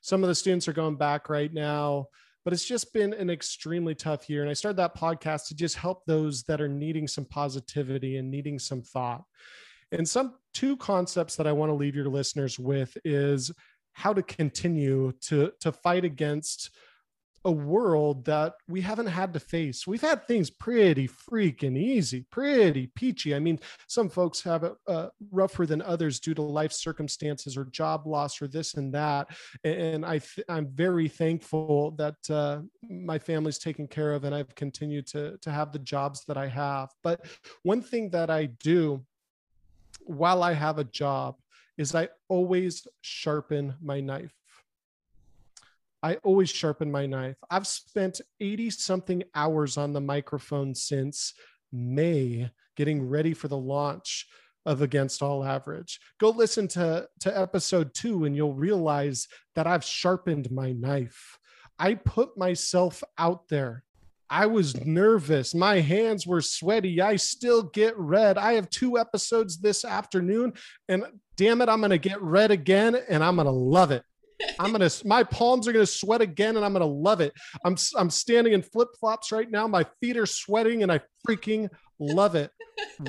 Some 0.00 0.22
of 0.22 0.28
the 0.28 0.34
students 0.34 0.68
are 0.68 0.72
going 0.72 0.96
back 0.96 1.28
right 1.28 1.52
now, 1.52 2.06
but 2.44 2.52
it's 2.52 2.64
just 2.64 2.92
been 2.92 3.12
an 3.12 3.30
extremely 3.30 3.94
tough 3.94 4.30
year. 4.30 4.42
And 4.42 4.50
I 4.50 4.54
started 4.54 4.78
that 4.78 4.96
podcast 4.96 5.48
to 5.48 5.54
just 5.54 5.76
help 5.76 6.04
those 6.06 6.42
that 6.44 6.60
are 6.60 6.68
needing 6.68 7.06
some 7.06 7.24
positivity 7.24 8.16
and 8.16 8.30
needing 8.30 8.58
some 8.58 8.82
thought. 8.82 9.22
And 9.92 10.08
some 10.08 10.36
two 10.54 10.76
concepts 10.76 11.36
that 11.36 11.46
I 11.46 11.52
want 11.52 11.70
to 11.70 11.74
leave 11.74 11.96
your 11.96 12.08
listeners 12.08 12.58
with 12.58 12.96
is 13.04 13.50
how 13.92 14.12
to 14.12 14.22
continue 14.22 15.12
to 15.22 15.52
to 15.60 15.72
fight 15.72 16.04
against 16.04 16.70
a 17.44 17.50
world 17.50 18.24
that 18.26 18.54
we 18.68 18.80
haven't 18.80 19.06
had 19.06 19.32
to 19.32 19.40
face. 19.40 19.86
We've 19.86 20.00
had 20.00 20.26
things 20.26 20.50
pretty 20.50 21.08
freaking 21.08 21.76
easy, 21.76 22.26
pretty 22.30 22.88
peachy. 22.88 23.34
I 23.34 23.38
mean, 23.38 23.58
some 23.86 24.10
folks 24.10 24.42
have 24.42 24.64
it 24.64 24.74
uh, 24.86 25.08
rougher 25.30 25.64
than 25.64 25.80
others 25.80 26.20
due 26.20 26.34
to 26.34 26.42
life 26.42 26.72
circumstances 26.72 27.56
or 27.56 27.64
job 27.66 28.06
loss 28.06 28.42
or 28.42 28.48
this 28.48 28.74
and 28.74 28.92
that. 28.94 29.28
And 29.64 30.04
I 30.04 30.18
th- 30.18 30.46
I'm 30.48 30.68
very 30.68 31.08
thankful 31.08 31.92
that 31.92 32.16
uh, 32.28 32.60
my 32.88 33.18
family's 33.18 33.58
taken 33.58 33.88
care 33.88 34.12
of 34.12 34.24
and 34.24 34.34
I've 34.34 34.54
continued 34.54 35.06
to, 35.08 35.38
to 35.38 35.50
have 35.50 35.72
the 35.72 35.78
jobs 35.78 36.24
that 36.26 36.36
I 36.36 36.46
have. 36.48 36.90
But 37.02 37.24
one 37.62 37.80
thing 37.80 38.10
that 38.10 38.28
I 38.28 38.46
do 38.46 39.04
while 40.04 40.42
I 40.42 40.52
have 40.52 40.78
a 40.78 40.84
job 40.84 41.36
is 41.78 41.94
I 41.94 42.08
always 42.28 42.86
sharpen 43.00 43.74
my 43.80 44.00
knife. 44.00 44.34
I 46.02 46.16
always 46.16 46.50
sharpen 46.50 46.90
my 46.90 47.06
knife. 47.06 47.36
I've 47.50 47.66
spent 47.66 48.20
80 48.40 48.70
something 48.70 49.22
hours 49.34 49.76
on 49.76 49.92
the 49.92 50.00
microphone 50.00 50.74
since 50.74 51.34
May 51.72 52.50
getting 52.76 53.06
ready 53.06 53.34
for 53.34 53.48
the 53.48 53.56
launch 53.56 54.26
of 54.64 54.82
Against 54.82 55.22
All 55.22 55.44
Average. 55.44 56.00
Go 56.18 56.30
listen 56.30 56.68
to, 56.68 57.06
to 57.20 57.38
episode 57.38 57.94
two 57.94 58.24
and 58.24 58.34
you'll 58.34 58.54
realize 58.54 59.28
that 59.54 59.66
I've 59.66 59.84
sharpened 59.84 60.50
my 60.50 60.72
knife. 60.72 61.38
I 61.78 61.94
put 61.94 62.36
myself 62.36 63.02
out 63.18 63.48
there. 63.48 63.84
I 64.28 64.46
was 64.46 64.84
nervous. 64.86 65.54
My 65.54 65.80
hands 65.80 66.26
were 66.26 66.40
sweaty. 66.40 67.00
I 67.00 67.16
still 67.16 67.64
get 67.64 67.98
red. 67.98 68.38
I 68.38 68.52
have 68.52 68.70
two 68.70 68.96
episodes 68.96 69.58
this 69.58 69.84
afternoon, 69.84 70.52
and 70.88 71.04
damn 71.36 71.60
it, 71.60 71.68
I'm 71.68 71.80
going 71.80 71.90
to 71.90 71.98
get 71.98 72.22
red 72.22 72.52
again 72.52 72.96
and 73.08 73.24
I'm 73.24 73.34
going 73.34 73.46
to 73.46 73.50
love 73.50 73.90
it. 73.90 74.04
I'm 74.58 74.72
gonna 74.72 74.90
my 75.04 75.22
palms 75.22 75.66
are 75.68 75.72
gonna 75.72 75.86
sweat 75.86 76.20
again 76.20 76.56
and 76.56 76.64
I'm 76.64 76.72
gonna 76.72 76.84
love 76.86 77.20
it. 77.20 77.32
I'm 77.64 77.76
I'm 77.96 78.10
standing 78.10 78.52
in 78.52 78.62
flip 78.62 78.88
flops 78.98 79.32
right 79.32 79.50
now. 79.50 79.66
My 79.66 79.84
feet 80.00 80.16
are 80.16 80.26
sweating 80.26 80.82
and 80.82 80.92
I 80.92 81.00
freaking 81.26 81.68
love 81.98 82.34
it. 82.34 82.50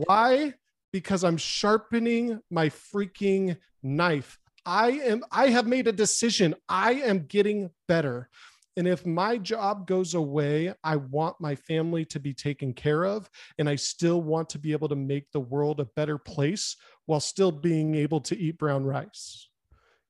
Why? 0.05 0.53
Because 0.91 1.23
I'm 1.23 1.37
sharpening 1.37 2.39
my 2.49 2.69
freaking 2.69 3.57
knife. 3.83 4.37
I 4.65 4.91
am 4.91 5.23
I 5.31 5.47
have 5.47 5.67
made 5.67 5.87
a 5.87 5.93
decision. 5.93 6.55
I 6.69 6.93
am 6.93 7.25
getting 7.25 7.69
better. 7.87 8.29
And 8.77 8.87
if 8.87 9.05
my 9.05 9.37
job 9.37 9.85
goes 9.85 10.13
away, 10.13 10.73
I 10.83 10.95
want 10.95 11.35
my 11.41 11.55
family 11.55 12.05
to 12.05 12.19
be 12.19 12.33
taken 12.33 12.73
care 12.73 13.05
of. 13.05 13.29
And 13.59 13.67
I 13.67 13.75
still 13.75 14.21
want 14.21 14.49
to 14.49 14.59
be 14.59 14.71
able 14.71 14.87
to 14.89 14.95
make 14.95 15.29
the 15.31 15.41
world 15.41 15.81
a 15.81 15.89
better 15.97 16.17
place 16.17 16.77
while 17.05 17.19
still 17.19 17.51
being 17.51 17.95
able 17.95 18.21
to 18.21 18.37
eat 18.37 18.57
brown 18.57 18.85
rice. 18.85 19.49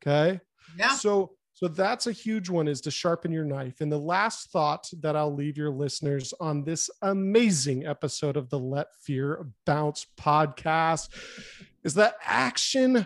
Okay. 0.02 0.40
Yeah. 0.78 0.96
So 0.96 1.32
so 1.62 1.68
that's 1.68 2.08
a 2.08 2.12
huge 2.12 2.50
one 2.50 2.68
is 2.68 2.82
to 2.82 2.92
sharpen 2.92 3.32
your 3.32 3.46
knife. 3.46 3.82
And 3.82 3.92
the 3.92 4.00
last 4.00 4.50
thought 4.50 4.90
that 5.02 5.16
I'll 5.16 5.34
leave 5.34 5.58
your 5.58 5.70
listeners 5.70 6.34
on 6.40 6.64
this 6.64 6.90
amazing 7.04 7.86
episode 7.86 8.36
of 8.36 8.50
the 8.50 8.58
Let 8.58 8.88
Fear 9.04 9.46
Bounce 9.68 10.08
podcast 10.20 11.10
is 11.84 11.94
that 11.94 12.16
action 12.26 13.06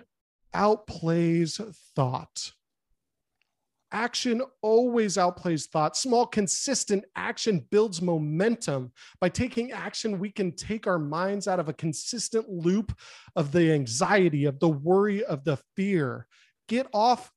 outplays 0.54 1.60
thought. 1.98 2.54
Action 3.92 4.42
always 4.62 5.18
outplays 5.18 5.68
thought. 5.68 5.98
Small, 5.98 6.26
consistent 6.26 7.04
action 7.16 7.66
builds 7.72 8.02
momentum. 8.02 8.94
By 9.20 9.28
taking 9.28 9.74
action, 9.74 10.18
we 10.18 10.32
can 10.32 10.54
take 10.54 10.88
our 10.88 11.00
minds 11.00 11.50
out 11.50 11.60
of 11.60 11.68
a 11.68 11.74
consistent 11.74 12.48
loop 12.50 12.98
of 13.36 13.52
the 13.52 13.74
anxiety, 13.74 14.46
of 14.46 14.60
the 14.60 14.70
worry, 14.70 15.26
of 15.26 15.44
the 15.44 15.58
fear. 15.76 16.28
Get 16.68 16.88
off 16.94 17.32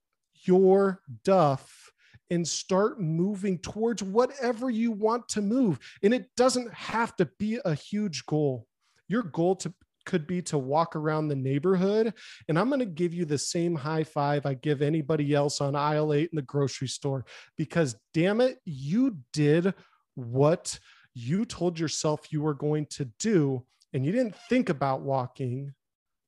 your 0.45 1.01
duff 1.25 1.93
and 2.31 2.47
start 2.47 3.01
moving 3.01 3.59
towards 3.59 4.03
whatever 4.03 4.71
you 4.71 4.93
want 4.93 5.29
to 5.29 5.41
move. 5.41 5.79
And 6.03 6.13
it 6.13 6.29
doesn't 6.37 6.73
have 6.75 7.17
to 7.17 7.27
be 7.39 7.59
a 7.65 7.75
huge 7.75 8.27
goal. 8.27 8.67
Your 9.09 9.23
goal 9.23 9.57
to 9.57 9.73
could 10.09 10.27
be 10.27 10.41
to 10.41 10.57
walk 10.57 10.97
around 10.97 11.29
the 11.29 11.37
neighborhood 11.37 12.15
and 12.49 12.59
I'm 12.59 12.69
going 12.69 12.79
to 12.79 12.87
give 12.87 13.13
you 13.13 13.27
the 13.27 13.37
same 13.37 13.75
high 13.75 14.05
five 14.05 14.47
I 14.47 14.55
give 14.55 14.81
anybody 14.81 15.35
else 15.35 15.61
on 15.61 15.77
aisle 15.77 16.15
8 16.15 16.31
in 16.33 16.37
the 16.37 16.41
grocery 16.41 16.89
store 16.89 17.27
because 17.59 17.95
damn 18.15 18.41
it 18.41 18.57
you 18.65 19.19
did 19.35 19.75
what 20.15 20.79
you 21.13 21.45
told 21.45 21.79
yourself 21.79 22.33
you 22.33 22.41
were 22.41 22.55
going 22.55 22.87
to 22.93 23.05
do 23.19 23.67
and 23.93 24.07
you 24.07 24.11
didn't 24.11 24.35
think 24.49 24.71
about 24.71 25.03
walking 25.03 25.75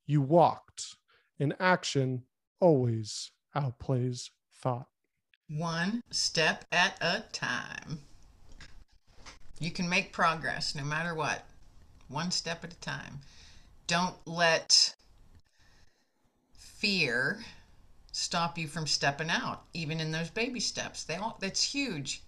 you 0.07 0.21
walked 0.21 0.97
and 1.39 1.55
action 1.59 2.25
always 2.61 3.31
outplays 3.55 4.31
thought. 4.53 4.87
One 5.49 6.03
step 6.11 6.65
at 6.71 6.97
a 7.01 7.25
time. 7.33 8.01
You 9.59 9.71
can 9.71 9.89
make 9.89 10.13
progress 10.13 10.75
no 10.75 10.85
matter 10.85 11.15
what, 11.15 11.47
one 12.09 12.31
step 12.31 12.65
at 12.65 12.73
a 12.73 12.81
time. 12.81 13.21
Don't 13.87 14.17
let 14.27 14.95
fear 16.57 17.45
stop 18.13 18.57
you 18.57 18.67
from 18.67 18.87
stepping 18.87 19.31
out, 19.31 19.65
even 19.75 20.01
in 20.01 20.13
those 20.13 20.31
baby 20.31 20.61
steps. 20.61 21.05
They 21.05 21.17
all, 21.17 21.37
that's 21.41 21.63
huge. 21.63 22.23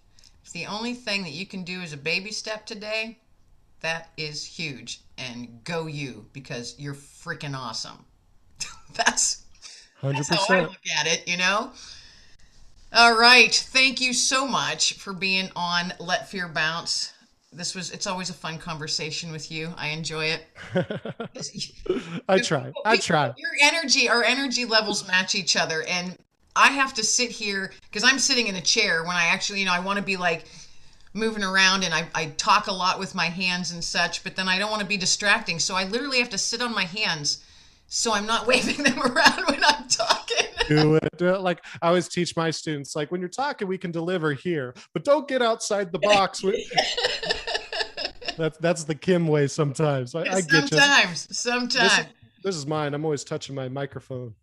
If 0.45 0.51
the 0.51 0.65
only 0.65 0.93
thing 0.93 1.23
that 1.23 1.31
you 1.31 1.45
can 1.45 1.63
do 1.63 1.81
is 1.81 1.93
a 1.93 1.97
baby 1.97 2.31
step 2.31 2.65
today, 2.65 3.19
that 3.81 4.11
is 4.17 4.45
huge. 4.45 5.01
And 5.17 5.63
go 5.63 5.87
you 5.87 6.25
because 6.33 6.75
you're 6.77 6.93
freaking 6.93 7.57
awesome. 7.57 8.05
that's, 8.93 9.42
that's 10.11 10.27
how 10.27 10.55
I 10.55 10.61
100%. 10.61 10.63
look 10.63 10.87
at 10.97 11.07
it, 11.07 11.27
you 11.27 11.37
know? 11.37 11.71
All 12.91 13.17
right. 13.17 13.53
Thank 13.53 14.01
you 14.01 14.13
so 14.13 14.47
much 14.47 14.93
for 14.93 15.13
being 15.13 15.49
on 15.55 15.93
Let 15.99 16.29
Fear 16.29 16.49
Bounce. 16.49 17.13
This 17.51 17.73
was, 17.73 17.91
it's 17.91 18.05
always 18.05 18.29
a 18.29 18.33
fun 18.33 18.57
conversation 18.57 19.31
with 19.31 19.51
you. 19.51 19.73
I 19.77 19.89
enjoy 19.89 20.25
it. 20.25 20.45
I 22.27 22.39
try. 22.39 22.71
I 22.85 22.97
try. 22.97 23.33
Your 23.37 23.51
energy, 23.61 24.09
our 24.09 24.23
energy 24.23 24.65
levels 24.65 25.07
match 25.07 25.35
each 25.35 25.55
other. 25.55 25.83
And 25.83 26.17
I 26.55 26.69
have 26.69 26.93
to 26.95 27.03
sit 27.03 27.31
here 27.31 27.71
because 27.89 28.03
I'm 28.03 28.19
sitting 28.19 28.47
in 28.47 28.55
a 28.55 28.61
chair 28.61 29.03
when 29.03 29.15
I 29.15 29.25
actually, 29.25 29.59
you 29.59 29.65
know, 29.65 29.73
I 29.73 29.79
want 29.79 29.97
to 29.97 30.03
be 30.03 30.17
like 30.17 30.45
moving 31.13 31.43
around 31.43 31.83
and 31.83 31.93
I, 31.93 32.07
I 32.13 32.25
talk 32.37 32.67
a 32.67 32.73
lot 32.73 32.99
with 32.99 33.15
my 33.15 33.25
hands 33.25 33.71
and 33.71 33.83
such, 33.83 34.23
but 34.23 34.35
then 34.35 34.47
I 34.47 34.59
don't 34.59 34.69
want 34.69 34.81
to 34.81 34.87
be 34.87 34.97
distracting. 34.97 35.59
So 35.59 35.75
I 35.75 35.85
literally 35.85 36.19
have 36.19 36.29
to 36.31 36.37
sit 36.37 36.61
on 36.61 36.73
my 36.73 36.85
hands 36.85 37.42
so 37.93 38.11
I'm 38.11 38.25
not 38.25 38.47
waving 38.47 38.83
them 38.83 38.99
around 38.99 39.45
when 39.47 39.63
I'm 39.63 39.87
talking. 39.87 40.47
Do 40.67 40.95
it. 40.95 41.09
Do 41.17 41.35
it. 41.35 41.41
Like 41.41 41.63
I 41.81 41.87
always 41.89 42.07
teach 42.07 42.35
my 42.35 42.49
students, 42.49 42.95
like 42.95 43.11
when 43.11 43.21
you're 43.21 43.29
talking, 43.29 43.67
we 43.67 43.77
can 43.77 43.91
deliver 43.91 44.33
here, 44.33 44.73
but 44.93 45.03
don't 45.03 45.27
get 45.27 45.41
outside 45.41 45.91
the 45.91 45.99
box. 45.99 46.43
That's 48.35 48.57
that's 48.57 48.83
the 48.83 48.95
Kim 48.95 49.27
way 49.27 49.45
sometimes. 49.45 50.15
I, 50.15 50.21
I 50.21 50.41
get 50.41 50.71
you. 50.71 50.77
sometimes, 50.79 51.27
This, 51.27 51.37
sometimes. 51.37 52.07
this 52.43 52.55
is 52.55 52.65
mine. 52.65 52.95
I'm 52.95 53.05
always 53.05 53.23
touching 53.23 53.53
my 53.53 53.69
microphone. 53.69 54.33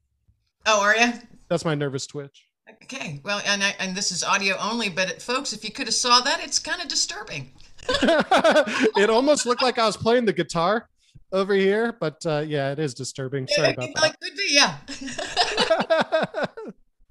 Oh, 0.65 0.81
are 0.81 0.95
you? 0.97 1.13
That's 1.49 1.65
my 1.65 1.75
nervous 1.75 2.07
twitch. 2.07 2.47
Okay. 2.85 3.21
Well, 3.25 3.43
and 3.45 3.65
I, 3.65 3.75
and 3.81 3.97
this 3.97 4.13
is 4.13 4.23
audio 4.23 4.57
only, 4.61 4.91
but 4.91 5.11
uh, 5.11 5.15
folks, 5.19 5.53
if 5.53 5.65
you 5.65 5.73
could 5.73 5.89
have 5.89 5.95
saw 5.95 6.21
that, 6.21 6.39
it's 6.41 6.61
kind 6.61 6.81
of 6.81 6.87
disturbing. 6.87 7.51
it 7.89 9.11
almost 9.11 9.45
looked 9.45 9.63
like 9.63 9.77
I 9.81 9.87
was 9.87 9.97
playing 9.97 10.25
the 10.25 10.33
guitar 10.33 10.89
over 11.33 11.55
here, 11.55 11.93
but 11.93 12.25
uh, 12.27 12.45
yeah, 12.47 12.73
it 12.73 12.79
is 12.79 12.95
disturbing. 12.95 13.47
Sorry 13.47 13.73
about 13.73 13.89
like 14.01 14.19
could 14.21 14.37
be, 14.37 14.49
yeah. 14.51 14.77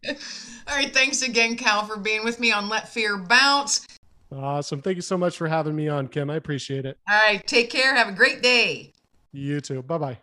All 0.68 0.76
right. 0.76 0.94
Thanks 0.94 1.22
again, 1.22 1.56
Cal, 1.56 1.86
for 1.86 1.98
being 1.98 2.24
with 2.24 2.40
me 2.40 2.52
on 2.52 2.70
Let 2.70 2.90
Fear 2.90 3.18
Bounce. 3.18 3.88
awesome. 4.32 4.82
Thank 4.82 4.96
you 4.96 5.02
so 5.02 5.18
much 5.18 5.38
for 5.38 5.48
having 5.48 5.76
me 5.76 5.88
on, 5.88 6.08
Kim. 6.08 6.30
I 6.30 6.36
appreciate 6.36 6.86
it. 6.86 6.98
All 7.10 7.18
right. 7.18 7.46
Take 7.46 7.70
care. 7.70 7.96
Have 7.96 8.08
a 8.08 8.14
great 8.14 8.42
day. 8.42 8.94
You 9.32 9.62
too. 9.62 9.82
Bye 9.82 9.98
bye. 9.98 10.18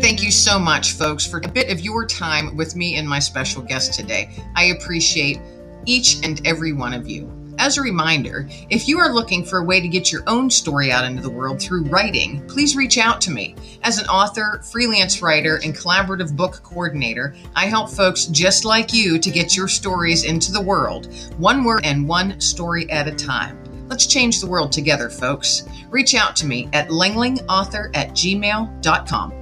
Thank 0.00 0.22
you 0.22 0.30
so 0.30 0.58
much, 0.58 0.92
folks, 0.92 1.26
for 1.26 1.38
a 1.44 1.48
bit 1.48 1.70
of 1.70 1.80
your 1.80 2.06
time 2.06 2.56
with 2.56 2.74
me 2.74 2.96
and 2.96 3.06
my 3.08 3.18
special 3.18 3.62
guest 3.62 3.92
today. 3.92 4.30
I 4.56 4.64
appreciate 4.64 5.38
each 5.84 6.24
and 6.24 6.44
every 6.46 6.72
one 6.72 6.94
of 6.94 7.06
you. 7.08 7.39
As 7.60 7.76
a 7.76 7.82
reminder, 7.82 8.48
if 8.70 8.88
you 8.88 8.98
are 9.00 9.12
looking 9.12 9.44
for 9.44 9.58
a 9.58 9.62
way 9.62 9.82
to 9.82 9.86
get 9.86 10.10
your 10.10 10.22
own 10.26 10.48
story 10.48 10.90
out 10.90 11.04
into 11.04 11.20
the 11.20 11.28
world 11.28 11.60
through 11.60 11.84
writing, 11.84 12.42
please 12.48 12.74
reach 12.74 12.96
out 12.96 13.20
to 13.20 13.30
me. 13.30 13.54
As 13.82 13.98
an 13.98 14.06
author, 14.06 14.62
freelance 14.72 15.20
writer, 15.20 15.60
and 15.62 15.76
collaborative 15.76 16.34
book 16.34 16.62
coordinator, 16.62 17.34
I 17.54 17.66
help 17.66 17.90
folks 17.90 18.24
just 18.24 18.64
like 18.64 18.94
you 18.94 19.18
to 19.18 19.30
get 19.30 19.54
your 19.54 19.68
stories 19.68 20.24
into 20.24 20.52
the 20.52 20.62
world, 20.62 21.14
one 21.36 21.62
word 21.62 21.82
and 21.84 22.08
one 22.08 22.40
story 22.40 22.90
at 22.90 23.06
a 23.06 23.14
time. 23.14 23.62
Let's 23.88 24.06
change 24.06 24.40
the 24.40 24.48
world 24.48 24.72
together, 24.72 25.10
folks. 25.10 25.68
Reach 25.90 26.14
out 26.14 26.36
to 26.36 26.46
me 26.46 26.70
at 26.72 26.88
langlingauthor 26.88 27.94
at 27.94 28.12
gmail.com. 28.12 29.39